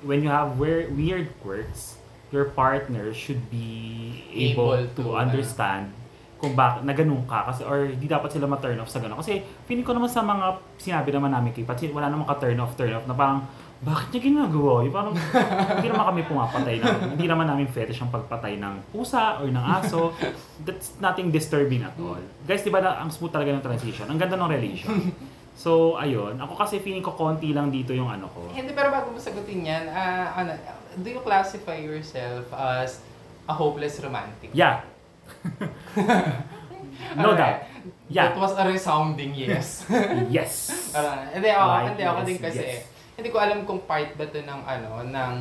when 0.05 0.21
you 0.21 0.29
have 0.29 0.61
weir- 0.61 0.93
weird 0.93 1.33
quirks, 1.41 1.97
your 2.29 2.53
partner 2.53 3.15
should 3.17 3.49
be 3.49 4.21
able, 4.35 4.77
Able 4.77 4.91
to, 4.93 5.03
to, 5.09 5.17
understand 5.17 5.95
kung 6.37 6.53
bakit 6.53 6.85
na 6.85 6.93
ganun 6.93 7.25
ka 7.25 7.49
kasi 7.49 7.65
or 7.65 7.89
di 7.89 8.05
dapat 8.05 8.29
sila 8.29 8.45
ma-turn 8.45 8.77
off 8.77 8.93
sa 8.93 9.01
ganun. 9.01 9.17
Kasi 9.17 9.41
feeling 9.65 9.87
ko 9.87 9.97
naman 9.97 10.13
sa 10.13 10.21
mga 10.21 10.61
sinabi 10.77 11.09
naman 11.15 11.33
namin 11.33 11.57
kay 11.57 11.65
Patsi, 11.65 11.89
wala 11.89 12.13
namang 12.13 12.29
ka-turn 12.29 12.61
off, 12.61 12.77
turn 12.77 12.93
off 12.93 13.09
na 13.09 13.17
parang 13.17 13.49
bakit 13.85 14.17
niya 14.17 14.23
ginagawa? 14.33 14.81
Yung 14.81 14.95
parang 14.95 15.15
hindi 15.15 15.89
naman 15.93 16.05
kami 16.09 16.21
pumapatay 16.25 16.75
ng, 16.81 16.97
hindi 17.15 17.27
naman 17.29 17.45
namin 17.45 17.69
fetish 17.69 18.01
ang 18.01 18.09
pagpatay 18.09 18.57
ng 18.57 18.91
pusa 18.91 19.39
or 19.45 19.53
ng 19.53 19.61
aso. 19.61 20.17
That's 20.65 20.97
nothing 20.99 21.29
disturbing 21.29 21.85
at 21.85 21.93
all. 22.01 22.19
Guys, 22.49 22.65
di 22.65 22.73
ba 22.73 22.81
na, 22.81 22.97
ang 22.97 23.13
smooth 23.13 23.31
talaga 23.31 23.53
ng 23.53 23.61
transition? 23.61 24.09
Ang 24.09 24.17
ganda 24.17 24.41
ng 24.41 24.49
relation. 24.49 25.13
So, 25.55 26.01
ayun. 26.01 26.41
Ako 26.41 26.59
kasi 26.59 26.83
feeling 26.83 27.05
ko 27.05 27.15
konti 27.15 27.55
lang 27.55 27.71
dito 27.71 27.95
yung 27.95 28.11
ano 28.11 28.27
ko. 28.33 28.51
Hindi, 28.51 28.75
pero 28.75 28.91
bago 28.91 29.15
mo 29.15 29.21
sagutin 29.21 29.63
yan, 29.63 29.87
ah, 29.93 30.35
ano, 30.35 30.57
do 30.99 31.07
you 31.07 31.23
classify 31.23 31.79
yourself 31.79 32.49
as 32.51 33.05
a 33.47 33.55
hopeless 33.55 34.01
romantic? 34.03 34.51
Yeah. 34.51 34.83
no 37.21 37.37
doubt. 37.37 37.69
Yeah. 38.09 38.33
That 38.33 38.37
was 38.41 38.53
a 38.57 38.65
resounding 38.67 39.35
yes. 39.35 39.85
Yes. 40.29 40.73
Hindi 41.35 41.49
ako, 41.49 41.65
Right, 41.69 41.89
hindi 41.93 42.05
ako 42.05 42.21
din 42.25 42.39
kasi 42.39 42.63
yes. 42.63 42.94
Hindi 43.15 43.29
ko 43.29 43.39
alam 43.39 43.63
kung 43.63 43.79
part 43.81 44.11
ba 44.13 44.25
to 44.25 44.39
ng 44.39 44.61
ano, 44.65 44.91
ng 45.05 45.35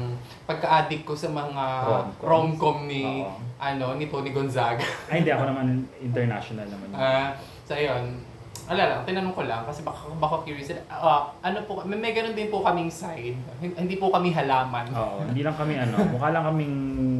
pagka-addict 0.45 1.03
ko 1.03 1.13
sa 1.13 1.27
mga 1.27 1.63
Rom-coms. 1.83 2.21
rom-com 2.21 2.77
ni, 2.85 3.03
Oo. 3.19 3.33
ano, 3.57 3.97
ni 3.97 4.05
Tony 4.05 4.29
Gonzaga. 4.29 4.85
Ay, 5.09 5.19
hindi 5.19 5.31
ako 5.31 5.43
naman 5.47 5.65
international 5.97 6.67
naman. 6.67 6.87
Ah, 6.91 7.33
so 7.65 7.73
ayun. 7.73 8.21
Wala 8.63 8.83
lang, 8.85 8.99
tinanong 9.03 9.35
ko 9.35 9.43
lang 9.43 9.65
kasi 9.65 9.81
baka, 9.81 10.07
baka 10.15 10.39
curious. 10.41 10.71
Ah, 10.85 11.33
ano 11.41 11.65
po, 11.65 11.81
may, 11.83 11.97
may 11.97 12.13
ganun 12.13 12.31
din 12.31 12.47
po 12.47 12.61
kaming 12.61 12.87
side. 12.87 13.35
Hin- 13.59 13.75
Hindi 13.75 13.97
po 13.97 14.07
kami 14.07 14.31
halaman. 14.31 14.87
Oo, 14.89 15.25
hindi 15.25 15.41
lang 15.41 15.51
kami 15.53 15.75
ano, 15.75 15.97
mukha 16.13 16.29
lang 16.29 16.45
kaming 16.45 16.75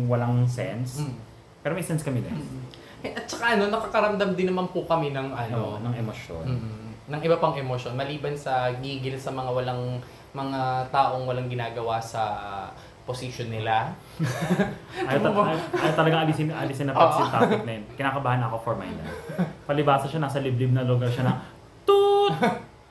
walang 0.06 0.46
sense. 0.46 1.02
Mm. 1.02 1.18
Pero 1.60 1.74
may 1.74 1.84
sense 1.84 2.00
kami 2.00 2.22
din. 2.22 2.38
Eh, 3.02 3.12
At 3.12 3.26
saka 3.26 3.58
ano, 3.58 3.68
nakakaramdam 3.68 4.38
din 4.38 4.48
naman 4.48 4.70
po 4.70 4.86
kami 4.86 5.10
ng 5.10 5.34
ano, 5.34 5.76
Ano, 5.76 5.84
ng 5.84 5.94
emosyon. 5.98 6.46
mm, 6.46 6.88
ng 7.10 7.22
iba 7.22 7.36
pang 7.36 7.52
emosyon. 7.52 7.92
Maliban 7.94 8.32
sa 8.34 8.72
gigil 8.78 9.18
sa 9.18 9.28
mga 9.30 9.50
walang, 9.50 10.00
mga 10.34 10.90
taong 10.90 11.30
walang 11.30 11.48
ginagawa 11.48 12.02
sa 12.02 12.24
position 13.04 13.52
nila. 13.52 13.94
Ayaw, 15.10 15.20
ta- 15.20 15.36
ayaw, 15.36 15.60
ayaw 15.76 15.96
talaga 15.98 16.16
alisin, 16.24 16.48
alisin 16.48 16.88
na 16.88 16.96
pag 16.96 17.20
topic 17.28 17.68
na 17.68 17.74
yun. 17.76 17.84
Kinakabahan 18.00 18.42
ako 18.48 18.58
for 18.64 18.76
my 18.80 18.88
life. 18.88 19.20
Palibasa 19.68 20.08
siya, 20.08 20.24
nasa 20.24 20.40
liblib 20.40 20.72
na 20.72 20.88
lugar 20.88 21.12
siya 21.12 21.28
na, 21.28 21.44
toot! 21.84 22.32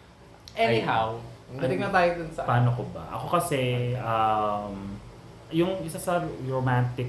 Anyhow, 0.53 1.17
balik 1.57 1.81
na 1.81 1.89
tayo 1.89 2.09
dun 2.21 2.29
sa... 2.29 2.45
Paano 2.45 2.69
ko 2.77 2.85
ba? 2.93 3.09
Ako 3.17 3.27
kasi, 3.41 3.95
um, 3.97 5.01
yung 5.49 5.81
isa 5.81 5.97
sa 5.97 6.21
romantic 6.45 7.09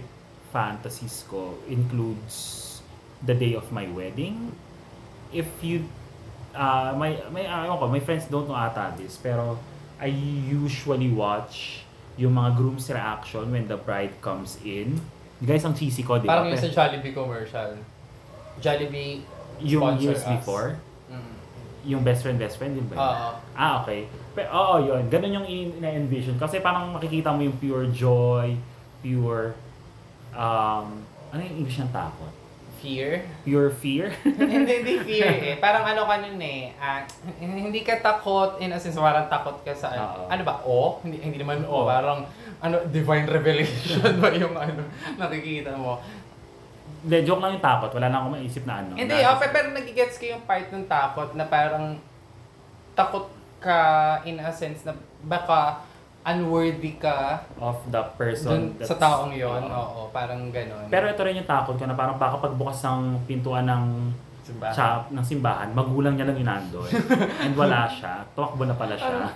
fantasies 0.55 1.27
ko 1.27 1.59
includes 1.67 2.61
the 3.19 3.35
day 3.35 3.59
of 3.59 3.67
my 3.75 3.83
wedding. 3.91 4.55
If 5.35 5.49
you, 5.59 5.83
uh, 6.55 6.95
my, 6.95 7.19
my, 7.35 7.43
uh, 7.43 7.75
ko, 7.75 7.91
my 7.91 7.99
friends 7.99 8.31
don't 8.31 8.47
know 8.47 8.55
ata 8.55 8.95
this, 8.95 9.19
pero 9.19 9.59
I 10.03 10.11
usually 10.51 11.07
watch 11.07 11.79
yung 12.19 12.35
mga 12.35 12.59
groom's 12.59 12.91
reaction 12.91 13.47
when 13.49 13.71
the 13.71 13.79
bride 13.79 14.11
comes 14.19 14.59
in. 14.61 14.99
Guys, 15.39 15.63
ang 15.63 15.71
cheesy 15.73 16.03
ko, 16.03 16.19
di 16.19 16.27
ba? 16.27 16.43
Parang 16.43 16.51
yung 16.51 16.59
sa 16.59 16.67
Jollibee 16.67 17.15
commercial. 17.15 17.79
Jollibee 18.59 19.23
yung 19.63 19.79
sponsor 19.81 20.03
years 20.03 20.21
us. 20.21 20.29
before, 20.29 20.67
Mm. 21.07 21.33
yung 21.87 22.01
best 22.03 22.19
friend, 22.21 22.35
best 22.35 22.59
friend, 22.59 22.75
yun 22.75 22.87
ba? 22.91 22.95
yun? 22.95 23.01
Oo. 23.01 23.29
Ah, 23.55 23.71
okay. 23.79 24.07
Pero, 24.35 24.47
oo, 24.51 24.75
yun. 24.83 25.07
Ganun 25.07 25.31
yung 25.41 25.47
in- 25.47 25.75
ina-envision. 25.79 26.35
Kasi 26.35 26.59
parang 26.59 26.91
makikita 26.91 27.31
mo 27.31 27.39
yung 27.39 27.55
pure 27.55 27.87
joy, 27.87 28.59
pure, 28.99 29.55
um, 30.35 30.99
ano 31.31 31.39
yung 31.39 31.63
English 31.63 31.79
ng 31.79 31.91
takot? 31.95 32.42
Fear? 32.83 33.23
Pure 33.47 33.71
fear? 33.79 34.11
hindi, 34.27 34.83
hindi 34.83 34.95
fear 35.07 35.31
eh. 35.31 35.55
Parang 35.63 35.87
ano 35.87 36.03
ka 36.03 36.19
nun 36.19 36.35
eh. 36.43 36.75
ah, 36.75 36.99
hindi 37.39 37.79
ka 37.79 38.03
takot 38.03 38.59
in 38.59 38.75
a 38.75 38.77
sense, 38.77 38.99
parang 38.99 39.31
takot 39.31 39.55
ka 39.63 39.71
sa, 39.71 39.95
Oo. 39.95 40.27
ano 40.27 40.41
ba, 40.43 40.59
o? 40.67 40.99
Hindi, 40.99 41.23
hindi 41.23 41.39
naman 41.39 41.63
o. 41.63 41.87
Parang, 41.87 42.27
ano, 42.59 42.83
divine 42.91 43.23
revelation 43.23 44.03
ba 44.19 44.35
yung 44.35 44.51
ano, 44.51 44.83
nakikita 45.15 45.71
mo. 45.79 46.03
Hindi, 47.07 47.23
joke 47.23 47.39
lang 47.39 47.55
yung 47.55 47.63
takot. 47.63 47.91
Wala 47.95 48.11
na 48.11 48.19
akong 48.19 48.35
maisip 48.35 48.67
na 48.67 48.83
ano. 48.83 48.99
Hindi, 48.99 49.15
na- 49.15 49.31
okay, 49.39 49.47
pero 49.55 49.71
nagigets 49.71 50.19
ko 50.19 50.35
yung 50.35 50.43
part 50.43 50.67
ng 50.67 50.83
takot 50.83 51.31
na 51.39 51.47
parang 51.47 51.95
takot 52.99 53.31
ka 53.63 53.79
in 54.27 54.43
a 54.43 54.51
sense 54.51 54.83
na 54.83 54.91
baka 55.23 55.79
unworthy 56.23 56.95
ka 56.95 57.43
Of 57.57 57.83
the 57.87 57.99
person. 58.15 58.73
dun 58.73 58.83
sa 58.83 58.95
taong 58.95 59.31
yon 59.31 59.59
Oo. 59.61 59.75
Oo, 59.75 59.99
parang 60.09 60.47
ganon. 60.49 60.87
Pero 60.87 61.05
ito 61.05 61.21
rin 61.21 61.37
yung 61.37 61.47
takot 61.47 61.75
ko 61.75 61.83
na 61.83 61.93
parang 61.93 62.15
baka 62.15 62.39
pagbukas 62.39 62.79
ng 62.81 63.23
pintuan 63.23 63.67
ng 63.67 63.83
Simbahan. 64.43 64.75
shop, 64.75 65.01
ng 65.11 65.23
simbahan, 65.23 65.69
magulang 65.71 66.15
niya 66.15 66.27
lang 66.27 66.35
yung 66.35 66.49
nandoon. 66.49 66.91
And 67.43 67.53
wala 67.53 67.87
siya. 67.87 68.27
Tumakbo 68.33 68.63
na 68.63 68.75
pala 68.75 68.95
siya. 68.95 69.31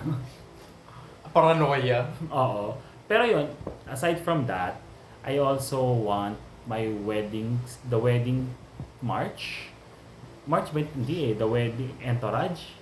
Paranoia. 1.28 2.08
Oo. 2.28 2.76
Pero 3.04 3.24
yun, 3.24 3.46
aside 3.86 4.20
from 4.20 4.44
that, 4.44 4.76
I 5.22 5.36
also 5.36 5.80
want 5.80 6.36
my 6.64 6.88
wedding, 7.02 7.56
the 7.88 7.96
wedding 7.96 8.52
march. 9.00 9.72
March 10.44 10.72
ba? 10.72 10.80
Hindi 10.80 11.32
eh. 11.32 11.34
The 11.34 11.44
wedding 11.44 11.92
entourage. 12.00 12.76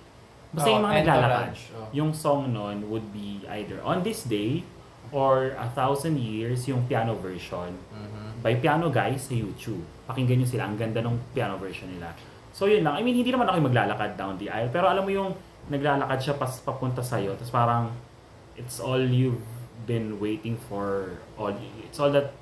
Basta 0.57 0.67
yung 0.67 0.81
Oo, 0.81 0.87
mga 0.89 0.95
naglalakad. 1.05 1.53
oo. 1.53 1.85
Yung 1.93 2.11
song 2.11 2.49
nun 2.49 2.89
would 2.89 3.13
be 3.13 3.45
either 3.47 3.77
On 3.85 4.01
This 4.01 4.25
Day 4.25 4.65
or 5.13 5.53
A 5.55 5.69
Thousand 5.69 6.17
Years, 6.17 6.65
yung 6.65 6.83
piano 6.89 7.13
version. 7.13 7.77
Mhm. 7.93 8.41
By 8.41 8.57
Piano 8.57 8.89
Guys 8.89 9.29
sa 9.29 9.37
YouTube. 9.37 9.79
Pakinggan 10.05 10.41
nyo 10.41 10.47
sila. 10.49 10.65
Ang 10.65 10.75
ganda 10.75 10.99
ng 10.99 11.13
piano 11.31 11.55
version 11.57 11.87
nila. 11.87 12.11
So 12.51 12.65
yun 12.65 12.81
lang. 12.81 12.97
I 12.97 13.05
mean, 13.05 13.13
hindi 13.13 13.29
naman 13.29 13.45
ako 13.45 13.61
yung 13.61 13.69
maglalakad 13.69 14.17
down 14.17 14.33
the 14.37 14.49
aisle. 14.49 14.73
Pero 14.73 14.89
alam 14.89 15.05
mo 15.05 15.11
yung 15.13 15.37
naglalakad 15.69 16.17
siya 16.17 16.33
pas 16.33 16.57
papunta 16.57 17.05
sa'yo. 17.05 17.37
Tapos 17.37 17.53
parang 17.53 17.93
it's 18.57 18.81
all 18.81 18.97
you've 18.99 19.45
been 19.85 20.17
waiting 20.17 20.57
for. 20.57 21.17
All, 21.37 21.53
it's 21.85 22.01
all 22.01 22.09
that 22.09 22.33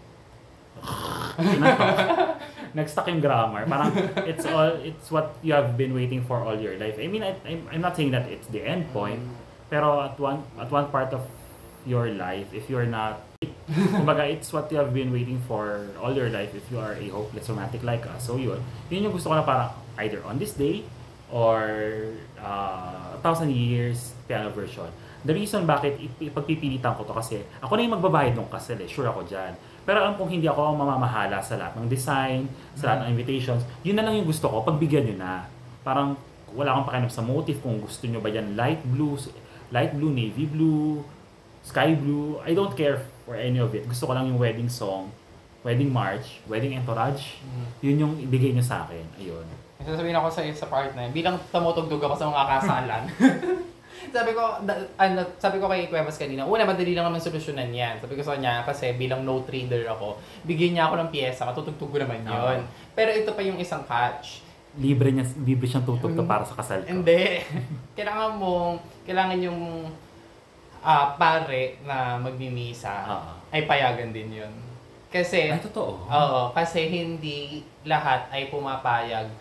Nag-stuck 2.76 3.08
yung 3.08 3.24
grammar. 3.24 3.64
Parang 3.66 3.92
it's 4.28 4.44
all 4.44 4.76
it's 4.84 5.08
what 5.08 5.40
you 5.40 5.56
have 5.56 5.80
been 5.80 5.96
waiting 5.96 6.24
for 6.24 6.44
all 6.44 6.56
your 6.60 6.76
life. 6.76 7.00
I 7.00 7.08
mean, 7.08 7.24
I, 7.24 7.36
I'm, 7.48 7.68
I'm 7.72 7.82
not 7.82 7.96
saying 7.96 8.12
that 8.12 8.28
it's 8.28 8.48
the 8.52 8.64
end 8.64 8.92
point, 8.92 9.24
pero 9.72 10.04
at 10.04 10.20
one 10.20 10.44
at 10.60 10.68
one 10.68 10.92
part 10.92 11.16
of 11.16 11.24
your 11.88 12.12
life, 12.12 12.52
if 12.52 12.68
you're 12.68 12.90
not 12.90 13.24
kumbaga, 13.70 14.30
it's 14.30 14.54
what 14.54 14.72
you 14.72 14.78
have 14.78 14.94
been 14.94 15.12
waiting 15.12 15.42
for 15.48 15.88
all 16.02 16.14
your 16.14 16.30
life 16.30 16.54
if 16.54 16.66
you 16.70 16.78
are 16.78 16.94
a 16.94 17.08
hopeless 17.10 17.50
romantic 17.50 17.82
like 17.84 18.06
us. 18.06 18.28
So 18.28 18.38
yun, 18.38 18.62
yun 18.90 19.10
yung 19.10 19.14
gusto 19.14 19.34
ko 19.34 19.36
na 19.36 19.46
parang 19.46 19.72
either 19.98 20.22
on 20.26 20.38
this 20.38 20.54
day 20.54 20.86
or 21.32 22.14
uh, 22.38 23.18
a 23.18 23.20
thousand 23.24 23.52
years 23.56 24.14
piano 24.28 24.54
version. 24.54 24.90
The 25.26 25.34
reason 25.34 25.66
bakit 25.66 25.98
ip- 25.98 26.22
ipagpipilitan 26.22 26.94
ko 26.94 27.02
to 27.10 27.14
kasi 27.18 27.42
ako 27.58 27.74
na 27.74 27.82
yung 27.82 27.96
magbabayad 27.98 28.38
ng 28.38 28.50
kasal 28.54 28.78
eh, 28.78 28.90
sure 28.90 29.10
ako 29.10 29.26
dyan. 29.26 29.58
Pero 29.86 30.02
alam 30.02 30.18
kong 30.18 30.34
hindi 30.34 30.50
ako 30.50 30.74
ang 30.74 30.78
mamamahala 30.82 31.38
sa 31.46 31.62
lahat 31.62 31.78
ng 31.78 31.88
design, 31.88 32.50
sa 32.74 32.90
lahat 32.92 33.06
ng 33.06 33.10
invitations. 33.14 33.62
Yun 33.86 34.02
na 34.02 34.04
lang 34.04 34.18
yung 34.18 34.26
gusto 34.26 34.50
ko, 34.50 34.66
pagbigyan 34.66 35.06
nyo 35.14 35.16
na. 35.22 35.46
Parang 35.86 36.18
wala 36.58 36.74
akong 36.74 36.86
pakialam 36.90 37.12
sa 37.14 37.22
motive 37.22 37.62
kung 37.62 37.78
gusto 37.78 38.10
nyo 38.10 38.18
ba 38.18 38.34
yan 38.34 38.58
light 38.58 38.82
blue, 38.82 39.14
light 39.70 39.94
blue, 39.94 40.10
navy 40.10 40.50
blue, 40.50 41.06
sky 41.62 41.94
blue. 41.94 42.42
I 42.42 42.58
don't 42.58 42.74
care 42.74 43.06
for 43.30 43.38
any 43.38 43.62
of 43.62 43.70
it. 43.78 43.86
Gusto 43.86 44.10
ko 44.10 44.18
lang 44.18 44.26
yung 44.26 44.42
wedding 44.42 44.74
song, 44.74 45.14
wedding 45.62 45.94
march, 45.94 46.42
wedding 46.50 46.74
entourage. 46.74 47.38
Yun 47.86 48.02
yung 48.02 48.14
ibigay 48.18 48.58
nyo 48.58 48.66
sa 48.66 48.90
akin. 48.90 49.06
Ayun. 49.22 49.46
May 49.78 49.86
sasabihin 49.86 50.18
ako 50.18 50.28
sa 50.34 50.42
iyo 50.42 50.56
sa 50.58 50.66
part 50.66 50.98
na 50.98 51.06
yun, 51.06 51.14
bilang 51.14 51.38
tumutugtog 51.54 52.02
ako 52.02 52.16
sa 52.18 52.26
mga 52.34 52.46
kasalan. 52.58 53.04
sabi 54.12 54.32
ko, 54.32 54.60
da, 54.64 54.74
ano, 55.00 55.22
sabi 55.40 55.58
ko 55.60 55.66
kay 55.68 55.88
Cuevas 55.88 56.20
kanina, 56.20 56.48
una, 56.48 56.68
madali 56.68 56.96
lang 56.96 57.08
naman 57.08 57.20
solusyonan 57.20 57.72
yan. 57.72 58.00
Sabi 58.00 58.16
ko 58.16 58.22
sa 58.22 58.36
kanya, 58.38 58.64
kasi 58.64 58.96
bilang 58.96 59.24
note 59.24 59.50
reader 59.52 59.88
ako, 59.92 60.20
bigyan 60.48 60.78
niya 60.78 60.84
ako 60.88 60.96
ng 61.02 61.10
pyesa, 61.12 61.48
matutugtog 61.48 61.92
ko 61.92 61.98
naman 62.00 62.24
yun. 62.24 62.64
Pero 62.96 63.10
ito 63.12 63.32
pa 63.34 63.42
yung 63.44 63.60
isang 63.60 63.84
catch. 63.84 64.46
Libre 64.76 65.12
niya, 65.16 65.24
libre 65.44 65.68
siyang 65.68 65.88
tutugtog 65.88 66.28
para 66.28 66.44
sa 66.44 66.56
kasal 66.60 66.84
ko. 66.84 66.92
Hindi. 66.92 67.40
kailangan 67.98 68.32
mo, 68.36 68.76
kailangan 69.08 69.40
yung 69.40 69.88
ah, 70.86 71.16
pare 71.18 71.82
na 71.82 72.20
magmimisa 72.22 72.94
Oo. 73.10 73.32
ay 73.50 73.66
payagan 73.66 74.14
din 74.14 74.44
yun. 74.44 74.54
Kasi, 75.10 75.48
Ay, 75.48 75.64
totoo. 75.64 76.12
oo, 76.12 76.42
kasi 76.52 76.92
hindi 76.92 77.64
lahat 77.88 78.28
ay 78.36 78.52
pumapayag 78.52 79.32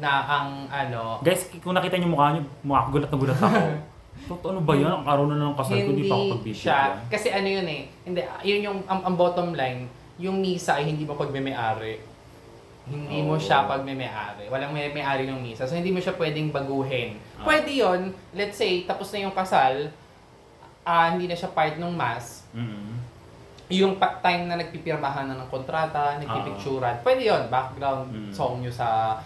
na 0.00 0.10
ang 0.22 0.48
ano, 0.66 1.20
Guys, 1.20 1.46
kung 1.60 1.72
nakita 1.72 1.94
niyo 1.94 2.08
mukha 2.08 2.32
niyo, 2.32 2.42
mukha 2.60 2.88
ko 2.88 2.96
gulat 2.96 3.08
na 3.08 3.16
gulat 3.16 3.38
ako. 3.38 3.60
Totoo 4.30 4.50
ano 4.50 4.60
ba 4.62 4.74
yan? 4.74 4.92
Ang 4.92 5.04
araw 5.04 5.24
na 5.26 5.36
ng 5.38 5.54
kasal 5.54 5.76
ko, 5.78 5.90
hindi 5.90 6.04
pa 6.04 6.14
ako 6.14 6.24
pagbibigyan. 6.34 6.62
siya, 6.62 6.78
kasi 7.06 7.28
ano 7.28 7.48
yun 7.50 7.66
eh, 7.66 7.82
hindi, 8.02 8.20
yun 8.42 8.60
yung, 8.62 8.78
ang, 8.84 9.00
ang 9.02 9.14
bottom 9.14 9.52
line, 9.52 9.84
yung 10.16 10.36
misa 10.38 10.76
ay 10.76 10.86
hindi 10.86 11.04
mo 11.04 11.14
pagmemeari. 11.14 12.00
Hindi 12.84 13.22
mo 13.22 13.34
Oh. 13.34 13.40
siya 13.40 13.64
pagmemeari. 13.64 14.48
Walang 14.48 14.72
may 14.72 14.90
may-ari 14.90 15.24
ng 15.24 15.38
misa. 15.38 15.62
So, 15.62 15.72
hindi 15.72 15.88
mo 15.88 15.98
siya 15.98 16.12
pwedeng 16.12 16.50
baguhin. 16.50 17.14
Ah. 17.38 17.46
Pwede 17.46 17.70
yon 17.72 18.00
let's 18.32 18.56
say, 18.56 18.82
tapos 18.82 19.08
na 19.10 19.24
yung 19.24 19.32
kasal, 19.32 19.88
ah 20.82 21.06
hindi 21.08 21.24
na 21.24 21.34
siya 21.34 21.48
part 21.48 21.76
ng 21.76 21.92
mass, 21.92 22.44
Mm-mm. 22.50 22.98
yung 23.70 23.94
time 24.18 24.42
na 24.44 24.58
nagpipirmahan 24.58 25.28
na 25.28 25.38
ng 25.38 25.48
kontrata, 25.48 26.18
nagpipicturan, 26.18 26.98
pwede 27.00 27.22
yon 27.22 27.46
background 27.46 28.04
Ah. 28.06 28.18
Mm. 28.20 28.32
song 28.32 28.54
nyo 28.60 28.72
sa 28.72 29.16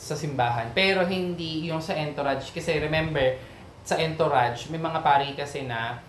sa 0.00 0.16
simbahan. 0.16 0.72
Pero 0.72 1.04
hindi 1.04 1.68
yung 1.68 1.84
sa 1.84 1.92
entourage. 1.92 2.48
Kasi 2.56 2.80
remember, 2.80 3.36
sa 3.84 4.00
entourage, 4.00 4.72
may 4.72 4.80
mga 4.80 5.04
pari 5.04 5.36
kasi 5.36 5.68
na, 5.68 6.00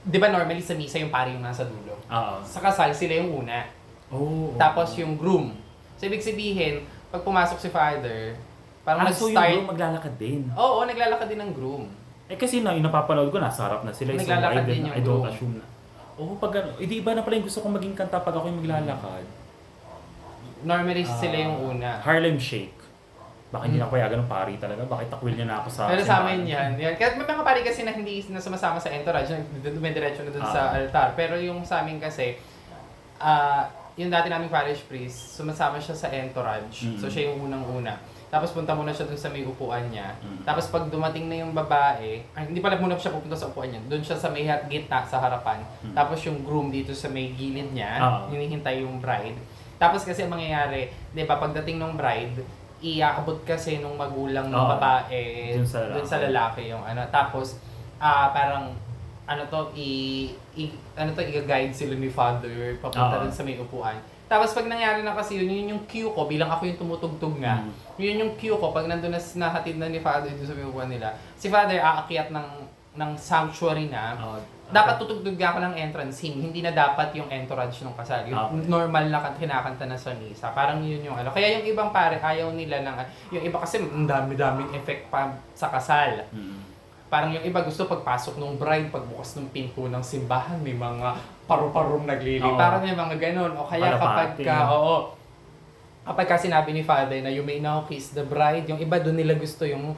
di 0.00 0.16
ba 0.16 0.32
normally 0.32 0.64
sa 0.64 0.72
misa 0.72 0.96
yung 0.96 1.12
pari 1.12 1.36
yung 1.36 1.44
nasa 1.44 1.68
dulo? 1.68 2.00
Oo. 2.08 2.40
Sa 2.48 2.64
kasal, 2.64 2.96
sila 2.96 3.20
yung 3.20 3.44
una. 3.44 3.68
Oh, 4.08 4.56
Tapos 4.56 4.96
yung 4.96 5.20
groom. 5.20 5.52
So, 6.00 6.08
ibig 6.08 6.24
sabihin, 6.24 6.88
pag 7.12 7.20
pumasok 7.20 7.60
si 7.60 7.68
father, 7.68 8.32
parang 8.80 9.04
ah, 9.04 9.12
so 9.12 9.28
yung 9.28 9.36
nag-start. 9.36 9.52
groom 9.52 9.68
maglalakad 9.68 10.14
din. 10.16 10.40
Oo, 10.56 10.88
naglalakad 10.88 11.28
din 11.28 11.40
ng 11.44 11.52
groom. 11.52 11.84
Eh 12.28 12.36
kasi 12.40 12.64
na, 12.64 12.72
yung 12.72 12.88
napapanood 12.88 13.28
ko, 13.28 13.36
nasa 13.36 13.68
harap 13.68 13.84
na 13.84 13.92
sila. 13.92 14.16
Naglalakad 14.16 14.64
din 14.64 14.88
yung 14.88 14.96
I 14.96 15.04
don't 15.04 15.20
groom. 15.20 15.28
assume 15.28 15.54
na. 15.60 15.66
Oo, 16.16 16.32
pag 16.40 16.64
ano, 16.64 16.80
hindi 16.80 17.04
iba 17.04 17.12
na 17.12 17.20
pala 17.20 17.36
yung 17.36 17.44
gusto 17.44 17.60
kong 17.60 17.76
maging 17.76 17.92
kanta 17.92 18.24
pag 18.24 18.32
ako 18.32 18.48
yung 18.48 18.60
maglalakad. 18.64 19.24
Normally, 20.62 21.02
Ah, 21.02 21.14
sila 21.14 21.36
yung 21.38 21.56
una. 21.70 22.00
Harlem 22.00 22.36
Shake. 22.36 22.74
Baka 23.48 23.64
hindi 23.64 23.80
na 23.80 23.88
payagan 23.88 24.20
ng 24.20 24.28
pari 24.28 24.54
talaga. 24.56 24.84
Bakit 24.84 25.08
takwil 25.08 25.32
niya 25.32 25.48
na 25.48 25.56
ako 25.58 25.68
sa 25.72 25.88
Pero 25.88 26.04
sa 26.04 26.20
amin 26.20 26.44
yan. 26.44 26.76
yan. 26.76 26.92
Kaya 26.94 27.16
may 27.16 27.24
mga 27.24 27.40
pari 27.42 27.60
kasi 27.62 27.80
na 27.80 27.90
hindi 27.90 28.20
na 28.28 28.36
sumasama 28.36 28.76
sa 28.76 28.92
entourage, 28.92 29.32
dumidiretso 29.58 30.20
na 30.20 30.30
dun 30.30 30.44
sa 30.44 30.68
Ah. 30.68 30.76
altar. 30.76 31.16
Pero 31.16 31.32
yung 31.34 31.64
sa 31.64 31.80
amin 31.80 31.96
kasi, 31.96 32.36
ah 33.16 33.64
yung 33.96 34.12
dati 34.12 34.28
naming 34.28 34.46
parish 34.48 34.84
priest, 34.84 35.34
sumasama 35.34 35.74
siya 35.76 35.90
sa 35.92 36.06
entourage. 36.08 36.86
Mm. 36.86 36.98
So 36.98 37.08
siya 37.08 37.26
yung 37.26 37.48
unang-una. 37.48 37.98
Tapos 38.28 38.52
punta 38.52 38.70
muna 38.70 38.92
siya 38.92 39.08
dun 39.08 39.16
sa 39.16 39.26
may 39.26 39.42
upuan 39.42 39.88
niya. 39.88 40.12
Mm. 40.20 40.44
Tapos 40.44 40.68
pag 40.68 40.86
dumating 40.86 41.26
na 41.26 41.40
yung 41.40 41.50
babae, 41.50 42.20
ay, 42.30 42.42
hindi 42.44 42.60
pala 42.60 42.76
muna 42.76 42.94
siya 42.94 43.10
pupunta 43.10 43.34
sa 43.34 43.48
upuan 43.48 43.66
niya. 43.66 43.80
Doon 43.88 43.98
siya 43.98 44.14
sa 44.14 44.28
may 44.28 44.44
gitna 44.68 45.02
sa 45.02 45.18
harapan. 45.18 45.64
Mm. 45.82 45.96
Tapos 45.96 46.20
yung 46.22 46.44
groom 46.44 46.68
dito 46.68 46.92
sa 46.92 47.08
may 47.08 47.32
gilid 47.32 47.72
niya, 47.72 47.96
Ah. 47.96 48.28
hinihintay 48.28 48.84
yung 48.84 49.00
bride. 49.00 49.40
Tapos 49.78 50.02
kasi 50.02 50.26
ang 50.26 50.34
mangyayari, 50.34 50.90
'di 51.14 51.22
ba, 51.24 51.38
pagdating 51.38 51.78
ng 51.78 51.94
bride, 51.94 52.42
iaabot 52.78 53.42
kasi 53.42 53.78
nung 53.82 53.98
magulang 53.98 54.50
ng 54.50 54.58
Oo. 54.58 54.70
babae 54.78 55.54
Dun 55.58 55.66
sa 55.66 55.82
lalaki. 55.82 55.94
dun 55.98 56.06
sa 56.06 56.18
lalaki 56.22 56.62
yung 56.70 56.84
ano. 56.84 57.02
Tapos 57.10 57.58
ah 57.98 58.30
parang 58.30 58.74
ano 59.28 59.42
to 59.50 59.74
i, 59.74 59.90
i 60.54 60.70
ano 60.94 61.10
to 61.12 61.20
i-guide 61.20 61.74
sila 61.74 61.98
ni 61.98 62.08
father 62.08 62.78
papunta 62.78 63.18
Oo. 63.18 63.22
dun 63.26 63.34
sa 63.34 63.42
may 63.42 63.58
upuan. 63.58 63.98
Tapos 64.28 64.52
pag 64.52 64.68
nangyari 64.68 65.00
na 65.00 65.16
kasi 65.16 65.40
yun, 65.40 65.48
yun 65.48 65.72
yung 65.74 65.82
cue 65.88 66.12
ko 66.12 66.28
bilang 66.28 66.52
ako 66.52 66.68
yung 66.68 66.76
tumutugtog 66.78 67.40
nga. 67.40 67.64
Mm. 67.64 67.72
Yun 67.96 68.16
yung 68.28 68.32
cue 68.36 68.52
ko 68.52 68.76
pag 68.76 68.84
nandun 68.84 69.16
na 69.16 69.20
nahatid 69.20 69.80
na 69.80 69.88
ni 69.88 70.04
father 70.04 70.28
dun 70.28 70.44
sa 70.44 70.52
may 70.52 70.68
upuan 70.68 70.92
nila. 70.92 71.16
Si 71.40 71.48
father 71.48 71.80
aakyat 71.80 72.28
ng 72.28 72.48
ng 72.98 73.10
sanctuary 73.16 73.88
na. 73.88 74.14
Oh, 74.20 74.36
Dapat 74.68 74.94
tutugtog 75.00 75.34
ako 75.34 75.58
ng 75.60 75.74
entrance 75.74 76.20
hymn, 76.20 76.44
hindi 76.44 76.60
na 76.60 76.70
dapat 76.70 77.16
yung 77.16 77.28
entourage 77.28 77.80
ng 77.80 77.96
kasal. 77.96 78.28
Yung 78.28 78.36
Okay. 78.36 78.68
normal 78.68 79.08
na 79.08 79.18
kan- 79.18 79.36
kinakanta 79.36 79.88
na 79.88 79.96
sa 79.96 80.12
misa. 80.12 80.52
Parang 80.52 80.80
yun 80.80 81.00
yung 81.00 81.16
ano. 81.16 81.32
Kaya 81.32 81.56
yung 81.56 81.64
ibang 81.66 81.88
pare, 81.88 82.20
ayaw 82.20 82.52
nila 82.52 82.84
ng... 82.84 82.94
Yung 83.32 83.44
iba 83.44 83.56
kasi 83.56 83.80
ang 83.80 84.04
dami-daming 84.04 84.76
effect 84.76 85.08
pa 85.08 85.32
sa 85.56 85.72
kasal. 85.72 86.28
Mm. 86.28 86.60
Parang 87.08 87.32
yung 87.32 87.40
iba 87.40 87.64
gusto 87.64 87.88
pagpasok 87.88 88.36
ng 88.36 88.60
bride, 88.60 88.92
pagbukas 88.92 89.40
ng 89.40 89.48
pinto 89.48 89.88
ng 89.88 90.04
simbahan, 90.04 90.60
may 90.60 90.76
mga 90.76 91.16
paru-parong 91.48 92.04
naglili. 92.04 92.44
Oo. 92.44 92.60
Parang 92.60 92.84
may 92.84 92.92
mga 92.92 93.16
ganun. 93.16 93.56
O 93.56 93.64
kaya 93.64 93.96
kapag 93.96 94.36
Kalapati. 94.36 94.42
ka, 94.44 94.56
oo, 94.68 94.96
kapag 96.04 96.28
ka 96.28 96.36
sinabi 96.36 96.76
ni 96.76 96.84
Father 96.84 97.20
na 97.20 97.32
you 97.32 97.40
may 97.40 97.56
now 97.58 97.88
kiss 97.88 98.12
the 98.12 98.20
bride, 98.20 98.68
yung 98.68 98.76
iba 98.76 99.00
doon 99.00 99.16
nila 99.16 99.32
gusto 99.32 99.64
yung 99.64 99.80
Yung 99.80 99.96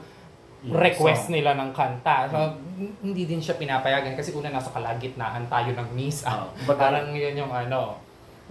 request 0.61 1.33
nila 1.33 1.57
ng 1.57 1.73
kanta. 1.73 2.29
So, 2.29 2.37
hindi 3.01 3.25
din 3.25 3.41
siya 3.41 3.57
pinapayagan 3.57 4.13
kasi 4.13 4.29
una 4.31 4.53
nasa 4.53 4.69
kalagitnaan 4.69 5.49
tayo 5.49 5.73
ng 5.73 5.87
misa. 5.91 6.29
Oo. 6.37 6.53
Kumbaga- 6.53 6.93
Parang 6.93 7.09
yun 7.11 7.33
yung 7.35 7.49
ano. 7.49 7.97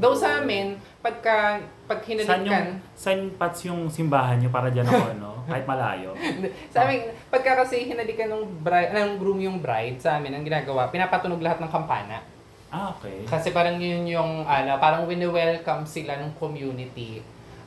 Though 0.01 0.17
sa 0.17 0.41
amin, 0.41 0.81
pagka, 0.99 1.61
pag 1.85 2.01
Saan 2.01 2.09
hinalikan, 2.09 2.49
yung, 2.49 2.69
saan 2.97 3.21
pats 3.37 3.69
yung 3.69 3.85
simbahan 3.85 4.41
niyo 4.41 4.49
para 4.49 4.73
dyan 4.73 4.89
ako, 4.89 5.13
no? 5.21 5.33
Kahit 5.51 5.69
malayo. 5.69 6.17
sa 6.73 6.89
amin, 6.89 7.13
pagka 7.29 7.61
kasi 7.61 7.85
hinalikan 7.85 8.33
ng, 8.33 8.65
bride, 8.65 8.97
ng 8.97 9.21
groom 9.21 9.45
yung 9.45 9.61
bride, 9.61 10.01
sa 10.01 10.17
amin, 10.17 10.33
ang 10.33 10.43
ginagawa, 10.43 10.89
pinapatunog 10.89 11.39
lahat 11.39 11.61
ng 11.61 11.69
kampana. 11.69 12.25
Ah, 12.73 12.97
okay. 12.97 13.29
Kasi 13.29 13.53
parang 13.53 13.77
yun 13.77 14.09
yung, 14.09 14.49
ano, 14.49 14.81
parang 14.81 15.05
wini-welcome 15.05 15.85
sila 15.85 16.17
ng 16.17 16.33
community 16.41 17.21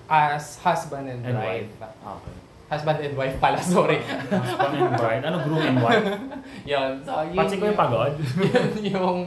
as 0.10 0.58
husband 0.58 1.06
and, 1.06 1.22
And 1.22 1.38
bride. 1.38 1.70
wife. 1.70 1.76
Okay. 2.02 2.36
Husband 2.74 2.98
and 3.06 3.14
wife 3.14 3.38
pala, 3.38 3.62
sorry. 3.78 4.02
Husband 4.02 4.74
and 4.74 4.98
bride. 4.98 5.22
Ano, 5.22 5.38
groom 5.46 5.62
and 5.62 5.78
wife? 5.78 6.06
yun. 6.74 6.92
So, 7.06 7.22
yun 7.22 7.38
Pansin 7.38 7.58
ko 7.62 7.66
yung 7.70 7.78
pagod. 7.78 8.14
yun 8.82 8.90
yung, 8.90 9.18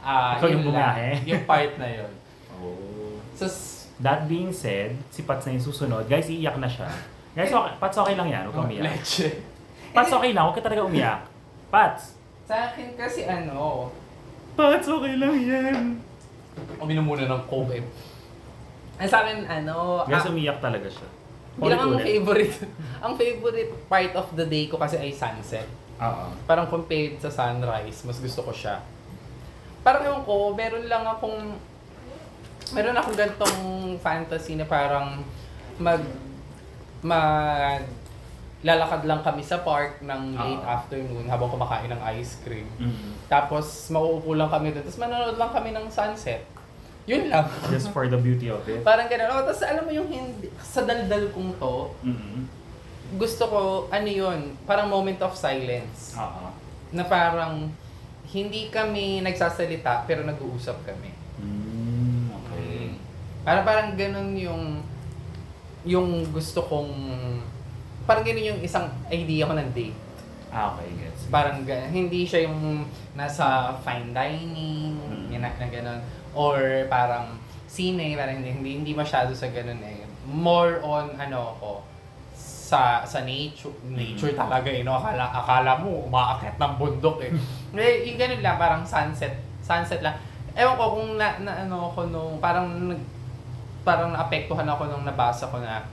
ah, 0.00 0.40
Ikaw 0.40 0.48
yun 0.48 0.54
yung 0.56 0.64
bumiyahe. 0.72 1.08
Yung 1.28 1.44
part 1.44 1.72
na 1.76 1.88
yun. 1.88 2.10
Oh. 2.56 3.20
So, 3.36 3.44
That 3.96 4.28
being 4.28 4.52
said, 4.52 4.92
si 5.08 5.24
Pats 5.24 5.48
na 5.48 5.56
yung 5.56 5.64
susunod. 5.64 6.04
Guys, 6.04 6.28
iiyak 6.28 6.60
na 6.60 6.68
siya. 6.68 6.84
Guys, 7.32 7.48
okay, 7.48 7.72
Pats 7.80 7.96
okay 7.96 8.12
lang 8.12 8.28
yan. 8.28 8.44
Huwag 8.44 8.56
kang 8.60 8.68
umiyak. 8.68 8.84
leche. 8.92 9.40
Pats 9.96 10.12
okay 10.12 10.36
lang. 10.36 10.44
Huwag 10.44 10.56
ka 10.60 10.68
talaga 10.68 10.84
umiyak. 10.84 11.20
Pats! 11.72 12.12
Sa 12.44 12.54
akin 12.68 12.92
kasi 12.92 13.24
ano, 13.24 13.88
Pats 14.52 14.84
okay 14.84 15.16
lang 15.16 15.32
yan. 15.40 15.96
uminom 16.76 17.08
muna 17.08 17.24
ng 17.24 17.42
coke 17.48 17.80
eh. 17.80 17.84
Ang 19.00 19.08
sa 19.08 19.24
akin, 19.24 19.44
ano, 19.44 20.04
Guys, 20.04 20.28
ah, 20.28 20.32
umiyak 20.32 20.60
talaga 20.60 20.88
siya. 20.92 21.08
Bilang 21.58 21.80
ang 21.88 21.98
favorite, 21.98 22.56
ang 23.04 23.12
favorite 23.16 23.72
part 23.86 24.12
of 24.12 24.28
the 24.32 24.44
day 24.44 24.68
ko 24.68 24.76
kasi 24.76 24.96
ay 24.96 25.10
sunset. 25.10 25.66
Oo. 25.96 26.24
Parang 26.44 26.68
compared 26.68 27.16
sa 27.18 27.32
sunrise, 27.32 28.04
mas 28.04 28.20
gusto 28.20 28.44
ko 28.44 28.52
siya. 28.52 28.84
Parang 29.80 30.04
ewan 30.04 30.22
ko, 30.22 30.52
meron 30.52 30.84
lang 30.84 31.06
akong, 31.06 31.56
meron 32.70 32.96
akong 32.96 33.16
gantong 33.16 33.58
fantasy 33.96 34.58
na 34.58 34.66
parang 34.66 35.24
mag, 35.78 36.02
mag, 37.00 37.84
lalakad 38.60 39.06
lang 39.06 39.22
kami 39.22 39.46
sa 39.46 39.62
park 39.62 40.02
ng 40.02 40.34
late 40.34 40.64
Ah. 40.66 40.80
afternoon 40.80 41.24
habang 41.24 41.48
kumakain 41.48 41.86
ng 41.86 42.02
ice 42.18 42.40
cream. 42.42 42.66
Mm. 42.76 43.14
Tapos 43.30 43.88
mauupo 43.88 44.34
lang 44.34 44.50
kami 44.50 44.74
doon. 44.74 44.82
Tapos 44.82 44.98
manonood 44.98 45.38
lang 45.38 45.52
kami 45.54 45.70
ng 45.70 45.86
sunset. 45.86 46.42
Yun 47.06 47.30
lang. 47.30 47.46
Just 47.70 47.90
for 47.90 48.04
the 48.04 48.18
beauty 48.18 48.50
of 48.50 48.66
it. 48.66 48.82
Parang 48.82 49.06
ganun. 49.06 49.30
Oh, 49.30 49.42
tapos 49.42 49.62
alam 49.62 49.86
mo 49.86 49.94
yung 49.94 50.10
hindi, 50.10 50.50
sa 50.58 50.82
daldal 50.82 51.30
kong 51.30 51.54
to, 51.56 51.76
Mm-hmm. 52.02 52.40
gusto 53.14 53.46
ko, 53.46 53.60
ano 53.86 54.10
yun, 54.10 54.58
parang 54.66 54.90
moment 54.90 55.22
of 55.22 55.32
silence. 55.32 56.18
Oo. 56.18 56.50
Na 56.90 57.06
parang, 57.06 57.70
hindi 58.26 58.66
kami 58.68 59.22
nagsasalita, 59.22 60.02
pero 60.02 60.26
nag-uusap 60.26 60.82
kami. 60.82 61.14
Mm, 61.38 62.26
okay. 62.34 62.98
Parang 63.46 63.62
parang 63.62 63.88
ganun 63.94 64.34
yung, 64.34 64.62
yung 65.86 66.08
gusto 66.28 66.66
kong, 66.66 66.90
parang 68.02 68.26
ganun 68.26 68.50
yung 68.50 68.60
isang 68.60 68.90
idea 69.06 69.46
ko 69.46 69.54
ng 69.54 69.70
date. 69.70 69.94
Ah, 70.50 70.74
okay, 70.74 70.90
gets. 70.96 71.30
Parang 71.30 71.62
ganun. 71.62 71.90
Hindi 71.92 72.26
siya 72.26 72.50
yung 72.50 72.82
nasa 73.14 73.70
fine 73.80 74.10
dining, 74.10 74.98
Mm. 74.98 75.26
yun 75.30 75.40
na, 75.40 75.50
na 75.52 75.66
ganun. 75.68 76.00
Or 76.36 76.56
parang 76.86 77.40
sine, 77.66 78.12
parang 78.14 78.38
hindi, 78.38 78.52
hindi, 78.52 78.70
hindi 78.76 78.92
masyado 78.92 79.32
sa 79.32 79.48
ganun 79.48 79.80
eh. 79.80 80.04
More 80.22 80.84
on 80.84 81.16
ano 81.16 81.56
ko, 81.56 81.70
sa 82.66 83.00
sa 83.02 83.22
nature 83.22 83.70
nature 83.86 84.34
Mm. 84.34 84.42
talaga 84.42 84.66
eh 84.66 84.82
no 84.82 84.98
akala 84.98 85.30
akala 85.30 85.78
mo 85.78 86.02
umaakyat 86.02 86.58
ng 86.58 86.72
bundok 86.74 87.22
eh 87.22 87.30
eh 87.78 88.10
yung 88.10 88.18
ganun 88.18 88.42
lang 88.42 88.58
parang 88.58 88.82
sunset 88.82 89.30
sunset 89.62 90.02
lang 90.02 90.18
ewan 90.50 90.74
ko 90.74 90.98
kung 90.98 91.14
na, 91.14 91.38
na 91.38 91.62
ano 91.62 91.86
ako 91.86 92.10
nung 92.10 92.42
parang 92.42 92.66
nag- 92.90 93.06
parang 93.86 94.10
naapektuhan 94.10 94.66
ako 94.66 94.90
nung 94.90 95.06
nabasa 95.06 95.46
ko 95.46 95.62
na 95.62 95.86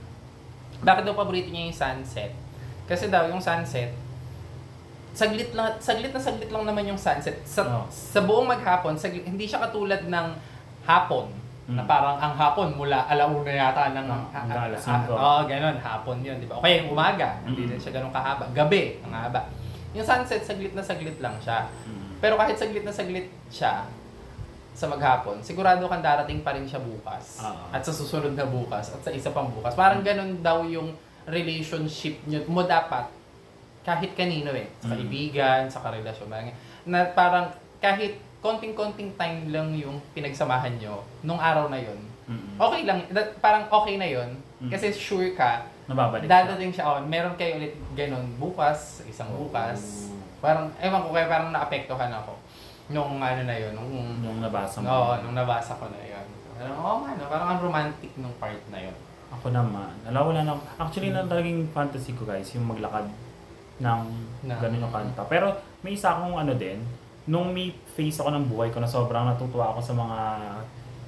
bakit 0.82 1.06
daw 1.06 1.14
paborito 1.14 1.54
niya 1.54 1.70
yung 1.70 1.78
sunset 1.78 2.34
kasi 2.90 3.06
daw 3.06 3.30
yung 3.30 3.38
sunset 3.38 3.94
saglit 5.14 5.54
lang 5.54 5.78
saglit 5.78 6.10
na 6.10 6.18
saglit 6.18 6.50
lang 6.50 6.66
naman 6.66 6.84
yung 6.84 6.98
sunset 6.98 7.38
sa 7.40 7.62
Oh. 7.62 7.86
sa 7.88 8.20
buong 8.20 8.44
maghapon 8.44 8.94
saglit, 8.94 9.22
hindi 9.22 9.46
siya 9.46 9.62
katulad 9.62 10.04
ng 10.04 10.26
hapon 10.82 11.30
na 11.64 11.80
Mm. 11.80 11.88
parang 11.88 12.16
ang 12.18 12.34
hapon 12.34 12.76
mula 12.76 13.08
alauna 13.08 13.48
yata 13.48 13.94
ng 13.94 14.04
hanggang 14.28 14.68
alas 14.68 14.84
ah, 14.84 15.00
5. 15.00 15.08
Oo, 15.08 15.38
ganun, 15.48 15.76
hapon 15.78 16.20
yun, 16.20 16.36
di 16.36 16.44
ba? 16.44 16.58
O 16.58 16.60
kaya 16.60 16.84
yung 16.84 16.92
umaga, 16.92 17.40
hindi 17.40 17.64
Mm. 17.64 17.70
rin 17.72 17.78
siya 17.80 17.92
ganun 17.94 18.12
kahaba. 18.12 18.44
Gabi, 18.52 19.00
ang 19.00 19.14
haba. 19.14 19.48
Yung 19.94 20.04
sunset, 20.04 20.42
saglit 20.42 20.74
na 20.74 20.82
saglit 20.82 21.16
lang 21.16 21.32
siya. 21.40 21.64
Mm. 21.88 22.20
Pero 22.20 22.36
kahit 22.36 22.58
saglit 22.58 22.84
na 22.84 22.90
saglit 22.90 23.32
siya 23.48 23.88
sa 24.74 24.84
maghapon, 24.84 25.40
sigurado 25.40 25.86
kang 25.86 26.02
darating 26.02 26.42
pa 26.42 26.52
rin 26.52 26.66
siya 26.66 26.82
bukas. 26.82 27.40
Oo. 27.40 27.64
At 27.70 27.80
sa 27.80 27.94
susunod 27.94 28.34
na 28.34 28.44
bukas, 28.44 28.90
at 28.90 29.00
sa 29.00 29.08
isa 29.08 29.30
pang 29.30 29.48
bukas. 29.48 29.72
Parang 29.72 30.02
ganun 30.02 30.42
daw 30.42 30.66
yung 30.66 30.92
relationship 31.24 32.20
nyo, 32.26 32.44
mo 32.44 32.60
dapat 32.60 33.08
kahit 33.84 34.16
kanino 34.16 34.50
eh. 34.50 34.66
Sa 34.80 34.90
Mm. 34.90 34.96
kaibigan, 34.96 35.60
sa 35.68 35.84
karelasyon. 35.84 36.26
parang- 36.26 36.56
Na 36.84 37.04
parang 37.12 37.46
kahit 37.78 38.16
konting-konting 38.40 39.12
time 39.16 39.48
lang 39.48 39.72
yung 39.72 40.00
pinagsamahan 40.12 40.76
nyo 40.76 41.04
nung 41.20 41.40
araw 41.40 41.68
na 41.68 41.76
yun. 41.76 42.00
Mm. 42.24 42.56
Okay 42.56 42.82
lang, 42.88 42.98
that, 43.12 43.36
parang 43.38 43.68
okay 43.68 44.00
na 44.00 44.08
yun. 44.08 44.36
Mm. 44.60 44.72
Kasi 44.72 44.88
sure 44.92 45.36
ka, 45.36 45.64
Nababalik 45.84 46.24
dadating 46.24 46.72
siya 46.72 46.96
on. 46.96 47.04
Meron 47.04 47.36
kayo 47.36 47.60
ulit 47.60 47.76
ganun 47.92 48.24
bukas, 48.40 49.04
isang 49.04 49.28
bukas. 49.36 50.08
Parang, 50.40 50.72
ewan 50.80 51.04
ko 51.04 51.12
kaya 51.12 51.28
parang 51.28 51.52
naapektuhan 51.52 52.08
ako. 52.08 52.32
Nung 52.88 53.20
ano 53.20 53.42
na 53.44 53.56
yun, 53.56 53.72
nung, 53.76 53.92
Nung 54.20 54.40
nabasa 54.40 54.80
mo. 54.80 54.88
Oo, 54.88 55.12
nung 55.24 55.36
nabasa 55.36 55.76
ko 55.76 55.88
na 55.88 56.00
yun. 56.00 56.24
Parang, 56.56 56.76
oo 56.80 56.96
nga, 57.04 57.10
no, 57.16 57.28
parang 57.28 57.48
ang 57.52 57.60
romantic 57.60 58.12
nung 58.16 58.32
part 58.36 58.60
na 58.68 58.80
yun. 58.80 58.96
Ako 59.32 59.52
naman. 59.52 59.92
Alam, 60.08 60.32
wala 60.32 60.40
na. 60.44 60.52
Actually, 60.76 61.12
na 61.12 61.24
talagang 61.24 61.64
fantasy 61.72 62.12
ko 62.12 62.24
guys, 62.24 62.48
yung 62.52 62.64
maglakad 62.64 63.08
ng 63.80 64.00
Na- 64.44 64.60
ganun 64.60 64.84
yung 64.84 64.94
kanta. 64.94 65.22
Pero 65.26 65.50
may 65.80 65.96
isa 65.96 66.14
akong 66.14 66.36
ano 66.36 66.52
din, 66.54 66.78
nung 67.24 67.50
may 67.50 67.72
face 67.96 68.20
ako 68.20 68.30
ng 68.30 68.44
buhay 68.46 68.68
ko 68.68 68.78
na 68.78 68.86
sobrang 68.86 69.24
natutuwa 69.24 69.72
ako 69.72 69.80
sa 69.80 69.94
mga 69.96 70.18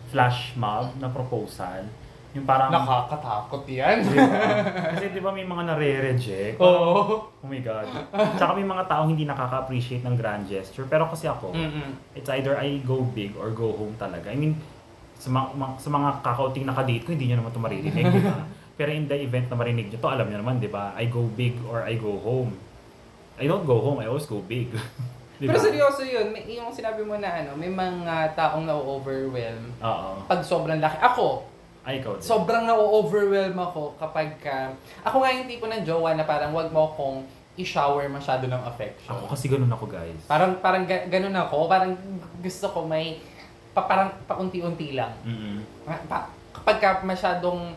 flash 0.08 0.56
mob 0.56 0.88
na 0.96 1.12
proposal. 1.12 1.84
Yung 2.32 2.44
parang... 2.44 2.68
Nakakatakot 2.68 3.64
yan. 3.64 4.04
Di 4.04 4.12
ba? 4.12 4.28
Kasi 4.92 5.08
di 5.08 5.20
ba 5.20 5.32
may 5.32 5.44
mga 5.44 5.72
nare-reject? 5.72 6.60
Oo. 6.60 7.32
Oh 7.32 7.48
my 7.48 7.60
God. 7.64 7.88
Tsaka 8.36 8.52
may 8.52 8.64
mga 8.64 8.84
taong 8.84 9.08
hindi 9.08 9.24
nakaka-appreciate 9.24 10.04
ng 10.04 10.16
grand 10.16 10.44
gesture. 10.44 10.84
Pero 10.84 11.08
kasi 11.08 11.24
ako, 11.24 11.56
Mm-mm. 11.56 11.96
it's 12.12 12.28
either 12.28 12.56
I 12.56 12.84
go 12.84 13.00
big 13.00 13.32
or 13.40 13.48
go 13.52 13.72
home 13.72 13.96
talaga. 13.96 14.28
I 14.28 14.36
mean, 14.36 14.52
sa 15.16 15.32
mga, 15.32 15.48
sa 15.80 15.88
mga 15.88 16.08
kakauting 16.20 16.68
nakadate 16.68 17.04
ko, 17.04 17.16
hindi 17.16 17.32
nyo 17.32 17.40
naman 17.40 17.50
ito 17.52 17.60
maririnig, 17.60 18.04
di 18.04 18.20
ba? 18.20 18.36
Pero 18.76 18.92
in 18.92 19.08
the 19.08 19.16
event 19.16 19.48
na 19.48 19.56
marinig 19.56 19.88
nyo 19.88 19.98
to, 19.98 20.06
alam 20.06 20.28
nyo 20.28 20.38
naman, 20.38 20.60
di 20.60 20.68
ba? 20.68 20.92
I 20.92 21.08
go 21.08 21.24
big 21.26 21.56
or 21.64 21.80
I 21.80 21.96
go 21.96 22.20
home. 22.20 22.52
I 23.36 23.48
don't 23.48 23.64
go 23.64 23.80
home, 23.80 24.00
I 24.00 24.06
always 24.06 24.24
go 24.24 24.40
big. 24.40 24.68
di 25.40 25.44
Pero 25.44 25.56
seryoso 25.56 26.00
yun, 26.00 26.32
may, 26.32 26.44
yung 26.46 26.68
sinabi 26.68 27.00
mo 27.00 27.16
na 27.16 27.40
ano, 27.40 27.56
may 27.56 27.68
mga 27.68 28.32
taong 28.32 28.64
na-overwhelm 28.64 29.64
Oo. 29.80 30.24
pag 30.24 30.40
sobrang 30.40 30.80
laki. 30.80 30.96
Ako, 31.00 31.44
Ay, 31.84 32.00
ikaw 32.00 32.16
din. 32.16 32.24
sobrang 32.24 32.64
na-overwhelm 32.64 33.56
ako 33.56 33.96
kapag 33.96 34.36
ka, 34.40 34.72
ako 35.00 35.20
nga 35.20 35.30
yung 35.32 35.48
tipo 35.48 35.64
ng 35.64 35.84
jowa 35.84 36.12
na 36.12 36.24
parang 36.24 36.52
wag 36.52 36.68
mo 36.68 36.88
akong 36.88 37.24
i-shower 37.56 38.04
masyado 38.08 38.44
ng 38.44 38.62
affection. 38.64 39.08
Ako 39.08 39.32
kasi 39.32 39.48
ganun 39.48 39.72
ako, 39.72 39.88
guys. 39.88 40.20
Parang 40.28 40.60
parang 40.60 40.84
ga- 40.84 41.08
ganun 41.08 41.32
ako, 41.32 41.64
parang 41.64 41.96
gusto 42.40 42.68
ko 42.68 42.84
may 42.84 43.16
pa, 43.72 43.84
parang 43.84 44.12
paunti-unti 44.24 44.92
lang. 44.92 45.12
Mm-mm. 45.22 45.64
Pa, 45.84 45.96
pa- 46.04 46.28
kapag 46.52 46.76
ka 46.76 46.90
masyadong 47.00 47.72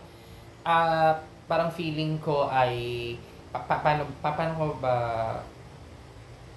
ah, 0.69 1.17
parang 1.49 1.73
feeling 1.73 2.21
ko 2.21 2.45
ay 2.45 3.17
pa, 3.49 3.57
pa, 3.65 3.81
paano, 3.81 4.05
pa, 4.21 4.37
paano 4.37 4.53
ko 4.53 4.65
ba 4.77 4.95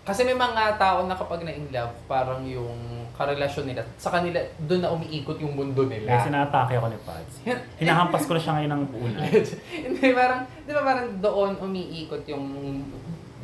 kasi 0.03 0.27
may 0.27 0.35
mga 0.35 0.83
tao 0.83 1.07
na 1.07 1.15
kapag 1.15 1.47
na 1.47 1.55
in 1.55 1.71
love, 1.71 1.95
parang 2.11 2.43
yung 2.43 3.07
karelasyon 3.15 3.71
nila, 3.71 3.87
sa 3.95 4.11
kanila, 4.11 4.43
doon 4.67 4.83
na 4.83 4.91
umiikot 4.91 5.39
yung 5.39 5.55
mundo 5.55 5.87
nila. 5.87 6.19
sinatake 6.27 6.75
ako 6.75 6.91
ni 6.91 6.99
Pads. 7.07 7.35
Hinahampas 7.79 8.27
ko 8.27 8.35
na 8.35 8.43
siya 8.43 8.53
ngayon 8.59 8.73
ng 8.75 8.85
una. 8.99 9.19
Hindi, 9.87 10.07
parang, 10.11 10.43
di 10.67 10.73
ba 10.75 10.83
parang 10.83 11.07
doon 11.23 11.55
umiikot 11.63 12.27
yung 12.27 12.45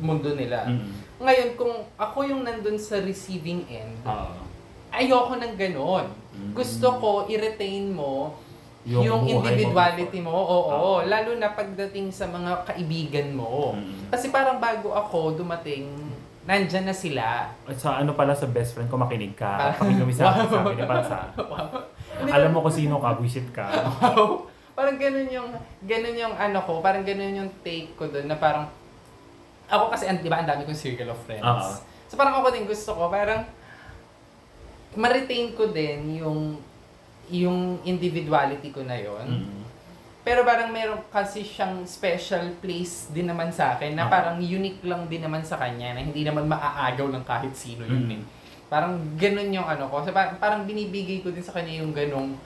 mundo 0.03 0.35
nila. 0.35 0.67
Mm. 0.67 0.91
Ngayon, 1.23 1.49
kung 1.55 1.79
ako 1.95 2.27
yung 2.27 2.43
nandun 2.43 2.75
sa 2.75 2.99
receiving 2.99 3.63
end, 3.71 3.95
Oo. 4.03 4.43
ayoko 4.91 5.39
ng 5.39 5.55
ganon. 5.55 6.11
Mm. 6.35 6.51
Gusto 6.59 6.87
ko, 6.99 7.11
i-retain 7.31 7.87
mo 7.87 8.35
Yung 8.87 9.03
yung, 9.03 9.21
buhay 9.27 9.35
mo 9.35 9.43
individuality 9.43 10.19
mo. 10.23 10.31
Oo, 10.31 11.03
Ah. 11.03 11.03
lalo 11.03 11.35
na 11.35 11.51
pagdating 11.51 12.15
sa 12.15 12.27
mga 12.27 12.63
kaibigan 12.63 13.35
mo. 13.35 13.75
Mm. 13.75 14.07
Kasi 14.07 14.31
parang 14.31 14.55
bago 14.57 14.95
ako 14.95 15.35
dumating, 15.35 15.91
nandyan 16.47 16.87
na 16.87 16.95
sila. 16.95 17.51
Sa 17.75 17.99
ano 17.99 18.15
pala 18.15 18.31
sa 18.31 18.47
best 18.47 18.73
friend 18.73 18.87
ko, 18.87 18.95
makinig 18.95 19.35
ka. 19.35 19.51
Ah. 19.51 19.75
Pakinig 19.75 20.07
mo 20.07 20.13
sa 20.15 20.31
akin, 20.31 20.47
sabi 20.47 20.73
ni 20.79 20.85
Pansa. 20.87 21.19
Hindi 22.19 22.31
Alam 22.31 22.49
mo 22.55 22.59
kung 22.63 22.73
sino 22.73 22.95
ka, 22.97 23.19
buisit 23.19 23.47
ka. 23.51 23.67
Wow. 23.99 24.47
parang 24.79 24.95
ganun 24.95 25.27
yung, 25.27 25.49
ganun 25.83 26.15
yung 26.15 26.35
ano 26.39 26.63
ko, 26.63 26.79
parang 26.79 27.03
ganun 27.03 27.35
yung 27.35 27.51
take 27.67 27.91
ko 27.99 28.07
doon 28.07 28.31
na 28.31 28.39
parang, 28.39 28.63
ako 29.67 29.91
kasi, 29.91 30.07
di 30.23 30.31
ba, 30.31 30.39
ang 30.39 30.47
dami 30.47 30.63
kong 30.63 30.71
circle 30.79 31.11
of 31.11 31.19
friends. 31.27 31.43
Oo. 31.43 31.71
So 32.07 32.15
parang 32.15 32.39
ako 32.39 32.47
din 32.55 32.63
gusto 32.63 32.95
ko, 32.95 33.11
parang, 33.11 33.43
ma-retain 34.95 35.51
ko 35.51 35.67
din 35.67 36.23
yung, 36.23 36.55
yung 37.31 37.81
individuality 37.83 38.69
ko 38.69 38.81
na 38.81 38.95
yon 38.95 39.27
Mm. 39.27 39.59
Pero 40.19 40.43
parang 40.43 40.69
meron 40.69 40.99
kasi 41.07 41.41
siyang 41.41 41.81
special 41.83 42.53
place 42.59 43.07
din 43.09 43.25
naman 43.25 43.49
sa 43.49 43.73
akin 43.73 43.95
na 43.95 44.05
Oo. 44.05 44.11
parang 44.11 44.37
unique 44.37 44.83
lang 44.83 45.07
din 45.07 45.23
naman 45.23 45.41
sa 45.41 45.55
kanya 45.55 45.95
na 45.95 46.03
hindi 46.03 46.21
naman 46.21 46.45
maaagaw 46.45 47.07
ng 47.07 47.23
kahit 47.23 47.55
sino 47.55 47.81
yun 47.81 48.05
Mm. 48.05 48.13
eh. 48.13 48.21
Parang 48.67 48.93
ganun 49.15 49.49
yung 49.49 49.65
ano 49.65 49.89
ko. 49.89 50.03
So, 50.03 50.11
parang, 50.11 50.37
parang 50.37 50.61
binibigay 50.63 51.23
ko 51.23 51.29
din 51.29 51.41
sa 51.41 51.51
kanya 51.51 51.81
yung 51.81 51.89
ganong 51.89 52.37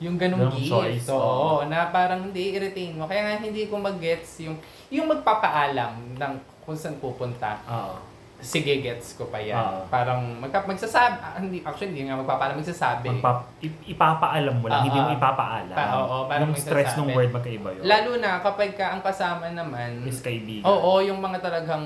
yung 0.00 0.16
ganong 0.16 0.48
Ganong 0.48 0.56
gift. 0.58 0.68
choice, 0.70 1.06
Oo, 1.08 1.20
oo. 1.20 1.56
na 1.64 1.88
parang 1.88 2.24
hindi 2.24 2.52
i-retain 2.52 2.96
mo. 2.96 3.04
Kaya 3.04 3.20
nga 3.22 3.36
hindi 3.38 3.68
ko 3.68 3.76
mag-gets 3.76 4.40
yung 4.40 4.56
yung 4.88 5.06
magpapaalam 5.06 6.16
ng 6.16 6.32
kung 6.60 6.72
saan 6.74 6.96
pupunta. 6.96 7.60
Oo. 7.64 7.96
Sige, 8.40 8.80
gets 8.80 9.14
ko 9.14 9.28
pa 9.28 9.36
yan. 9.36 9.52
Oo. 9.54 9.84
Parang 9.86 10.20
magka, 10.36 10.64
magsasabi, 10.64 11.16
ah, 11.16 11.36
hindi, 11.36 11.60
actually 11.60 11.92
hindi 11.92 12.08
nga 12.08 12.16
magpapaalam, 12.16 12.56
magsasabi. 12.56 13.06
Magpa- 13.12 13.44
ip- 13.60 13.84
ipapaalam 13.86 14.56
mo 14.56 14.66
lang, 14.66 14.80
Oo. 14.80 14.86
hindi 14.86 14.98
mo 14.98 15.10
ipapaalam. 15.12 15.76
Pa- 15.76 15.92
oo, 15.94 16.16
parang 16.24 16.48
yung 16.48 16.56
stress 16.56 16.96
ng 16.96 17.12
word 17.12 17.30
magkaiba 17.30 17.68
yun. 17.70 17.82
Lalo 17.84 18.10
na 18.16 18.40
kapag 18.40 18.72
ka 18.72 18.90
ang 18.90 19.00
kasama 19.00 19.48
naman 19.50 20.02
is 20.02 20.18
kaibigan. 20.18 20.64
Oo, 20.64 21.00
yung 21.00 21.18
mga 21.18 21.38
talagang 21.38 21.84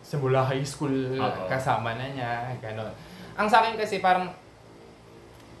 simula 0.00 0.42
high 0.42 0.66
school 0.66 0.90
Oo. 1.14 1.46
kasama 1.46 1.94
na 1.94 2.06
niya, 2.08 2.30
gano'n. 2.58 2.90
Ang 3.34 3.46
sa 3.46 3.62
akin 3.62 3.78
kasi 3.78 3.98
parang 3.98 4.26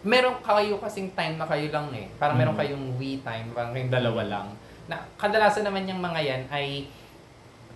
meron 0.02 0.40
kayo 0.40 0.80
kasing 0.80 1.12
time 1.12 1.36
na 1.36 1.44
kayo 1.44 1.68
lang 1.68 1.86
eh. 1.92 2.08
Parang 2.16 2.34
meron 2.34 2.56
Mm. 2.56 2.60
kayong 2.60 2.84
we 2.96 3.20
time, 3.20 3.52
parang 3.52 3.70
kayong 3.70 3.92
dalawa 3.92 4.22
lang. 4.24 4.46
Na 4.86 4.98
kadalasan 5.14 5.62
naman 5.62 5.84
yung 5.84 6.00
mga 6.00 6.20
yan 6.20 6.42
ay 6.48 6.88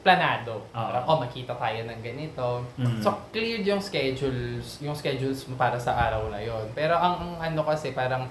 planado. 0.05 0.61
Oo. 0.61 0.77
Parang, 0.77 1.05
oh, 1.09 1.19
makita 1.19 1.57
tayo 1.57 1.81
ng 1.89 2.01
ganito. 2.05 2.61
Mm. 2.77 3.01
So, 3.01 3.17
cleared 3.33 3.65
yung 3.65 3.81
schedules, 3.81 4.79
yung 4.85 4.93
schedules 4.93 5.49
mo 5.49 5.57
para 5.57 5.81
sa 5.81 5.97
araw 5.97 6.29
na 6.29 6.45
yon. 6.45 6.69
Pero 6.77 6.93
ang, 6.95 7.17
ang 7.17 7.33
ano 7.41 7.65
kasi 7.65 7.97
parang, 7.97 8.29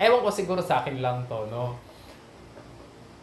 ewan 0.00 0.24
ko 0.24 0.30
siguro 0.32 0.60
sa 0.64 0.80
akin 0.80 1.04
lang 1.04 1.28
to, 1.28 1.44
no? 1.52 1.76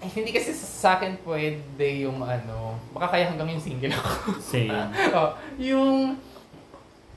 Eh, 0.02 0.10
hindi 0.14 0.34
kasi 0.34 0.54
sa 0.54 0.98
akin 0.98 1.18
pwede 1.26 2.06
yung 2.06 2.22
ano, 2.22 2.78
baka 2.94 3.18
kaya 3.18 3.34
hanggang 3.34 3.50
yung 3.50 3.62
single 3.62 3.94
ako. 3.94 4.38
Same. 4.38 4.74
oh, 5.18 5.34
yung, 5.58 6.18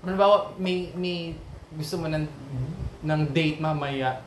halimbawa, 0.01 0.53
may, 0.57 0.93
may 0.97 1.37
gusto 1.77 2.01
mo 2.01 2.09
ng, 2.09 2.25
ng 3.05 3.21
date 3.33 3.61
mamaya, 3.61 4.21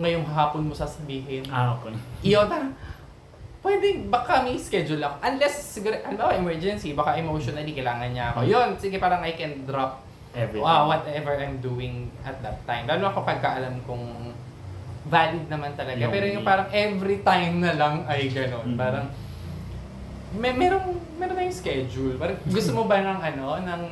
ngayong 0.00 0.24
hapon 0.26 0.64
mo 0.68 0.72
sasabihin. 0.72 1.44
ah, 1.52 1.76
okay. 1.76 1.92
Iyon, 2.24 2.48
parang, 2.48 2.72
pwede, 3.64 4.04
baka 4.06 4.44
may 4.44 4.60
schedule 4.60 5.00
ako. 5.00 5.16
Unless, 5.24 5.56
siguro, 5.72 5.96
ano 6.04 6.20
ba, 6.20 6.36
emergency, 6.36 6.92
baka 6.92 7.16
emotionally 7.16 7.72
kailangan 7.72 8.12
niya 8.12 8.24
ako. 8.30 8.44
Yun, 8.44 8.68
sige, 8.76 9.00
parang 9.00 9.24
I 9.24 9.32
can 9.32 9.64
drop 9.64 10.04
Everything. 10.36 10.60
wow, 10.60 10.90
whatever 10.90 11.32
I'm 11.34 11.62
doing 11.64 12.12
at 12.22 12.36
that 12.44 12.60
time. 12.68 12.84
Lalo 12.84 13.08
ako 13.08 13.24
pagka 13.24 13.56
alam 13.56 13.80
kong 13.88 14.34
valid 15.06 15.48
naman 15.48 15.72
talaga. 15.72 15.96
Yung 15.96 16.12
Pero 16.12 16.26
yung 16.28 16.44
parang 16.44 16.68
every 16.68 17.24
time 17.24 17.64
na 17.64 17.72
lang 17.72 18.04
ay 18.04 18.28
gano'n. 18.28 18.74
Mhm. 18.74 18.76
Parang, 18.76 19.06
may 20.34 20.50
merong 20.50 20.98
meron 21.14 21.38
tayong 21.38 21.54
schedule. 21.54 22.18
Parang 22.18 22.34
gusto 22.42 22.74
mo 22.74 22.90
ba 22.90 22.98
ng 22.98 23.20
ano, 23.22 23.46
ng 23.62 23.82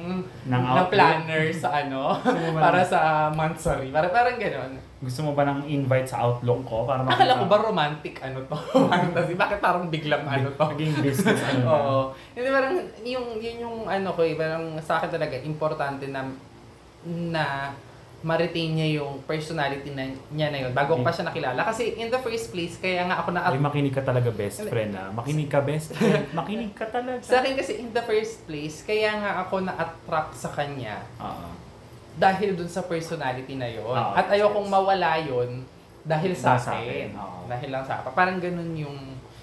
Ng 0.51 0.65
ng 0.75 0.87
planner 0.91 1.45
sa 1.55 1.87
ano 1.87 2.19
para 2.65 2.83
sa 2.83 3.31
monthsary. 3.31 3.95
Parang 3.95 4.11
parang 4.11 4.37
gano'n. 4.37 4.73
Gusto 5.03 5.21
mo 5.27 5.31
ba 5.35 5.43
ng 5.43 5.67
invite 5.67 6.07
sa 6.07 6.23
Outlook 6.23 6.63
ko? 6.63 6.87
Para 6.87 7.03
Akala 7.03 7.43
ko 7.43 7.51
ba 7.51 7.59
romantic 7.59 8.23
ano 8.23 8.39
to? 8.47 8.55
Fantasy. 8.95 9.35
Bakit 9.35 9.59
parang 9.59 9.91
biglang 9.91 10.23
ano 10.23 10.55
to? 10.55 10.65
Naging 10.79 10.95
business 11.03 11.43
ano 11.51 11.59
na. 11.59 11.71
Oo. 11.75 11.99
Hindi 12.39 12.49
parang 12.55 12.75
yung 13.03 13.27
yun 13.43 13.57
yung 13.67 13.77
ano 13.91 14.15
ko 14.15 14.23
eh, 14.23 14.39
parang 14.39 14.79
sa 14.79 15.03
akin 15.03 15.11
talaga 15.11 15.35
importante 15.43 16.07
na 16.07 16.31
na 17.03 17.75
ma-retain 18.23 18.71
niya 18.79 19.03
yung 19.03 19.19
personality 19.27 19.91
na, 19.91 20.07
niya 20.31 20.55
na 20.55 20.59
yun 20.63 20.71
bago 20.71 20.95
ko 20.95 21.03
pa 21.03 21.11
siya 21.11 21.27
nakilala. 21.27 21.67
Kasi 21.67 21.99
in 21.99 22.07
the 22.07 22.23
first 22.23 22.55
place, 22.55 22.79
kaya 22.79 23.03
nga 23.11 23.19
ako 23.19 23.35
na 23.35 23.43
Ay, 23.43 23.59
makinig 23.59 23.91
ka 23.91 24.07
talaga 24.07 24.31
best 24.31 24.63
friend 24.71 24.95
ah. 24.95 25.11
Makinig 25.11 25.51
ka 25.51 25.59
best 25.59 25.91
friend. 25.99 26.31
Makinig 26.39 26.71
ka 26.71 26.87
talaga. 26.87 27.19
sa 27.19 27.43
akin 27.43 27.59
kasi 27.59 27.83
in 27.83 27.91
the 27.91 28.05
first 28.07 28.47
place, 28.47 28.87
kaya 28.87 29.19
nga 29.19 29.43
ako 29.43 29.67
na-attract 29.67 30.39
sa 30.39 30.55
kanya 30.55 31.03
Oo. 31.19 31.62
Dahil 32.13 32.53
dun 32.53 32.69
sa 32.69 32.85
personality 32.85 33.57
na 33.57 33.67
yon 33.67 33.87
Oo, 33.87 34.13
At 34.13 34.29
ayokong 34.29 34.69
yes. 34.69 34.73
mawala 34.73 35.11
yon 35.19 35.51
dahil 36.03 36.33
sa 36.35 36.59
sa 36.59 36.77
akin. 36.77 36.83
akin, 36.83 37.09
oo. 37.15 37.39
Dahil 37.47 37.69
lang 37.71 37.85
sa 37.87 37.99
akin. 37.99 38.13
Parang 38.13 38.37
ganun 38.37 38.73
yung 38.75 38.99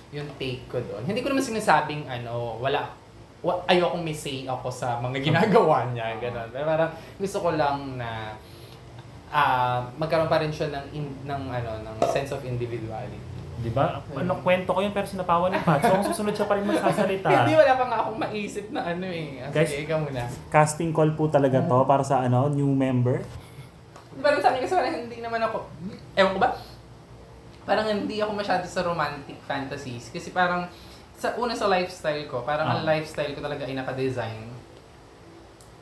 yung 0.09 0.28
take 0.36 0.65
ko 0.65 0.78
doon. 0.78 1.05
Hindi 1.05 1.22
ko 1.22 1.30
naman 1.30 1.41
sinasabing 1.41 2.03
ano, 2.05 2.57
wala 2.57 2.89
wa, 3.39 3.55
ayokong 3.65 4.03
may 4.03 4.13
say 4.13 4.43
ako 4.43 4.67
sa 4.67 4.99
mga 4.99 5.22
ginagawa 5.24 5.88
niya, 5.89 6.20
ganun. 6.20 6.49
Pero 6.49 6.65
parang 6.65 6.91
gusto 7.15 7.38
ko 7.39 7.49
lang 7.53 7.95
na 7.95 8.34
ah 9.30 9.86
magkaroon 9.95 10.26
pa 10.26 10.41
rin 10.41 10.49
siya 10.49 10.74
ng 10.74 10.86
in- 10.91 11.17
ng 11.24 11.41
ano 11.47 11.72
ng 11.86 11.95
sense 12.09 12.34
of 12.34 12.41
individuality. 12.41 13.17
Di 13.60 13.70
ba? 13.70 13.99
Ano, 14.14 14.39
kwento 14.39 14.72
ko 14.72 14.80
yun 14.80 14.91
pero 14.91 15.03
sinapawan 15.03 15.51
ni 15.51 15.60
Pat. 15.60 15.82
So, 15.82 15.91
kung 15.91 16.05
susunod 16.05 16.32
siya 16.32 16.47
pa 16.47 16.55
rin 16.55 16.64
magsasalita. 16.64 17.28
Hindi 17.43 17.53
wala 17.53 17.74
pa 17.76 17.86
nga 17.86 17.97
akong 18.01 18.18
maisip 18.18 18.66
na 18.72 18.82
ano 18.86 19.05
eh. 19.05 19.43
Ah, 19.43 19.51
Guys, 19.51 19.68
Sige, 19.68 19.84
ikaw 19.84 19.99
muna. 19.99 20.24
Casting 20.47 20.91
call 20.91 21.12
po 21.12 21.28
talaga 21.28 21.60
to 21.60 21.78
para 21.84 22.01
sa 22.01 22.22
ano 22.22 22.47
new 22.47 22.72
member. 22.72 23.20
Parang 24.18 24.39
sa 24.39 24.51
akin 24.51 24.64
kasi 24.64 24.74
parang 24.74 24.95
hindi 24.97 25.20
naman 25.20 25.39
ako, 25.41 25.68
ewan 26.14 26.32
ko 26.34 26.39
ba? 26.39 26.49
Parang 27.64 27.86
hindi 27.86 28.18
ako 28.18 28.32
masyado 28.34 28.64
sa 28.64 28.82
romantic 28.82 29.38
fantasies. 29.43 30.07
Kasi 30.07 30.32
parang, 30.32 30.66
sa 31.14 31.36
una 31.36 31.51
sa 31.51 31.68
lifestyle 31.68 32.26
ko, 32.26 32.41
parang 32.41 32.66
ang 32.66 32.82
Ah. 32.82 32.89
lifestyle 32.89 33.32
ko 33.32 33.39
talaga 33.39 33.64
ay 33.64 33.76
naka-design 33.76 34.55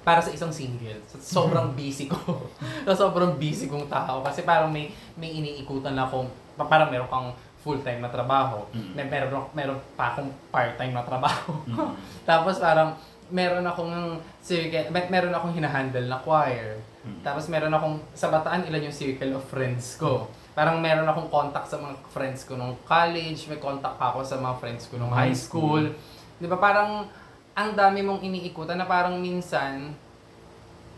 para 0.01 0.17
sa 0.17 0.31
isang 0.31 0.49
single. 0.49 0.97
So, 1.05 1.17
sobrang 1.19 1.73
busy 1.77 2.07
ko. 2.07 2.17
so, 2.85 2.93
sobrang 2.97 3.35
busy 3.35 3.67
kong 3.67 3.85
tao. 3.85 4.21
Kasi 4.21 4.41
parang 4.41 4.69
may, 4.69 4.89
may 5.13 5.29
iniikutan 5.31 5.93
na 5.93 6.05
akong, 6.05 6.25
pa- 6.55 6.65
parang 6.65 6.87
meron 6.87 7.05
kang 7.05 7.29
full-time 7.67 7.99
na 7.99 8.07
trabaho. 8.07 8.63
Mm. 8.71 8.91
May, 8.95 9.05
meron, 9.05 9.43
meron 9.51 9.79
pa 9.99 10.15
akong 10.15 10.31
part-time 10.47 10.95
na 10.95 11.03
trabaho. 11.03 11.59
Mm. 11.67 11.91
Tapos 12.29 12.55
parang, 12.57 12.95
meron 13.27 13.67
akong 13.67 13.91
circle, 14.39 14.87
mer- 14.87 15.11
meron 15.11 15.35
akong 15.35 15.51
hinahandle 15.51 16.07
na 16.07 16.15
choir. 16.17 16.79
Mm. 17.03 17.19
Tapos 17.19 17.51
meron 17.51 17.75
akong, 17.75 17.99
sa 18.15 18.31
Bataan, 18.31 18.63
ilan 18.63 18.87
yung 18.87 18.95
circle 18.95 19.35
of 19.35 19.43
friends 19.43 19.99
ko. 19.99 20.31
Parang 20.55 20.79
meron 20.79 21.03
akong 21.03 21.27
contact 21.27 21.67
sa 21.67 21.75
mga 21.75 21.99
friends 22.07 22.47
ko 22.47 22.55
nung 22.55 22.79
college, 22.81 23.45
may 23.45 23.59
contact 23.59 23.99
pa 23.99 24.09
ako 24.09 24.23
sa 24.23 24.39
mga 24.39 24.55
friends 24.57 24.87
ko 24.87 24.95
nung 24.95 25.11
high 25.11 25.27
High 25.27 25.35
school. 25.35 25.91
school. 25.91 26.39
Di 26.39 26.47
ba 26.47 26.55
parang, 26.55 27.03
ang 27.51 27.69
dami 27.75 27.99
mong 27.99 28.23
iniikutan 28.23 28.79
na 28.79 28.87
parang 28.87 29.19
minsan, 29.19 29.91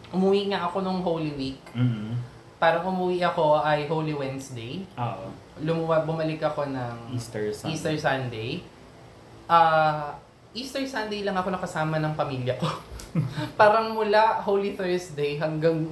umuwi 0.09 0.49
nga 0.49 0.65
ako 0.65 0.77
nung 0.79 1.01
Holy 1.01 1.33
Week. 1.33 1.61
Mm. 1.73 2.13
parang 2.59 2.91
umuwi 2.91 3.23
ako 3.23 3.63
ay 3.63 3.87
Holy 3.87 4.11
Wednesday. 4.11 4.83
Oo. 4.99 5.31
Lumuwa, 5.59 6.01
bumalik 6.01 6.39
ako 6.39 6.71
ng 6.71 6.95
Easter 7.11 7.51
Sunday. 7.51 7.71
Easter 7.75 7.95
Sunday. 7.95 8.49
Ah, 9.45 10.15
Easter 10.55 10.83
Sunday 10.85 11.21
lang 11.21 11.35
ako 11.35 11.51
nakasama 11.51 11.99
ng 11.99 12.13
pamilya 12.15 12.55
ko. 12.57 12.69
parang 13.59 13.93
mula 13.93 14.39
Holy 14.41 14.77
Thursday 14.77 15.35
hanggang 15.35 15.89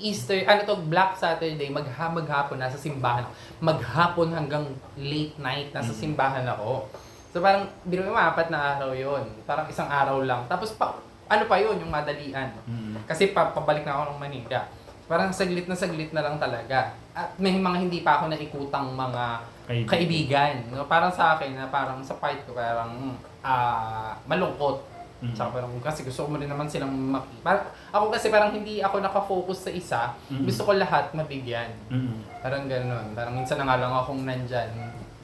Easter, 0.00 0.48
ano 0.48 0.64
to, 0.64 0.80
Black 0.88 1.12
Saturday, 1.12 1.68
magha 1.68 2.08
maghapon 2.08 2.56
nasa 2.56 2.80
simbahan 2.80 3.20
ako. 3.20 3.32
Maghapon 3.60 4.28
hanggang 4.32 4.64
late 4.96 5.36
night 5.36 5.68
nasa 5.76 5.92
Mhm. 5.92 6.00
simbahan 6.00 6.46
ako. 6.48 6.88
So 7.30 7.44
parang, 7.44 7.68
biro 7.84 8.08
mo, 8.08 8.16
apat 8.16 8.48
na 8.48 8.74
araw 8.74 8.96
yon 8.96 9.28
Parang 9.44 9.68
isang 9.68 9.86
araw 9.86 10.24
lang. 10.24 10.48
Tapos 10.48 10.72
pa, 10.72 10.96
ano 11.28 11.44
pa 11.44 11.60
yun, 11.60 11.78
yung 11.78 11.92
madalian. 11.92 12.48
Mm. 12.66 13.06
Kasi 13.06 13.30
pa, 13.30 13.52
pabalik 13.52 13.84
na 13.84 13.94
ako 13.94 14.16
ng 14.16 14.18
Manila. 14.18 14.66
Parang 15.10 15.34
saglit 15.34 15.66
na 15.66 15.74
saglit 15.74 16.14
na 16.14 16.22
lang 16.22 16.38
talaga. 16.38 16.94
At 17.10 17.34
may 17.42 17.58
mga 17.58 17.90
hindi 17.90 18.06
pa 18.06 18.22
ako 18.22 18.30
naikutang 18.30 18.94
mga 18.94 19.24
Kaibigan. 19.66 19.90
kaibigan. 19.90 20.54
No? 20.70 20.86
Parang 20.86 21.10
sa 21.10 21.34
akin, 21.34 21.58
na 21.58 21.66
parang 21.66 21.98
sa 21.98 22.14
part 22.22 22.38
ko, 22.46 22.54
parang 22.54 23.18
ah 23.42 24.14
malungkot. 24.30 24.86
Mm. 25.20 25.34
Tsaka 25.36 25.60
parang, 25.60 25.72
kasi 25.84 26.00
gusto 26.06 26.24
ko 26.24 26.38
rin 26.38 26.48
naman 26.48 26.64
silang 26.64 26.94
maki... 26.94 27.44
Parang, 27.44 27.68
ako 27.92 28.08
kasi 28.08 28.32
parang 28.32 28.56
hindi 28.56 28.80
ako 28.80 29.04
nakafocus 29.04 29.68
sa 29.68 29.70
isa. 29.74 30.02
Mm. 30.32 30.48
Gusto 30.48 30.62
ko 30.64 30.72
lahat 30.78 31.12
mabigyan. 31.12 31.74
Mm. 31.92 32.24
Parang 32.40 32.64
gano'n. 32.64 33.06
Parang 33.12 33.34
minsan 33.36 33.60
na 33.60 33.68
nga 33.68 33.82
lang 33.82 33.92
akong 33.92 34.24
nandyan. 34.24 34.70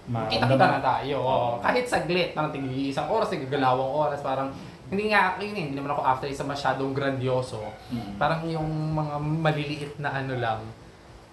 Kita-kita 0.07 0.67
na 0.69 0.81
tayo. 0.85 1.17
Oo. 1.25 1.51
Kahit 1.65 1.89
saglit, 1.89 2.37
parang 2.37 2.53
tigil 2.53 2.93
isang 2.93 3.09
oras, 3.09 3.33
tigilawang 3.33 3.93
oras. 4.07 4.21
Parang, 4.21 4.53
hindi 4.87 5.11
nga, 5.11 5.35
yun, 5.43 5.55
eh, 5.57 5.63
hindi 5.67 5.77
naman 5.77 5.91
ako 5.95 6.03
after 6.07 6.29
isa 6.31 6.47
masyadong 6.47 6.95
grandioso. 6.95 7.59
Mm. 7.91 8.15
Parang 8.23 8.47
yung 8.47 8.69
mga 8.95 9.15
maliliit 9.19 9.93
na 9.99 10.15
ano 10.15 10.35
lang, 10.39 10.61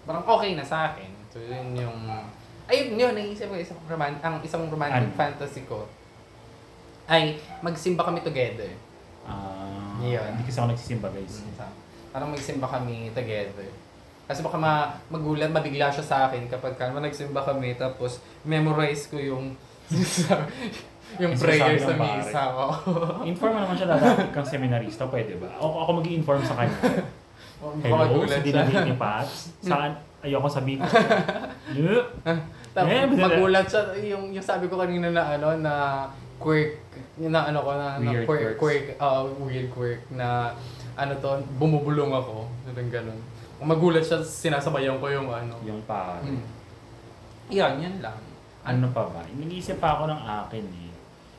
parang 0.10 0.26
okay 0.26 0.58
na 0.58 0.66
sa 0.66 0.90
akin. 0.94 1.10
So 1.30 1.38
yun 1.38 1.78
yung, 1.78 1.98
ayun 2.66 2.98
yun, 2.98 3.14
naisip 3.14 3.50
ko 3.50 3.58
isang 3.58 3.78
roman, 3.86 4.18
ang 4.26 4.42
isang 4.42 4.66
romantic 4.66 5.10
Ano? 5.10 5.18
fantasy 5.18 5.62
ko 5.70 5.86
ay 7.06 7.38
magsimba 7.60 8.02
kami 8.08 8.24
together. 8.24 8.72
Ah, 9.28 10.00
Yun. 10.04 10.36
Hindi 10.36 10.44
kasi 10.48 10.58
ako 10.60 10.68
nagsisimba 10.72 11.08
guys. 11.12 11.44
Parang 12.12 12.32
magsimba 12.32 12.68
kami 12.68 13.12
together. 13.16 13.68
Kasi 14.24 14.40
baka 14.40 14.56
ma 14.56 14.88
magulat, 15.12 15.52
mabigla 15.52 15.92
siya 15.92 16.04
sa 16.04 16.18
akin 16.32 16.48
kapag 16.48 16.80
ka 16.80 16.92
nagsimba 16.96 17.44
kami 17.44 17.76
tapos 17.76 18.24
memorize 18.48 19.12
ko 19.12 19.20
yung 19.20 19.52
yung 21.20 21.34
prayer 21.38 21.78
sa 21.78 21.94
misa. 21.94 22.42
Oo. 22.54 22.74
Inform 23.32 23.52
mo 23.54 23.60
naman 23.66 23.76
siya 23.78 23.88
dadapat 23.94 24.30
kang 24.32 24.48
seminarista, 24.48 25.04
pwede 25.10 25.38
ba? 25.38 25.50
Ako, 25.58 25.86
ako 25.86 25.90
mag-i-inform 26.02 26.42
sa 26.42 26.56
kanya. 26.58 26.78
Baka 27.64 28.06
Hello, 28.12 28.28
sa 28.28 28.44
dinamit 28.44 28.76
ni 28.84 28.96
Pats. 29.00 29.36
Saan? 29.68 29.96
Ayoko 30.24 30.48
sabihin. 30.48 30.80
Tapos 32.74 32.90
bigla- 33.12 33.28
magulat 33.28 33.68
siya 33.68 33.82
yung 34.02 34.32
yung 34.32 34.44
sabi 34.44 34.72
ko 34.72 34.80
kanina 34.80 35.12
na 35.12 35.36
ano 35.36 35.60
na 35.60 35.74
quirk 36.40 36.80
na 37.20 37.52
ano 37.52 37.60
ko 37.64 37.72
na, 37.76 38.00
na 38.00 38.12
Weird 38.12 38.28
quirk, 38.28 38.42
quirks. 38.58 38.60
quirk 38.60 38.86
uh, 39.00 39.24
weird 39.44 39.70
quirk 39.72 40.02
na 40.12 40.52
ano 40.96 41.14
to 41.20 41.40
bumubulong 41.60 42.12
ako 42.12 42.48
ganun 42.72 42.88
ganun. 42.90 43.20
Magulat 43.64 44.04
siya 44.04 44.20
sinasabayan 44.20 45.00
ko 45.00 45.08
yung 45.08 45.28
ano. 45.32 45.56
Yung 45.64 45.80
pare. 45.88 46.24
Mm. 46.28 46.44
Yan, 47.54 47.74
yan 47.80 47.96
lang. 48.04 48.20
Ano 48.64 48.92
pa 48.96 49.08
ba? 49.08 49.24
Nag-iisip 49.28 49.80
pa 49.80 50.00
ako 50.00 50.08
ng 50.08 50.22
akin 50.24 50.66
eh. 50.68 50.83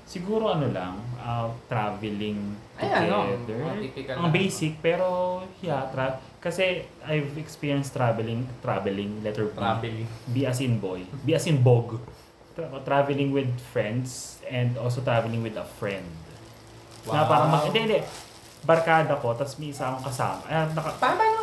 Siguro 0.04 0.46
ano 0.46 0.68
lang, 0.68 0.94
uh, 1.16 1.48
traveling 1.64 2.36
Ay, 2.76 3.08
ano, 3.08 3.24
together. 3.40 3.58
mga 3.58 3.76
typical 3.82 4.14
Ang 4.14 4.26
na- 4.28 4.34
basic, 4.34 4.72
pero 4.78 5.06
yeah, 5.58 5.88
tra- 5.88 6.20
kasi 6.38 6.84
I've 7.02 7.32
experienced 7.34 7.96
traveling, 7.96 8.44
traveling, 8.60 9.24
letter 9.24 9.48
B. 9.48 9.56
Traveling. 9.56 10.06
B 10.28 10.36
as 10.44 10.60
in 10.60 10.76
boy. 10.76 11.08
B 11.24 11.32
as 11.32 11.48
in 11.48 11.58
bog. 11.58 11.96
Tra- 12.52 12.84
traveling 12.84 13.32
with 13.32 13.48
friends 13.66 14.38
and 14.44 14.76
also 14.76 15.00
traveling 15.00 15.40
with 15.40 15.56
a 15.56 15.64
friend. 15.80 16.04
Na 17.04 17.24
parang 17.24 17.48
mag, 17.48 17.64
hindi, 17.64 17.80
hindi. 17.82 18.00
Barkada 18.60 19.16
ko, 19.16 19.32
tapos 19.32 19.56
may 19.56 19.72
isa 19.72 19.88
akong 19.88 20.04
kasama. 20.04 20.40
Ah, 20.46 20.64
naka, 20.66 20.92
Paano, 20.96 21.16
paano? 21.16 21.42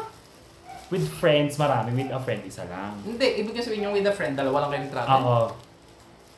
with 0.90 1.06
friends, 1.08 1.56
marami. 1.56 1.94
With 1.96 2.12
a 2.12 2.20
friend, 2.20 2.42
isa 2.44 2.66
lang. 2.66 2.94
Hindi, 3.02 3.42
ibig 3.42 3.58
sabihin 3.58 3.90
yung 3.90 3.96
with 3.96 4.06
a 4.06 4.12
friend, 4.12 4.34
dalawa 4.36 4.66
lang 4.66 4.70
kayong 4.72 4.92
travel. 4.92 5.18
Oo. 5.18 5.71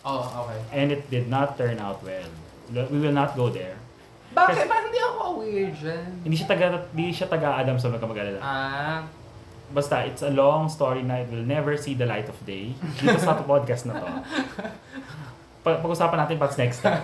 Oo, 0.04 0.24
okay. 0.44 0.60
And 0.76 0.92
it 0.92 1.08
did 1.08 1.32
not 1.32 1.56
turn 1.56 1.80
out 1.80 2.04
well. 2.04 2.28
We 2.72 3.00
will 3.00 3.16
not 3.16 3.36
go 3.36 3.48
there. 3.48 3.80
Bakit? 4.34 4.56
Kasi- 4.56 4.68
Parang 4.68 4.86
hindi 4.90 5.00
ako 5.00 5.20
aware 5.38 5.70
dyan. 5.72 6.08
Hindi 6.26 6.36
siya 6.36 6.48
taga 6.50 6.66
hindi 6.90 7.06
siya 7.14 7.28
taga 7.30 7.48
Adams 7.56 7.82
so 7.86 7.90
mag-alala. 7.90 8.40
Ah, 8.42 9.00
Basta 9.74 10.06
it's 10.06 10.22
a 10.22 10.30
long 10.30 10.70
story 10.70 11.02
na 11.02 11.24
it 11.24 11.30
will 11.34 11.46
never 11.46 11.74
see 11.80 11.94
the 11.94 12.06
light 12.06 12.28
of 12.28 12.38
day. 12.44 12.74
Dito 13.00 13.18
sa 13.18 13.38
podcast 13.46 13.90
na 13.90 13.98
to. 13.98 14.08
Pag 15.64 15.80
pag-usapan 15.80 16.18
natin 16.28 16.36
pats 16.36 16.60
next 16.60 16.84
time. 16.84 17.00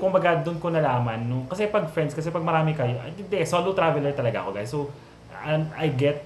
Kung 0.00 0.08
baga 0.10 0.40
doon 0.40 0.56
ko 0.56 0.72
nalaman 0.72 1.20
nung 1.20 1.44
kasi 1.44 1.68
pag 1.68 1.84
friends 1.92 2.16
kasi 2.16 2.32
pag 2.32 2.42
marami 2.42 2.72
kayo, 2.72 2.96
ah, 2.96 3.06
hindi 3.06 3.44
solo 3.44 3.76
traveler 3.76 4.16
talaga 4.16 4.40
ako 4.40 4.50
guys. 4.50 4.70
So 4.72 4.88
and 5.44 5.68
I 5.76 5.92
get 5.92 6.24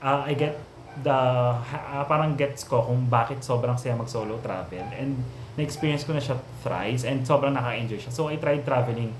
uh, 0.00 0.24
I 0.24 0.32
get 0.32 0.56
the 1.00 1.14
ah, 1.14 2.04
parang 2.10 2.34
gets 2.34 2.66
ko 2.66 2.82
kung 2.82 3.06
bakit 3.06 3.40
sobrang 3.46 3.78
saya 3.78 3.94
mag 3.94 4.10
solo 4.10 4.42
travel 4.42 4.86
and 4.94 5.14
na-experience 5.54 6.02
ko 6.02 6.14
na 6.14 6.22
siya 6.22 6.38
thrice 6.62 7.06
and 7.06 7.22
sobrang 7.22 7.54
naka-enjoy 7.54 7.98
siya. 7.98 8.12
So 8.12 8.30
I 8.30 8.38
tried 8.38 8.66
traveling 8.66 9.14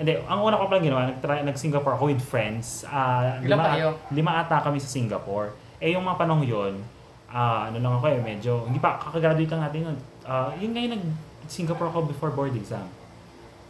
hindi, 0.00 0.16
ang 0.16 0.40
una 0.40 0.56
ko 0.56 0.64
palang 0.64 0.80
ginawa, 0.80 1.12
nag-try, 1.12 1.44
nag-Singapore 1.44 1.92
ako 1.92 2.08
with 2.08 2.24
friends. 2.24 2.88
Ah, 2.88 3.36
Ilan 3.44 3.60
lima, 3.60 3.64
kayo? 3.68 3.88
lima 4.08 4.32
ata 4.40 4.64
kami 4.64 4.80
sa 4.80 4.88
Singapore. 4.88 5.52
Eh, 5.76 5.92
yung 5.92 6.08
mga 6.08 6.16
panahon 6.16 6.40
yun, 6.40 6.80
ah, 7.28 7.68
ano 7.68 7.76
lang 7.84 8.00
ako 8.00 8.08
eh, 8.08 8.16
medyo, 8.24 8.64
hindi 8.64 8.80
pa, 8.80 8.96
kakagraduate 8.96 9.52
lang 9.52 9.60
natin 9.68 9.92
yun. 9.92 9.96
Ah, 10.24 10.56
yun 10.56 10.72
ngayon 10.72 10.96
nag-Singapore 10.96 11.92
ako 11.92 12.08
before 12.08 12.32
board 12.32 12.56
exam. 12.56 12.88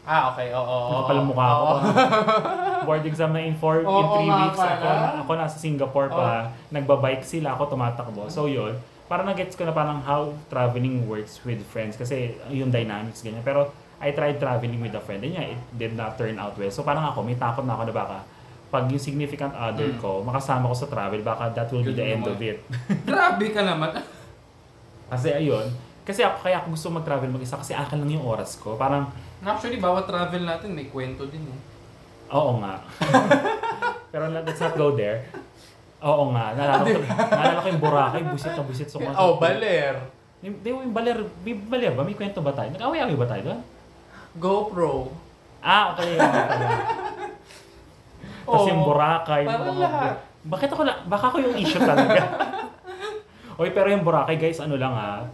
Ah 0.03 0.33
okay, 0.33 0.49
oo. 0.51 0.61
oo, 0.61 0.91
Nakapal 0.97 1.17
oo. 1.17 1.27
mukha 1.27 1.47
ako. 1.47 1.65
Oo. 1.67 1.79
board 2.89 3.05
exam 3.05 3.31
na 3.31 3.41
in, 3.41 3.53
four, 3.55 3.85
in 3.85 3.87
Oo 3.87 4.17
three 4.17 4.27
nga 4.27 4.39
weeks. 4.43 4.57
Ako, 4.59 4.87
ako 5.21 5.31
nasa 5.37 5.57
Singapore 5.57 6.09
pa. 6.09 6.29
Nagbabike 6.69 7.23
sila, 7.23 7.53
ako 7.53 7.77
tumatakbo. 7.77 8.25
So 8.27 8.49
yun, 8.49 8.73
parang 9.05 9.29
nag-gets 9.29 9.53
ko 9.53 9.69
na 9.69 9.73
parang 9.73 10.01
how 10.01 10.33
traveling 10.49 11.05
works 11.05 11.45
with 11.45 11.61
friends. 11.67 11.95
Kasi 11.95 12.41
yung 12.49 12.73
dynamics, 12.73 13.21
ganyan. 13.21 13.43
Pero 13.43 13.69
I 14.01 14.11
tried 14.11 14.41
traveling 14.41 14.81
with 14.81 14.97
a 14.97 15.03
friend 15.05 15.21
and 15.21 15.37
yeah, 15.37 15.53
it 15.53 15.61
did 15.77 15.93
not 15.93 16.17
turn 16.17 16.41
out 16.41 16.57
well. 16.57 16.73
So 16.73 16.81
parang 16.81 17.05
ako, 17.05 17.21
may 17.21 17.37
takot 17.37 17.69
na 17.69 17.77
ako 17.77 17.85
na 17.85 17.95
baka 17.95 18.19
pag 18.71 18.87
yung 18.87 19.03
significant 19.03 19.51
other 19.53 19.93
Mm. 19.93 19.99
ko, 19.99 20.23
makasama 20.23 20.65
ko 20.65 20.77
sa 20.79 20.87
travel, 20.87 21.21
baka 21.21 21.51
that 21.53 21.69
will 21.69 21.83
be 21.83 21.91
Yun 21.91 21.99
the 21.99 22.07
end 22.09 22.23
naman. 22.23 22.33
of 22.33 22.41
it. 22.41 22.59
Grabe 23.09 23.47
ka 23.51 23.61
naman. 23.61 23.91
Kasi 25.11 25.35
ayun, 25.35 25.67
kasi 26.11 26.27
ako, 26.27 26.43
kaya 26.43 26.59
ako 26.59 26.67
gusto 26.75 26.89
mag-travel 26.91 27.31
mag-isa 27.31 27.55
kasi 27.55 27.73
akin 27.73 28.03
lang 28.03 28.19
yung 28.19 28.27
oras 28.27 28.59
ko. 28.59 28.75
Parang, 28.75 29.07
Actually, 29.41 29.79
bawat 29.79 30.11
travel 30.11 30.43
natin 30.43 30.75
may 30.75 30.91
kwento 30.91 31.25
din 31.31 31.47
eh. 31.47 31.59
oo 32.35 32.59
nga. 32.59 32.83
Pero 34.13 34.27
let's 34.29 34.59
not 34.59 34.75
go 34.75 34.99
there. 34.99 35.31
Oo 36.03 36.35
nga, 36.35 36.57
naalala 36.59 36.83
ko, 36.83 36.99
naalala 37.07 37.61
ko 37.63 37.69
yung 37.71 37.83
Boracay, 37.83 38.21
busit 38.27 38.53
na 38.59 38.65
busit. 38.67 38.89
So, 38.91 38.99
Oh, 39.15 39.39
baler. 39.39 40.03
Hindi, 40.41 40.73
yung 40.73 40.91
baler, 40.91 41.21
may 41.45 41.55
baler 41.55 41.93
ba? 41.95 42.03
May 42.03 42.17
kwento 42.17 42.41
ba 42.41 42.51
tayo? 42.51 42.73
Nag-away-away 42.75 43.15
ba 43.15 43.29
tayo 43.29 43.43
doon? 43.53 43.61
GoPro. 44.41 45.13
Ah, 45.61 45.93
okay. 45.93 46.17
Tapos 48.47 48.67
yung. 48.67 48.83
Boracay. 48.83 49.45
Parang 49.45 49.79
lahat. 49.79 50.15
Bakit 50.41 50.69
ako 50.73 50.83
na, 50.89 50.95
baka 51.05 51.25
ako 51.29 51.37
yung 51.45 51.57
issue 51.61 51.83
talaga. 51.83 52.23
Oy, 53.61 53.69
pero 53.77 53.93
yung 53.93 54.01
Boracay 54.01 54.41
guys, 54.41 54.57
ano 54.59 54.81
lang 54.81 54.97
ah, 54.97 55.29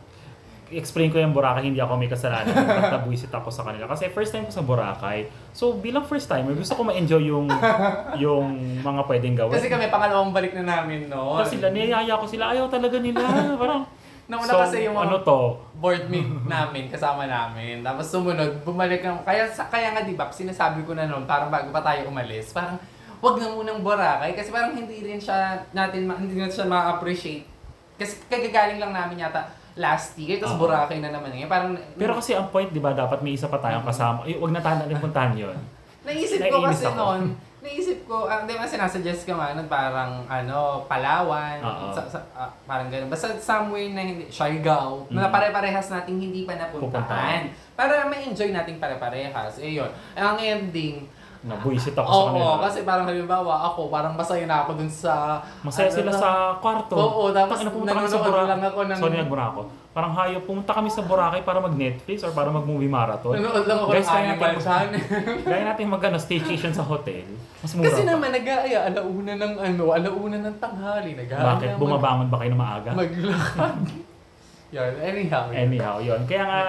explain 0.70 1.14
ko 1.14 1.22
yung 1.22 1.30
Boracay, 1.30 1.70
hindi 1.70 1.78
ako 1.78 1.94
may 1.94 2.10
kasalanan. 2.10 2.50
Nagtabuisit 2.82 3.30
ako 3.30 3.48
sa 3.54 3.62
kanila. 3.62 3.86
Kasi 3.86 4.10
first 4.10 4.34
time 4.34 4.46
ko 4.46 4.52
sa 4.52 4.66
Boracay. 4.66 5.30
So, 5.54 5.78
bilang 5.78 6.02
first 6.02 6.26
timer, 6.26 6.54
gusto 6.58 6.74
ko 6.74 6.82
ma-enjoy 6.82 7.30
yung, 7.30 7.46
yung 8.22 8.44
mga 8.82 9.02
pwedeng 9.06 9.34
gawin. 9.38 9.54
Kasi 9.54 9.70
kami 9.70 9.86
pangalawang 9.86 10.34
balik 10.34 10.58
na 10.58 10.64
namin 10.66 11.06
no. 11.06 11.38
Tapos 11.38 11.54
sila, 11.54 11.70
niyaya 11.70 12.18
ko 12.18 12.26
sila, 12.26 12.50
ayaw 12.50 12.66
talaga 12.66 12.98
nila. 12.98 13.22
Parang, 13.62 13.86
Nauna 14.26 14.50
so, 14.50 14.58
kasi 14.58 14.82
yung 14.82 14.98
mga 14.98 15.06
ano 15.06 15.16
to? 15.22 15.40
board 15.78 16.10
meet 16.10 16.26
namin, 16.50 16.90
kasama 16.90 17.30
namin. 17.30 17.86
Tapos 17.86 18.10
sumunod, 18.10 18.58
bumalik 18.66 18.98
ng... 19.06 19.22
Kaya, 19.22 19.46
sa- 19.46 19.70
kaya 19.70 19.94
nga 19.94 20.02
di 20.02 20.18
ba, 20.18 20.26
sinasabi 20.26 20.82
ko 20.82 20.98
na 20.98 21.06
noon, 21.06 21.30
parang 21.30 21.46
bago 21.46 21.70
pa 21.70 21.78
tayo 21.78 22.10
umalis, 22.10 22.50
parang 22.50 22.74
wag 23.22 23.38
na 23.38 23.54
munang 23.54 23.86
Boracay 23.86 24.34
kasi 24.34 24.50
parang 24.50 24.74
hindi 24.74 24.98
rin 24.98 25.22
siya 25.22 25.62
natin 25.70 26.10
hindi 26.10 26.42
natin 26.42 26.58
siya 26.58 26.66
ma-appreciate. 26.66 27.46
Kasi 27.94 28.18
kagagaling 28.26 28.82
lang 28.82 28.90
namin 28.90 29.22
yata 29.22 29.46
last 29.76 30.16
year, 30.16 30.36
tapos 30.36 30.56
Oo. 30.56 30.62
Boracay 30.64 30.98
na 30.98 31.12
naman 31.12 31.30
ngayon. 31.30 31.46
Parang 31.46 31.70
Pero 31.94 32.16
kasi 32.16 32.32
ang 32.32 32.48
point, 32.48 32.66
di 32.66 32.80
ba, 32.80 32.92
dapat 32.92 33.20
may 33.20 33.32
isa 33.32 33.46
pa 33.46 33.56
tayong 33.56 33.84
kasama. 33.84 34.24
Ay, 34.24 34.34
wag 34.34 34.50
na 34.50 34.58
tayo 34.58 34.80
natin 34.80 34.96
puntahan 34.98 35.32
yun. 35.32 35.56
Naisip 36.06 36.38
ko 36.40 36.56
Naiinis 36.58 36.70
kasi 36.72 36.86
ako. 36.86 36.96
noon, 36.96 37.22
naisip 37.58 37.98
ko, 38.06 38.16
ang 38.24 38.46
di 38.46 38.54
ba 38.54 38.62
sinasuggest 38.62 39.26
ko 39.26 39.34
nga 39.34 39.52
nun, 39.52 39.66
parang 39.66 40.22
ano, 40.24 40.86
Palawan, 40.86 41.58
Oo. 41.58 41.90
sa, 41.90 42.06
sa- 42.06 42.22
ah, 42.30 42.46
parang 42.62 42.86
ganun. 42.86 43.10
Basta 43.10 43.34
somewhere 43.34 43.90
na 43.90 44.00
hindi, 44.00 44.30
Siargao, 44.30 45.10
na 45.10 45.26
Mm. 45.26 45.34
pare-parehas 45.34 45.90
nating 45.90 46.18
hindi 46.20 46.46
pa 46.46 46.54
napuntahan. 46.54 46.80
Pupuntahan. 47.02 47.42
Para 47.74 48.06
ma-enjoy 48.06 48.54
nating 48.54 48.78
pare-parehas. 48.78 49.58
Eh 49.58 49.74
yun. 49.74 49.90
Ang 50.14 50.38
ending, 50.38 51.10
Nabuisit 51.46 51.94
ako 51.94 52.04
sa 52.04 52.10
Oo, 52.12 52.26
kanila. 52.28 52.58
kasi 52.60 52.78
parang 52.82 53.06
halimbawa 53.06 53.54
ako, 53.64 53.86
parang 53.86 54.12
masaya 54.12 54.44
na 54.44 54.66
ako 54.66 54.70
dun 54.74 54.90
sa... 54.90 55.38
Masaya 55.62 55.86
ano 55.86 55.94
sila 55.94 56.10
na- 56.10 56.18
sa 56.18 56.30
kwarto. 56.58 56.94
Oo, 56.94 57.30
tapos 57.30 57.54
Tangina, 57.56 57.70
pumunta 57.70 57.92
kami 57.94 58.08
sa 58.08 58.18
Boracay. 58.18 58.48
lang 58.48 58.62
ako 58.64 58.80
ng... 58.82 58.98
Sorry, 58.98 59.16
nagbura 59.16 59.44
ako. 59.48 59.60
Parang 59.88 60.12
hayop, 60.12 60.42
pumunta 60.42 60.72
kami 60.74 60.88
sa 60.88 61.00
Boracay 61.00 61.40
para 61.40 61.58
mag-Netflix 61.58 62.18
or 62.20 62.34
para 62.34 62.50
mag-movie 62.50 62.90
marathon. 62.90 63.32
Nanonood 63.32 63.62
lang 63.64 63.78
ako 63.78 63.88
Guys, 63.88 64.02
ng 64.02 64.10
kaya 64.10 64.26
Animal 64.26 64.42
natin- 64.50 64.60
Channel. 64.60 65.02
Gaya 65.48 65.62
natin 65.64 65.84
mag-ano, 65.86 66.16
staycation 66.18 66.72
sa 66.72 66.82
hotel. 66.82 67.24
Mas 67.56 67.70
mura 67.72 67.86
Kasi 67.86 68.02
pa. 68.02 68.08
naman 68.10 68.28
nag-aaya, 68.32 68.78
alauna 68.84 69.32
ng 69.34 69.52
ano, 69.56 69.84
alauna 69.88 70.36
ng 70.42 70.56
tanghali. 70.58 71.10
nag 71.14 71.28
Bakit? 71.30 71.68
Bumabangon 71.78 72.26
ba 72.26 72.36
kayo 72.42 72.50
na 72.50 72.58
maaga? 72.58 72.90
Maglakad. 72.90 73.78
Yan, 74.74 74.92
anyhow. 74.98 75.46
Anyhow, 75.48 75.96
yun. 76.02 76.20
Kaya 76.26 76.42
nga, 76.42 76.60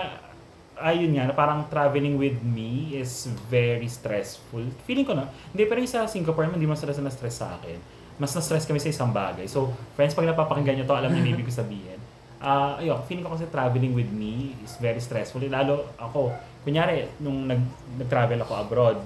ayun 0.82 1.13
nga, 1.17 1.30
na 1.30 1.34
parang 1.34 1.65
traveling 1.67 2.17
with 2.17 2.38
me 2.41 2.97
is 2.97 3.30
very 3.49 3.89
stressful. 3.89 4.61
Feeling 4.86 5.05
ko 5.05 5.13
na, 5.17 5.30
hindi, 5.53 5.63
pero 5.65 5.82
yung 5.82 5.89
sa 5.89 6.05
Singapore, 6.05 6.49
hindi 6.49 6.69
mas 6.69 6.82
stress 6.82 7.01
na 7.01 7.11
stress 7.13 7.41
sa 7.41 7.57
akin. 7.57 7.78
Mas 8.17 8.34
na-stress 8.34 8.65
kami 8.65 8.82
sa 8.82 8.89
isang 8.89 9.13
bagay. 9.13 9.45
So, 9.45 9.69
friends, 9.93 10.17
pag 10.17 10.25
napapakinggan 10.25 10.82
nyo 10.82 10.86
to, 10.89 10.97
alam 10.97 11.13
niyo 11.13 11.38
ibig 11.38 11.45
ko 11.45 11.53
sabihin. 11.53 12.01
Ah, 12.41 12.78
ayun, 12.82 12.97
feeling 13.05 13.21
ko 13.21 13.38
kasi 13.38 13.45
traveling 13.49 13.93
with 13.93 14.09
me 14.09 14.57
is 14.65 14.73
very 14.82 14.97
stressful. 14.97 15.41
Lalo 15.45 15.93
ako, 16.01 16.34
kunyari, 16.65 17.05
nung 17.21 17.45
nag, 17.45 17.61
nag-travel 18.01 18.41
ako 18.41 18.53
abroad, 18.57 18.97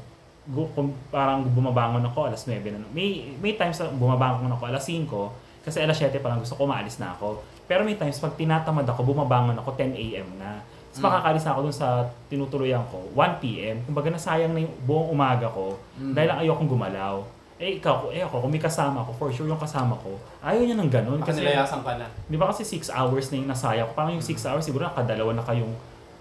gu, 0.48 0.64
kung 0.72 0.96
parang 1.12 1.44
bumabangon 1.44 2.04
ako 2.08 2.32
alas 2.32 2.48
9 2.48 2.64
na. 2.72 2.88
May, 2.96 3.36
may 3.44 3.60
times 3.60 3.84
na 3.84 3.92
bumabangon 3.92 4.48
ako 4.48 4.64
alas 4.72 4.88
5, 4.88 5.68
kasi 5.68 5.78
alas 5.84 6.00
7 6.00 6.16
pa 6.24 6.32
lang 6.32 6.40
gusto 6.40 6.56
ko, 6.56 6.64
maalis 6.64 6.96
na 6.96 7.12
ako. 7.12 7.44
Pero 7.68 7.84
may 7.84 8.00
times, 8.00 8.16
pag 8.16 8.36
tinatamad 8.40 8.88
ako, 8.88 9.04
bumabangon 9.12 9.60
ako 9.60 9.76
10 9.76 9.92
a.m. 9.92 10.28
na. 10.40 10.64
Tapos 10.92 11.00
Mm. 11.00 11.08
makakalis 11.08 11.46
ako 11.48 11.60
dun 11.64 11.72
sa 11.74 11.88
tinutuluyan 12.28 12.84
ko, 12.92 13.00
1 13.16 13.40
p.m. 13.40 13.80
Kumbaga 13.82 14.12
nasayang 14.12 14.52
na 14.52 14.60
yung 14.60 14.76
buong 14.84 15.08
umaga 15.10 15.48
ko 15.48 15.80
Mm. 15.96 16.12
dahil 16.12 16.28
lang 16.28 16.40
ayokong 16.40 16.68
gumalaw. 16.68 17.24
Eh 17.56 17.78
ikaw, 17.78 18.10
eh 18.10 18.20
ako, 18.20 18.42
kung 18.42 18.52
may 18.52 18.60
kasama 18.60 19.00
ako, 19.00 19.12
for 19.16 19.30
sure 19.30 19.46
yung 19.46 19.56
kasama 19.56 19.96
ko, 19.96 20.18
ayaw 20.42 20.60
niya 20.60 20.76
ng 20.76 20.90
ganun. 20.90 21.22
Kasi 21.22 21.40
Kasi, 21.40 21.48
nilayasan 21.48 21.80
ka 21.80 21.94
na. 21.96 22.10
di 22.26 22.36
ba 22.36 22.50
kasi 22.50 22.66
6 22.66 22.90
hours 22.90 23.30
na 23.30 23.36
yung 23.38 23.48
nasayang 23.48 23.88
ko. 23.88 23.94
Parang 23.94 24.12
yung 24.12 24.26
6 24.26 24.44
hours, 24.44 24.66
siguro 24.66 24.84
nakadalawa 24.84 25.32
na 25.32 25.44
kayong 25.44 25.72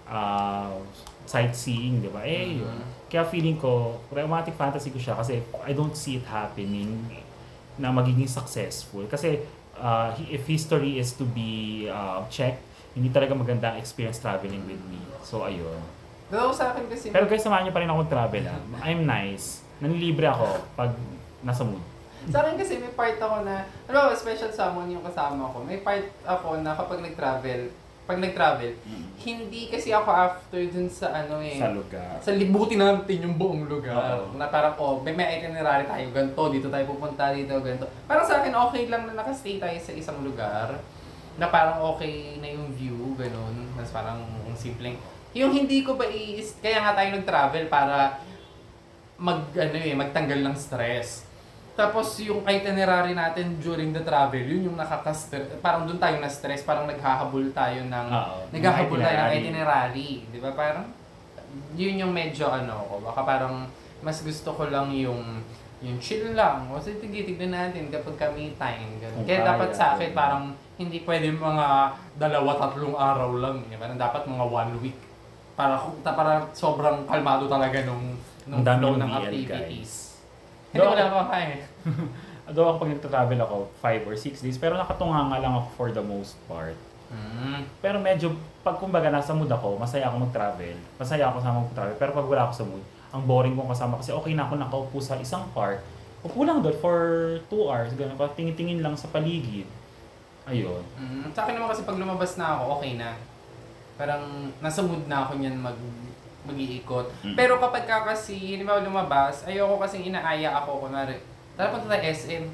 ah, 0.07 0.67
sightseeing, 1.23 1.99
di 1.99 2.09
ba? 2.09 2.19
Eh, 2.21 2.59
yun. 2.59 2.67
Mhm. 2.67 3.07
Kaya 3.07 3.23
feeling 3.23 3.55
ko, 3.55 3.95
romantic 4.09 4.55
fantasy 4.55 4.87
ko 4.89 4.99
siya 4.99 5.15
kasi 5.15 5.39
I 5.61 5.71
don't 5.71 5.95
see 5.95 6.15
it 6.15 6.25
happening 6.25 7.07
na 7.75 7.91
magiging 7.91 8.27
successful. 8.27 9.07
Kasi 9.07 9.39
uh, 9.75 10.11
if 10.27 10.43
history 10.45 10.99
is 10.99 11.11
to 11.13 11.23
be 11.23 11.87
uh, 11.87 12.23
checked, 12.27 12.59
hindi 12.91 13.09
talaga 13.09 13.33
maganda 13.33 13.71
ang 13.71 13.77
experience 13.79 14.19
traveling 14.19 14.63
with 14.67 14.81
me. 14.91 14.99
So, 15.23 15.47
ayun. 15.47 15.79
Pero 16.31 16.51
sa 16.55 16.71
akin 16.71 16.87
kasi, 16.87 17.11
Pero 17.11 17.27
guys, 17.27 17.43
samahan 17.43 17.67
niyo 17.67 17.75
pa 17.75 17.83
rin 17.83 17.91
akong 17.91 18.07
travel 18.07 18.43
ah. 18.47 18.59
I'm 18.87 19.03
nice. 19.03 19.63
Nanilibre 19.83 20.31
ako 20.31 20.47
pag 20.75 20.91
nasa 21.43 21.67
mood. 21.67 21.83
sa 22.29 22.45
akin 22.45 22.53
kasi 22.53 22.77
may 22.77 22.93
part 22.93 23.17
ako 23.17 23.41
na, 23.41 23.65
ano 23.89 23.95
ba, 23.97 24.13
special 24.13 24.53
someone 24.53 24.93
yung 24.93 25.01
kasama 25.01 25.49
ko. 25.51 25.65
May 25.65 25.81
part 25.81 26.05
ako 26.21 26.61
na 26.61 26.77
kapag 26.77 27.01
nag-travel, 27.01 27.73
pag 28.05 28.17
nag-travel, 28.21 28.77
hindi 29.25 29.71
kasi 29.71 29.89
ako 29.89 30.09
after 30.11 30.61
dun 30.69 30.85
sa 30.91 31.15
ano 31.15 31.41
eh. 31.41 31.57
Sa 31.57 31.73
lugar. 31.73 32.13
sa 32.21 32.31
libutin 32.35 32.77
natin 32.77 33.25
yung 33.25 33.35
buong 33.41 33.65
lugar. 33.65 34.21
Oo. 34.21 34.37
Na 34.37 34.53
parang, 34.53 34.77
oh, 34.77 35.01
may, 35.01 35.17
may 35.17 35.41
itinerary 35.41 35.89
tayo, 35.89 36.05
ganito, 36.13 36.41
dito 36.53 36.67
tayo 36.69 36.85
pupunta, 36.85 37.33
dito, 37.33 37.57
ganito. 37.57 37.89
Parang 38.05 38.25
sa 38.27 38.39
akin, 38.39 38.53
okay 38.69 38.85
lang 38.85 39.09
na 39.09 39.17
nakastay 39.17 39.57
tayo 39.57 39.77
sa 39.81 39.91
isang 39.95 40.21
lugar. 40.21 40.77
Na 41.39 41.47
parang 41.47 41.79
okay 41.95 42.39
na 42.41 42.51
yung 42.51 42.71
view, 42.75 43.15
ganun. 43.15 43.71
Mas 43.75 43.91
parang 43.91 44.23
ang 44.23 44.57
simpleng. 44.57 44.97
Yung 45.31 45.55
hindi 45.55 45.85
ko 45.87 45.95
ba 45.95 46.03
i 46.07 46.43
kaya 46.59 46.83
nga 46.83 46.91
tayo 46.97 47.09
nag-travel 47.15 47.65
para 47.71 48.19
mag, 49.21 49.47
ano 49.53 49.77
eh, 49.77 49.95
magtanggal 49.95 50.43
ng 50.43 50.55
stress. 50.57 51.31
Tapos 51.71 52.19
yung 52.19 52.43
itinerary 52.43 53.15
natin 53.15 53.55
during 53.63 53.95
the 53.95 54.03
travel, 54.03 54.43
yun 54.43 54.67
yung 54.67 54.77
nakaka-stress. 54.77 55.55
Parang 55.63 55.87
doon 55.87 56.01
tayo 56.01 56.19
na-stress, 56.19 56.67
parang 56.67 56.83
naghahabol 56.83 57.47
tayo 57.55 57.87
ng 57.87 58.07
Oo. 58.11 58.37
naghahabol 58.51 58.99
tayo 58.99 59.15
ng 59.15 59.31
Itinerary. 59.39 60.09
Di 60.27 60.39
ba? 60.43 60.51
Parang, 60.51 60.91
yun 61.79 62.03
yung 62.03 62.11
medyo 62.11 62.51
ano 62.51 62.83
ko. 62.91 62.99
Baka 62.99 63.23
parang, 63.23 63.71
mas 64.03 64.19
gusto 64.19 64.51
ko 64.51 64.67
lang 64.67 64.91
yung, 64.91 65.39
yung 65.79 65.95
chill 66.03 66.35
lang. 66.35 66.67
O 66.67 66.77
sige, 66.77 67.23
tignan 67.23 67.55
natin 67.55 67.87
kapag 67.87 68.19
kami 68.19 68.51
time. 68.59 68.99
Ganun. 68.99 69.23
Kaya 69.23 69.39
dapat 69.47 69.71
sa 69.71 69.95
akin, 69.95 70.11
parang, 70.11 70.51
hindi 70.81 71.03
pwede 71.03 71.29
mga 71.29 71.65
dalawa, 72.15 72.51
tatlong 72.57 72.95
araw 72.95 73.31
lang. 73.37 73.57
eh. 73.67 73.77
Parang 73.77 73.97
dapat 73.97 74.21
mga 74.25 74.45
one 74.45 74.73
week. 74.81 74.97
Para, 75.53 75.77
para 76.01 76.47
sobrang 76.51 77.05
kalmado 77.05 77.45
talaga 77.45 77.85
nung, 77.85 78.17
nung 78.45 78.65
flow 78.65 78.97
ng 78.97 79.05
VL, 79.05 79.17
activities. 79.21 79.47
guys. 79.47 79.93
Hindi 80.71 80.77
Though- 80.79 80.91
wala 80.91 81.05
pa 81.07 81.23
kaya. 81.29 81.57
Although 82.47 82.67
ako 82.67 82.77
pag 82.81 82.91
nagta-travel 82.91 83.39
ako, 83.39 83.55
5 83.79 84.09
or 84.09 84.15
6 84.17 84.41
days, 84.41 84.57
pero 84.57 84.75
nakatunga 84.75 85.29
nga 85.29 85.37
lang 85.39 85.53
ako 85.53 85.67
for 85.77 85.87
the 85.91 86.01
most 86.01 86.35
part. 86.45 86.75
Mm. 87.11 87.67
Pero 87.79 87.99
medyo, 87.99 88.31
pag 88.61 88.79
kumbaga 88.79 89.11
nasa 89.11 89.35
mood 89.35 89.51
ako, 89.51 89.75
masaya 89.75 90.07
ako 90.07 90.25
mag-travel. 90.25 90.75
Masaya 90.95 91.27
ako 91.27 91.37
sa 91.39 91.51
mag-travel. 91.53 91.95
Pero 91.95 92.11
pag 92.11 92.25
wala 92.25 92.41
ako 92.47 92.53
sa 92.55 92.65
mood, 92.65 92.83
ang 93.11 93.23
boring 93.27 93.53
kong 93.53 93.69
kasama 93.69 93.99
kasi 93.99 94.15
okay 94.15 94.31
na 94.31 94.47
ako 94.47 94.53
nakaupo 94.55 94.97
sa 95.03 95.19
isang 95.19 95.43
park. 95.51 95.83
Upo 96.23 96.47
lang 96.47 96.63
doon 96.63 96.77
for 96.79 96.99
2 97.51 97.67
hours, 97.67 97.91
ganun 97.93 98.15
pa, 98.15 98.31
tingin-tingin 98.31 98.79
lang 98.79 98.95
sa 98.95 99.11
paligid. 99.11 99.67
Ayun. 100.49 100.81
Mm, 100.97 101.29
sa 101.31 101.45
akin 101.45 101.53
naman 101.57 101.69
kasi 101.69 101.85
pag 101.85 101.99
lumabas 102.01 102.31
na 102.37 102.57
ako, 102.57 102.63
okay 102.79 102.97
na. 102.97 103.13
Parang 103.97 104.49
nasa 104.57 104.81
mood 104.81 105.05
na 105.05 105.25
ako 105.25 105.37
niyan 105.37 105.57
mag 105.61 105.77
mag-iikot. 106.41 107.07
Mm. 107.21 107.35
Pero 107.37 107.61
kapag 107.61 107.85
ka 107.85 108.01
kasi, 108.01 108.57
halimbawa 108.57 108.81
lumabas, 108.81 109.45
ayoko 109.45 109.77
kasi 109.77 110.01
inaaya 110.01 110.57
ako, 110.57 110.89
kunwari, 110.89 111.21
tara 111.53 111.69
punta 111.69 111.93
tayo 111.93 112.01
SM. 112.09 112.45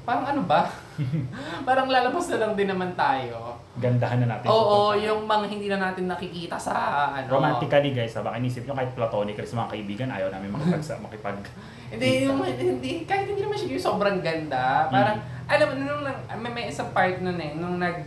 Parang 0.00 0.24
ano 0.32 0.42
ba? 0.48 0.64
Parang 1.68 1.88
lalabas 1.88 2.24
na 2.32 2.40
lang 2.40 2.52
din 2.56 2.68
naman 2.68 2.92
tayo. 2.96 3.56
Gandahan 3.80 4.24
na 4.24 4.36
natin. 4.36 4.48
Oo, 4.48 4.92
pupuntahan. 4.92 5.06
yung 5.06 5.20
mga 5.28 5.44
hindi 5.48 5.66
na 5.68 5.78
natin 5.80 6.04
nakikita 6.08 6.56
sa 6.56 6.74
ano. 7.16 7.28
Romantically 7.28 7.92
guys, 7.92 8.16
ha, 8.16 8.24
baka 8.24 8.40
inisip 8.40 8.64
nyo 8.64 8.74
kahit 8.76 8.92
platonic 8.96 9.36
sa 9.44 9.64
mga 9.64 9.70
kaibigan, 9.76 10.08
ayaw 10.08 10.28
namin 10.32 10.52
makipag, 10.56 10.82
makipag 11.04 11.38
Hindi, 11.90 12.28
yung, 12.28 12.40
hindi, 12.44 13.04
kahit 13.04 13.28
hindi 13.28 13.44
naman 13.44 13.56
siya 13.60 13.76
yung 13.76 13.86
sobrang 13.86 14.18
ganda. 14.24 14.88
Parang, 14.88 15.20
alam 15.50 15.66
mo, 15.66 15.74
nung, 15.76 16.00
nung 16.00 16.18
may, 16.38 16.50
may 16.52 16.64
isang 16.66 16.90
part 16.90 17.18
nun 17.18 17.36
eh, 17.36 17.52
nung 17.52 17.76
nag 17.76 18.06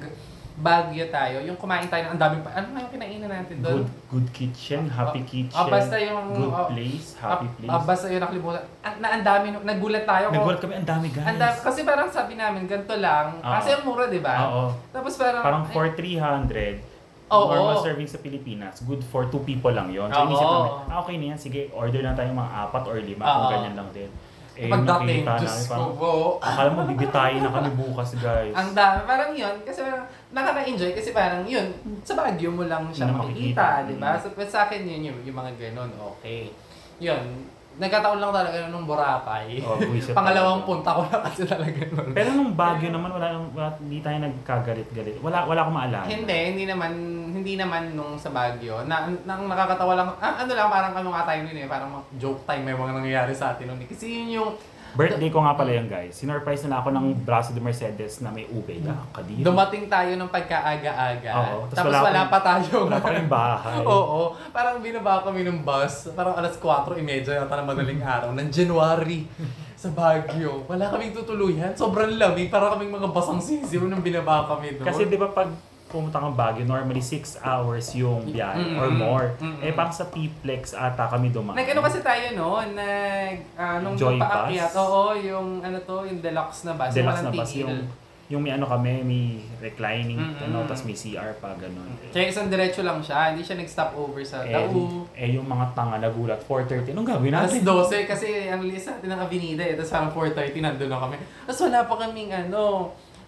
Baguio 0.54 1.10
tayo, 1.10 1.42
yung 1.42 1.58
kumain 1.58 1.90
tayo 1.90 2.06
ng 2.06 2.14
ang 2.14 2.22
daming 2.22 2.46
pa, 2.46 2.54
ano 2.54 2.78
nga 2.78 2.86
yung 2.86 2.94
kinainan 2.94 3.26
natin 3.26 3.58
doon? 3.58 3.74
good 3.74 3.90
good 4.08 4.28
kitchen, 4.30 4.86
happy 4.86 5.26
kitchen, 5.26 5.50
Ah, 5.50 5.66
basta 5.66 5.98
yung 5.98 6.30
good 6.30 6.54
ah, 6.54 6.70
place, 6.70 7.18
ah, 7.18 7.34
happy 7.34 7.50
place. 7.58 7.72
ah, 7.74 7.82
basta 7.82 8.06
yun 8.06 8.22
nakalimutan. 8.22 8.62
Ah, 8.86 8.94
na 9.02 9.18
ang 9.18 9.26
dami, 9.26 9.50
nagulat 9.50 10.06
tayo. 10.06 10.30
kung- 10.30 10.38
Nagulat 10.38 10.60
kami, 10.62 10.74
ang 10.78 10.86
dami 10.86 11.08
guys. 11.10 11.26
ang 11.26 11.40
dami, 11.42 11.56
kasi 11.58 11.80
parang 11.82 12.06
sabi 12.08 12.38
namin, 12.38 12.70
ganito 12.70 12.94
lang. 12.96 13.34
Oo. 13.36 13.50
Kasi 13.50 13.70
ang 13.74 13.82
mura, 13.82 14.06
di 14.06 14.22
ba? 14.22 14.36
Oo. 14.46 14.64
Tapos 14.94 15.18
parang, 15.18 15.42
Parang 15.42 15.64
for 15.66 15.90
300, 15.90 16.86
Oo. 17.34 17.50
normal 17.50 17.82
serving 17.82 18.06
sa 18.06 18.22
Pilipinas, 18.22 18.86
good 18.86 19.02
for 19.02 19.26
two 19.26 19.42
people 19.42 19.74
lang 19.74 19.90
yon 19.90 20.06
So 20.08 20.22
Oo. 20.22 20.26
inisip 20.30 20.46
namin, 20.46 20.72
ah, 20.86 20.98
okay 21.02 21.16
na 21.18 21.26
yan, 21.34 21.40
sige, 21.42 21.62
order 21.74 22.06
na 22.06 22.14
tayo 22.14 22.30
mga 22.30 22.52
apat 22.62 22.84
or 22.86 23.02
lima, 23.02 23.26
kung 23.26 23.42
Oo. 23.42 23.54
ganyan 23.58 23.74
lang 23.74 23.90
din. 23.90 24.10
Eh, 24.54 24.70
pag 24.70 24.86
dating, 24.86 25.26
nakita 25.26 25.42
Diyos 25.42 25.50
namin, 25.50 25.66
ko 25.66 25.74
parang, 25.74 25.98
po. 25.98 26.12
akala 26.38 26.70
mo, 26.70 26.82
bibitayin 26.86 27.42
na 27.42 27.50
kami 27.50 27.70
bukas, 27.74 28.10
guys. 28.22 28.54
Ang 28.54 28.70
dami, 28.78 28.98
parang 29.10 29.32
yun, 29.34 29.56
kasi 29.66 29.80
parang 29.82 30.06
nakaka-enjoy 30.30 30.92
kasi 30.94 31.10
parang 31.10 31.42
yun, 31.46 31.68
sa 32.06 32.14
Baguio 32.14 32.54
mo 32.54 32.70
lang 32.70 32.86
siya 32.94 33.10
makikita, 33.10 33.82
makikita. 33.82 33.90
di 33.90 33.96
ba? 33.98 34.14
So, 34.22 34.30
sa 34.46 34.70
akin 34.70 34.86
yun, 34.86 35.10
yung, 35.10 35.20
yung 35.26 35.38
mga 35.42 35.52
ganun, 35.58 35.90
okay. 35.98 36.54
Yun, 37.02 37.50
nagkataon 37.74 38.22
lang 38.22 38.30
talaga 38.30 38.70
nung 38.70 38.86
Boracay. 38.86 39.58
Oh, 39.66 39.78
buwisit 39.78 40.14
Pangalawang 40.14 40.62
talaga. 40.62 40.70
punta 40.70 40.90
ko 40.94 41.02
na 41.10 41.18
kasi 41.26 41.42
talaga 41.50 41.80
nun. 41.90 42.10
Pero 42.14 42.30
nung 42.34 42.54
Baguio 42.54 42.90
naman, 42.94 43.10
wala, 43.10 43.28
wala 43.50 43.70
hindi 43.82 43.98
tayo 44.00 44.18
nagkagalit-galit. 44.22 45.18
Wala, 45.20 45.50
wala 45.50 45.60
akong 45.66 45.78
maalala. 45.78 46.06
Hindi, 46.06 46.40
hindi 46.54 46.66
naman, 46.70 46.92
hindi 47.34 47.54
naman 47.58 47.98
nung 47.98 48.14
sa 48.16 48.30
Baguio. 48.30 48.86
Na, 48.86 49.10
nang 49.26 49.50
nakakatawa 49.50 49.98
lang, 49.98 50.10
ah, 50.22 50.34
ano 50.38 50.52
lang, 50.54 50.70
parang 50.70 50.94
ano 50.94 51.10
nga 51.10 51.24
tayo 51.26 51.40
nun 51.44 51.58
eh, 51.58 51.66
parang 51.66 51.92
joke 52.16 52.46
time 52.46 52.62
may 52.62 52.78
mga 52.78 52.94
nangyayari 52.94 53.34
sa 53.34 53.58
atin 53.58 53.74
nun 53.74 53.82
eh. 53.82 53.88
Kasi 53.90 54.06
yun 54.06 54.30
yung, 54.38 54.50
Birthday 54.94 55.30
ko 55.34 55.42
nga 55.42 55.58
pala 55.58 55.74
yun, 55.74 55.90
guys. 55.90 56.14
Sinurprise 56.14 56.70
nila 56.70 56.86
ako 56.86 56.94
ng 56.94 57.06
braso 57.26 57.50
de 57.50 57.58
Mercedes 57.58 58.22
na 58.22 58.30
may 58.30 58.46
ube. 58.46 58.78
Ah, 58.86 59.02
kadiri. 59.10 59.42
dumating 59.42 59.90
tayo 59.90 60.14
ng 60.14 60.30
pagkaaga-aga. 60.30 61.32
Oo, 61.34 61.58
tas 61.74 61.82
tapos 61.82 61.98
wala 61.98 62.06
wala, 62.06 62.22
pa 62.30 62.40
tayo. 62.46 62.74
Wala 62.86 63.02
pa 63.02 63.10
kayong 63.10 63.32
bahay. 63.32 63.82
Oo, 63.90 64.38
parang 64.54 64.78
binaba 64.86 65.26
kami 65.26 65.42
ng 65.50 65.66
bus, 65.66 66.14
parang 66.14 66.38
alas 66.38 66.54
4.30 66.62 67.26
yata 67.26 67.56
ng 67.58 67.68
madaling 67.68 68.02
araw, 68.06 68.30
ng 68.38 68.48
January 68.54 69.26
sa 69.74 69.90
Baguio. 69.90 70.62
Wala 70.70 70.94
kaming 70.94 71.18
tutuluyan, 71.18 71.74
sobrang 71.74 72.14
lamig, 72.14 72.54
para 72.54 72.78
kaming 72.78 72.94
mga 72.94 73.10
basang 73.10 73.42
sisiw 73.42 73.90
nung 73.90 74.06
binaba 74.06 74.46
kami 74.46 74.78
doon. 74.78 74.86
Kasi 74.86 75.10
di 75.10 75.18
ba 75.18 75.34
pag 75.34 75.50
pumunta 75.94 76.18
kang 76.18 76.34
Baguio, 76.34 76.66
normally 76.66 76.98
6 77.00 77.38
hours 77.40 77.94
yung 77.94 78.26
biyahe 78.26 78.58
Mm-mm. 78.66 78.82
or 78.82 78.90
more. 78.90 79.26
Mm-mm. 79.38 79.62
Eh, 79.62 79.70
parang 79.70 79.94
sa 79.94 80.10
T-Plex 80.10 80.74
ata 80.74 81.06
kami 81.06 81.30
dumaan. 81.30 81.54
Nag 81.54 81.70
ano 81.70 81.86
kasi 81.86 82.02
tayo 82.02 82.34
no, 82.34 82.58
nag 82.66 83.36
ah, 83.54 83.78
nung 83.78 83.94
Joy 83.94 84.18
paakyat, 84.18 84.74
bus? 84.74 84.82
oo, 84.82 85.14
yung 85.16 85.62
ano 85.62 85.78
to, 85.80 86.02
yung 86.04 86.18
deluxe 86.18 86.66
na 86.66 86.74
bus, 86.74 86.90
Deluxe 86.92 87.22
yung 87.22 87.24
na 87.24 87.32
bus 87.32 87.46
tigil. 87.48 87.62
yung 87.64 87.78
Yung 88.26 88.40
may 88.42 88.50
ano 88.50 88.66
kami, 88.66 89.04
may 89.04 89.26
reclining, 89.62 90.18
Mm-mm. 90.18 90.48
ano, 90.48 90.64
tapos 90.66 90.88
may 90.88 90.96
CR 90.96 91.38
pa, 91.38 91.54
ganun. 91.54 91.86
Kaya 92.10 92.32
isang 92.32 92.48
diretso 92.48 92.82
lang 92.82 92.98
siya, 92.98 93.30
hindi 93.30 93.44
siya 93.44 93.60
nag-stop 93.60 93.94
over 93.94 94.24
sa 94.24 94.42
Eh, 94.42 94.50
Dao. 94.50 95.06
eh, 95.14 95.30
yung 95.30 95.46
mga 95.46 95.76
tanga 95.76 96.00
nagulat, 96.00 96.40
4.30, 96.42 96.96
anong 96.96 97.06
gagawin 97.06 97.30
natin? 97.30 97.62
12 97.62 98.08
kasi 98.08 98.48
ang 98.48 98.64
linis 98.64 98.88
natin 98.88 99.12
ng 99.12 99.22
Avenida 99.22 99.62
eh. 99.62 99.76
Tapos 99.76 99.92
parang 99.92 100.12
4.30 100.50 100.66
nandun 100.66 100.90
na 100.90 100.98
kami. 100.98 101.16
Tapos 101.46 101.60
wala 101.62 101.80
pa 101.84 101.96
kaming 102.00 102.32
ano, 102.32 102.64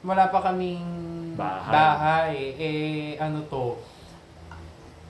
wala 0.01 0.23
pa 0.27 0.39
kaming 0.41 0.85
Bahay. 1.35 1.71
bahay. 1.71 2.33
Eh, 2.55 2.73
ano 3.17 3.43
to, 3.45 3.75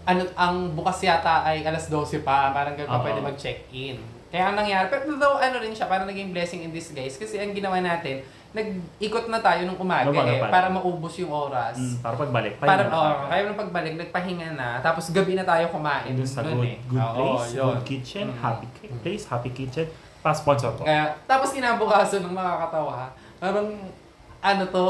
ano, 0.04 0.22
ang 0.36 0.70
bukas 0.72 1.02
yata 1.02 1.42
ay 1.42 1.62
alas 1.62 1.88
12 1.88 2.22
pa. 2.22 2.52
Parang 2.52 2.74
Oo. 2.76 3.02
pwede 3.02 3.20
mag-check-in. 3.20 3.98
Kaya 4.28 4.52
ang 4.52 4.58
nangyari, 4.58 4.86
pero 4.88 5.16
though 5.16 5.38
ano 5.38 5.58
rin 5.58 5.72
siya, 5.72 5.88
parang 5.88 6.06
naging 6.06 6.30
blessing 6.30 6.62
in 6.62 6.70
disguise. 6.70 7.16
Kasi 7.16 7.40
ang 7.40 7.56
ginawa 7.56 7.80
natin, 7.80 8.20
nag-ikot 8.52 9.28
na 9.28 9.40
tayo 9.40 9.64
nung 9.64 9.76
umaga 9.78 10.08
Umaga 10.08 10.28
eh, 10.30 10.40
pa. 10.40 10.48
para 10.48 10.68
maubos 10.68 11.16
yung 11.18 11.28
oras. 11.30 11.76
Mm, 11.76 11.96
para 12.00 12.16
pagbalik. 12.16 12.54
Pahinga 12.56 12.84
na 12.84 12.96
oh, 12.96 13.28
kaya 13.28 13.42
nung 13.44 13.60
pagbalik, 13.60 13.94
nagpahinga 13.96 14.50
na. 14.54 14.68
Tapos 14.80 15.12
gabi 15.12 15.36
na 15.36 15.44
tayo 15.44 15.68
kumain. 15.70 16.12
Doon 16.12 16.24
sa 16.26 16.40
good, 16.42 16.64
eh. 16.64 16.78
good 16.86 17.00
Oo, 17.00 17.36
place, 17.36 17.52
yun. 17.54 17.66
good 17.70 17.84
kitchen, 17.84 18.26
Mm. 18.32 18.40
happy 18.40 18.68
place, 19.02 19.24
happy 19.26 19.52
kitchen. 19.52 19.88
Pa-sponsor 20.20 20.72
ko. 20.74 20.84
Kaya, 20.84 21.16
tapos 21.26 21.52
kinabukasan 21.52 22.24
ng 22.24 22.34
mga 22.34 22.54
katawa, 22.60 23.12
parang, 23.38 23.68
ano 24.42 24.64
to, 24.66 24.86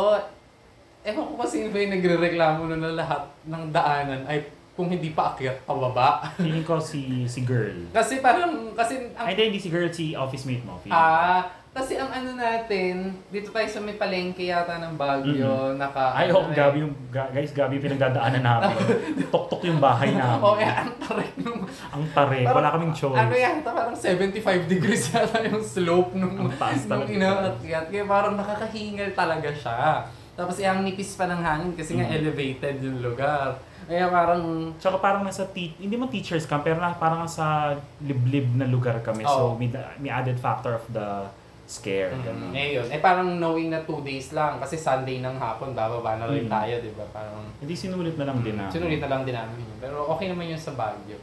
ewan 1.05 1.25
ko 1.29 1.33
kasi 1.37 1.69
ba 1.69 1.77
yung 1.77 1.93
nagre-reklamo 1.93 2.59
nun 2.65 2.81
na 2.81 2.97
lahat 2.97 3.23
ng 3.45 3.63
daanan 3.69 4.25
ay 4.25 4.41
kung 4.75 4.91
hindi 4.91 5.15
pa 5.15 5.31
akyat, 5.31 5.63
pababa. 5.63 6.35
Feeling 6.35 6.67
ko 6.67 6.83
si 6.83 7.23
si 7.31 7.47
girl. 7.47 7.87
kasi 7.95 8.19
parang, 8.19 8.75
kasi, 8.75 9.07
ang, 9.15 9.23
Ay, 9.23 9.47
hindi, 9.47 9.55
si 9.55 9.71
girl, 9.71 9.87
si 9.87 10.11
office 10.11 10.43
mate 10.43 10.67
mo. 10.67 10.75
feeling 10.83 10.91
ah, 10.91 11.47
kasi 11.71 11.95
ang 11.95 12.11
ano 12.11 12.35
natin, 12.35 13.15
dito 13.31 13.55
tayo 13.55 13.67
sa 13.67 13.79
may 13.79 13.95
palengke 13.95 14.47
yata 14.47 14.79
ng 14.83 14.99
Baguio, 14.99 15.75
naka, 15.79 16.11
Ay, 16.11 16.27
ano 16.27 16.43
oh, 16.43 16.51
eh. 16.51 16.55
gabi 16.55 16.83
yung, 16.83 16.91
guys, 17.07 17.55
gabi 17.55 17.79
yung 17.79 17.85
pinagdadaanan 17.87 18.43
namin. 18.43 18.75
Tok-tok 19.31 19.63
yung 19.63 19.79
bahay 19.79 20.11
namin. 20.11 20.43
Oo, 20.43 20.59
eh, 20.59 20.67
ang 20.67 20.91
tarik 20.99 21.35
nung, 21.39 21.63
Ang 21.67 22.03
tare, 22.11 22.43
Parang- 22.43 22.55
wala 22.59 22.69
kaming 22.75 22.95
choice. 22.95 23.15
ano 23.15 23.35
yata, 23.35 23.69
parang 23.71 23.95
75 23.95 24.71
degrees 24.71 25.03
yata 25.11 25.39
yung 25.47 25.63
slope 25.63 26.11
nung, 26.19 26.35
Ang 26.35 26.51
nung 26.87 27.07
inaakyat. 27.07 27.85
Kaya 27.91 28.03
parang 28.07 28.35
nakakahingal 28.35 29.11
talaga 29.15 29.51
siya. 29.51 30.03
Tapos 30.35 30.55
eh, 30.57 30.67
ang 30.67 30.83
nipis 30.83 31.15
pa 31.15 31.25
ng 31.25 31.39
hangin 31.39 31.71
kasi 31.73 31.95
nga 31.95 32.05
Mm. 32.05 32.17
elevated 32.17 32.75
yung 32.79 32.99
lugar. 32.99 33.55
Kaya 33.85 34.09
parang, 34.09 34.43
Tsaka 34.75 34.97
parang 34.97 35.21
nasa, 35.21 35.47
te- 35.47 35.77
hindi 35.77 35.93
mo 35.93 36.05
teacher's 36.05 36.43
camp, 36.43 36.61
pero 36.61 36.77
na, 36.77 36.91
parang 36.91 37.23
sa 37.23 37.71
liblib 37.99 38.51
na 38.51 38.65
lugar 38.65 38.99
kami. 38.99 39.23
So, 39.23 39.53
Oo. 39.53 39.55
may, 39.55 39.71
may 39.97 40.09
added 40.09 40.35
factor 40.35 40.73
of 40.73 40.85
the 40.89 41.23
scare. 41.65 42.13
ganun. 42.19 42.51
eh 42.51 42.75
yun. 42.75 42.85
Eh 42.87 42.99
parang 42.99 43.25
knowing 43.35 43.69
na 43.69 43.81
2 43.81 44.01
days 44.01 44.29
lang 44.31 44.59
kasi 44.59 44.75
Sunday 44.75 45.17
ng 45.17 45.33
hapon 45.35 45.71
bababa 45.71 46.13
na 46.15 46.27
rin 46.27 46.45
Mm. 46.45 46.51
tayo, 46.51 46.73
di 46.77 46.91
ba? 46.91 47.01
Parang 47.09 47.41
Hindi 47.57 47.73
sinulit 47.73 48.13
na 48.13 48.25
lang 48.27 48.37
din 48.39 48.53
na. 48.53 48.69
sinulit 48.69 48.99
na 48.99 49.07
lang 49.07 49.21
din 49.23 49.33
namin 49.33 49.57
yun. 49.59 49.77
Pero 49.79 50.05
okay 50.07 50.27
naman 50.27 50.45
yun 50.45 50.59
sa 50.59 50.73
Baguio. 50.73 51.17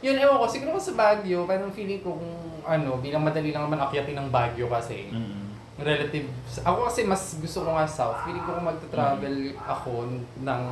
Yun, 0.00 0.16
ewan 0.16 0.36
ko, 0.36 0.44
siguro 0.44 0.70
ko 0.74 0.82
sa 0.82 0.92
Baguio, 0.94 1.44
parang 1.44 1.68
feeling 1.70 2.00
ko 2.00 2.12
kung 2.12 2.34
ano, 2.62 2.96
bilang 2.98 3.20
madali 3.20 3.52
lang 3.52 3.64
naman 3.64 3.78
akyatin 3.78 4.16
ng 4.16 4.28
Baguio 4.28 4.66
kasi. 4.66 5.08
Mm-mm. 5.08 5.39
Relative. 5.80 6.26
Ako 6.60 6.86
kasi 6.86 7.00
mas 7.02 7.36
gusto 7.36 7.58
ko 7.60 7.72
nga 7.72 7.84
south. 7.84 8.20
Feeling 8.22 8.40
ko 8.40 8.52
kung 8.52 8.66
magta-travel 8.66 9.36
ako 9.58 9.92
ng 10.38 10.62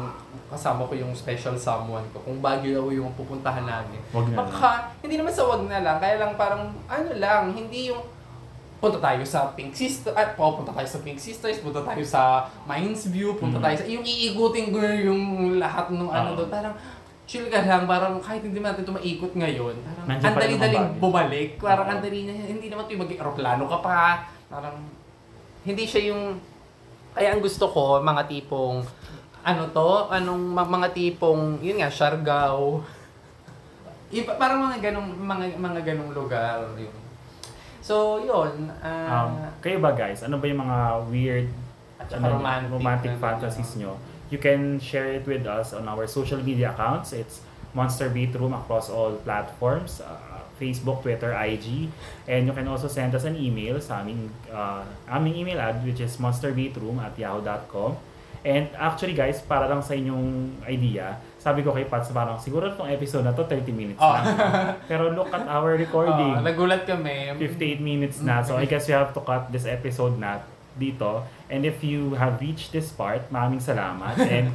kasama 0.46 0.82
ko 0.82 0.94
yung 0.94 1.12
special 1.12 1.54
someone 1.54 2.04
ko 2.10 2.20
kung 2.20 2.38
Baguio 2.38 2.78
daw 2.78 2.88
yung 2.88 3.10
pupuntahan 3.12 3.62
namin. 3.62 4.00
Wag 4.10 4.28
na 4.28 4.36
baka 4.38 4.70
hindi 4.98 5.16
naman 5.16 5.30
sa 5.30 5.44
wag 5.44 5.64
na 5.64 5.78
lang 5.78 5.96
kaya 5.96 6.16
lang 6.16 6.32
parang 6.34 6.68
ano 6.84 7.10
lang 7.14 7.50
hindi 7.50 7.88
yung 7.88 8.00
punta 8.78 8.96
tayo 8.96 9.26
sa 9.26 9.50
Pink 9.52 9.74
Sisters 9.74 10.14
at 10.14 10.32
punta 10.32 10.70
tayo 10.70 10.86
sa 10.86 11.00
Pink 11.00 11.18
Sisters 11.18 11.58
punta 11.58 11.82
tayo 11.82 11.98
sa 12.00 12.22
Mines 12.62 13.08
View 13.08 13.34
punta 13.34 13.58
Mm. 13.58 13.64
tayo 13.64 13.74
sa 13.74 13.84
yung 13.84 14.06
iikutin 14.06 14.70
ko 14.70 14.78
yung 14.78 15.22
lahat 15.56 15.90
ng 15.90 16.06
ano 16.06 16.30
Oo. 16.32 16.38
doon. 16.38 16.48
Parang 16.48 16.74
chill 17.24 17.44
ka 17.46 17.60
lang, 17.60 17.84
parang 17.84 18.16
kahit 18.18 18.40
hindi 18.40 18.56
natin 18.56 18.80
ito 18.80 18.88
maikot 18.90 19.36
ngayon, 19.36 19.76
parang 19.78 20.06
Nandiyan 20.08 20.24
ang 20.24 20.32
pa 20.32 20.40
rin 20.40 20.48
yung 20.48 20.56
dali-daling 20.56 20.86
Baguio. 20.88 21.02
bumalik, 21.02 21.48
parang 21.60 21.86
ang 21.86 22.00
dali 22.00 22.20
na, 22.24 22.32
hindi 22.32 22.66
naman 22.66 22.82
ito 22.86 22.92
yung 22.96 23.04
mag-aeroplano 23.04 23.64
ka 23.68 23.78
pa, 23.84 24.00
parang 24.48 24.76
hindi 25.68 25.84
siya 25.84 26.08
yung 26.08 26.40
kaya 27.12 27.36
ang 27.36 27.44
gusto 27.44 27.68
ko 27.68 28.00
mga 28.00 28.24
tipong 28.24 28.80
ano 29.44 29.62
to, 29.68 30.08
anong 30.08 30.56
mga 30.56 30.88
tipong 30.92 31.60
yun 31.60 31.80
nga 31.80 31.92
Siargao. 31.92 32.80
Iba, 34.08 34.40
parang 34.40 34.72
mga 34.72 34.88
ganong 34.88 35.08
mga 35.12 35.44
mga 35.60 35.80
ganong 35.84 36.12
lugar 36.16 36.64
yun. 36.80 36.92
So, 37.84 38.20
yun. 38.20 38.68
ah, 38.84 39.24
Um, 39.28 39.32
kayo 39.64 39.80
ba 39.80 39.96
guys, 39.96 40.20
ano 40.20 40.36
ba 40.36 40.44
yung 40.44 40.60
mga 40.60 40.78
weird 41.08 41.48
at 41.96 42.12
ano, 42.12 42.36
romantic, 42.36 42.68
romantic 42.72 43.12
fantasies 43.16 43.80
nyo? 43.80 43.96
You 44.28 44.36
can 44.36 44.76
share 44.76 45.08
it 45.08 45.24
with 45.24 45.48
us 45.48 45.72
on 45.72 45.88
our 45.88 46.04
social 46.04 46.40
media 46.44 46.76
accounts. 46.76 47.16
It's 47.16 47.40
Monster 47.72 48.12
Beat 48.12 48.36
Room 48.36 48.52
across 48.52 48.92
all 48.92 49.16
platforms. 49.24 50.04
uh, 50.04 50.27
Facebook, 50.58 51.00
Twitter, 51.00 51.30
IG. 51.32 51.88
And 52.26 52.44
you 52.44 52.52
can 52.52 52.66
also 52.66 52.86
send 52.86 53.14
us 53.14 53.22
an 53.22 53.34
email 53.34 53.78
sa 53.78 54.02
aming, 54.02 54.26
uh, 54.50 54.82
aming 55.08 55.38
email 55.38 55.58
ad 55.58 55.80
which 55.80 55.98
is 55.98 56.18
monsterbeatroom 56.18 56.98
at 56.98 57.14
yahoo.com. 57.14 57.96
And 58.42 58.70
actually 58.78 59.18
guys, 59.18 59.42
para 59.42 59.66
lang 59.66 59.82
sa 59.82 59.94
inyong 59.94 60.58
idea, 60.62 61.18
sabi 61.38 61.62
ko 61.62 61.74
kay 61.74 61.90
Pats 61.90 62.14
parang 62.14 62.38
siguro 62.38 62.70
itong 62.70 62.86
episode 62.86 63.26
na 63.26 63.34
to 63.34 63.42
30 63.42 63.74
minutes 63.74 63.98
Oh. 63.98 64.14
lang. 64.14 64.26
Pero 64.90 65.10
look 65.10 65.30
at 65.30 65.42
our 65.42 65.74
recording. 65.74 66.38
Oh, 66.38 66.42
nagulat 66.42 66.86
kami. 66.86 67.34
58 67.34 67.82
minutes 67.82 68.22
na. 68.22 68.42
So 68.42 68.54
I 68.54 68.66
guess 68.66 68.86
we 68.86 68.94
have 68.94 69.10
to 69.10 69.22
cut 69.22 69.50
this 69.50 69.66
episode 69.66 70.22
na 70.22 70.38
dito. 70.78 71.26
And 71.50 71.66
if 71.66 71.82
you 71.82 72.14
have 72.14 72.38
reached 72.38 72.70
this 72.70 72.94
part, 72.94 73.26
maraming 73.34 73.58
salamat. 73.58 74.14
And 74.30 74.54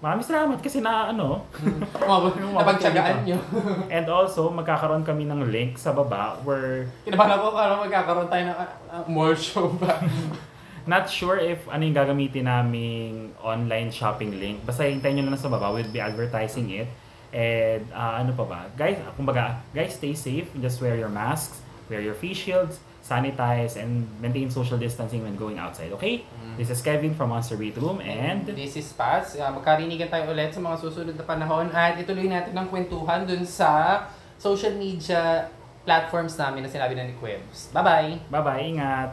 maraming 0.00 0.26
salamat 0.26 0.58
kasi 0.64 0.80
na 0.80 1.12
ano. 1.12 1.44
Umabot 2.04 2.32
napagtsagaan 2.36 3.28
nyo. 3.28 3.38
And 3.94 4.08
also, 4.08 4.48
magkakaroon 4.48 5.04
kami 5.04 5.28
ng 5.28 5.48
link 5.52 5.76
sa 5.76 5.92
baba 5.92 6.40
where 6.42 6.88
Kinabahan 7.04 7.36
ako 7.36 7.46
parang 7.52 7.78
magkakaroon 7.84 8.28
tayo 8.32 8.42
ng 8.48 8.56
ah, 8.56 9.04
mall 9.06 9.36
show 9.36 9.68
ba. 9.76 10.00
not 10.88 11.12
sure 11.12 11.36
if 11.36 11.60
ano 11.68 11.84
yung 11.84 11.94
gagamitin 11.94 12.48
naming 12.48 13.36
online 13.44 13.92
shopping 13.92 14.40
link. 14.40 14.64
Basta 14.64 14.88
hintayin 14.88 15.20
nyo 15.20 15.30
lang 15.30 15.38
sa 15.38 15.52
baba. 15.52 15.68
We'll 15.70 15.92
be 15.92 16.00
advertising 16.00 16.72
it. 16.72 16.88
And 17.30 17.84
ah, 17.92 18.24
ano 18.24 18.32
pa 18.32 18.44
ba? 18.48 18.60
Guys, 18.74 18.98
kumbaga, 19.14 19.60
guys, 19.76 19.94
stay 19.94 20.16
safe. 20.16 20.48
Just 20.58 20.80
wear 20.80 20.96
your 20.96 21.12
masks, 21.12 21.60
wear 21.92 22.00
your 22.00 22.16
face 22.16 22.40
shields, 22.40 22.80
sanitize, 23.10 23.74
and 23.74 24.06
maintain 24.22 24.46
social 24.46 24.78
distancing 24.78 25.26
when 25.26 25.34
going 25.34 25.58
outside. 25.58 25.90
Okay? 25.98 26.22
This 26.54 26.70
is 26.70 26.78
Kevin 26.78 27.10
from 27.18 27.34
Monster 27.34 27.56
Beat 27.56 27.74
Room 27.80 27.98
and 27.98 28.46
This 28.46 28.76
is 28.76 28.86
Pats. 28.94 29.34
Uh, 29.34 29.50
magkarinigan 29.50 30.06
tayo 30.06 30.30
ulit 30.30 30.54
sa 30.54 30.60
mga 30.60 30.76
susunod 30.76 31.14
na 31.18 31.24
panahon 31.26 31.72
at 31.74 31.98
ituloy 31.98 32.28
natin 32.28 32.54
ang 32.54 32.68
kwentuhan 32.68 33.26
dun 33.26 33.42
sa 33.42 34.04
social 34.36 34.76
media 34.76 35.48
platforms 35.88 36.36
namin 36.36 36.62
na 36.62 36.68
sinabi 36.68 36.92
na 36.92 37.08
ni 37.08 37.16
Quebs. 37.16 37.72
Bye-bye! 37.72 38.28
bye-bye. 38.28 38.60
Ingat! 38.60 39.08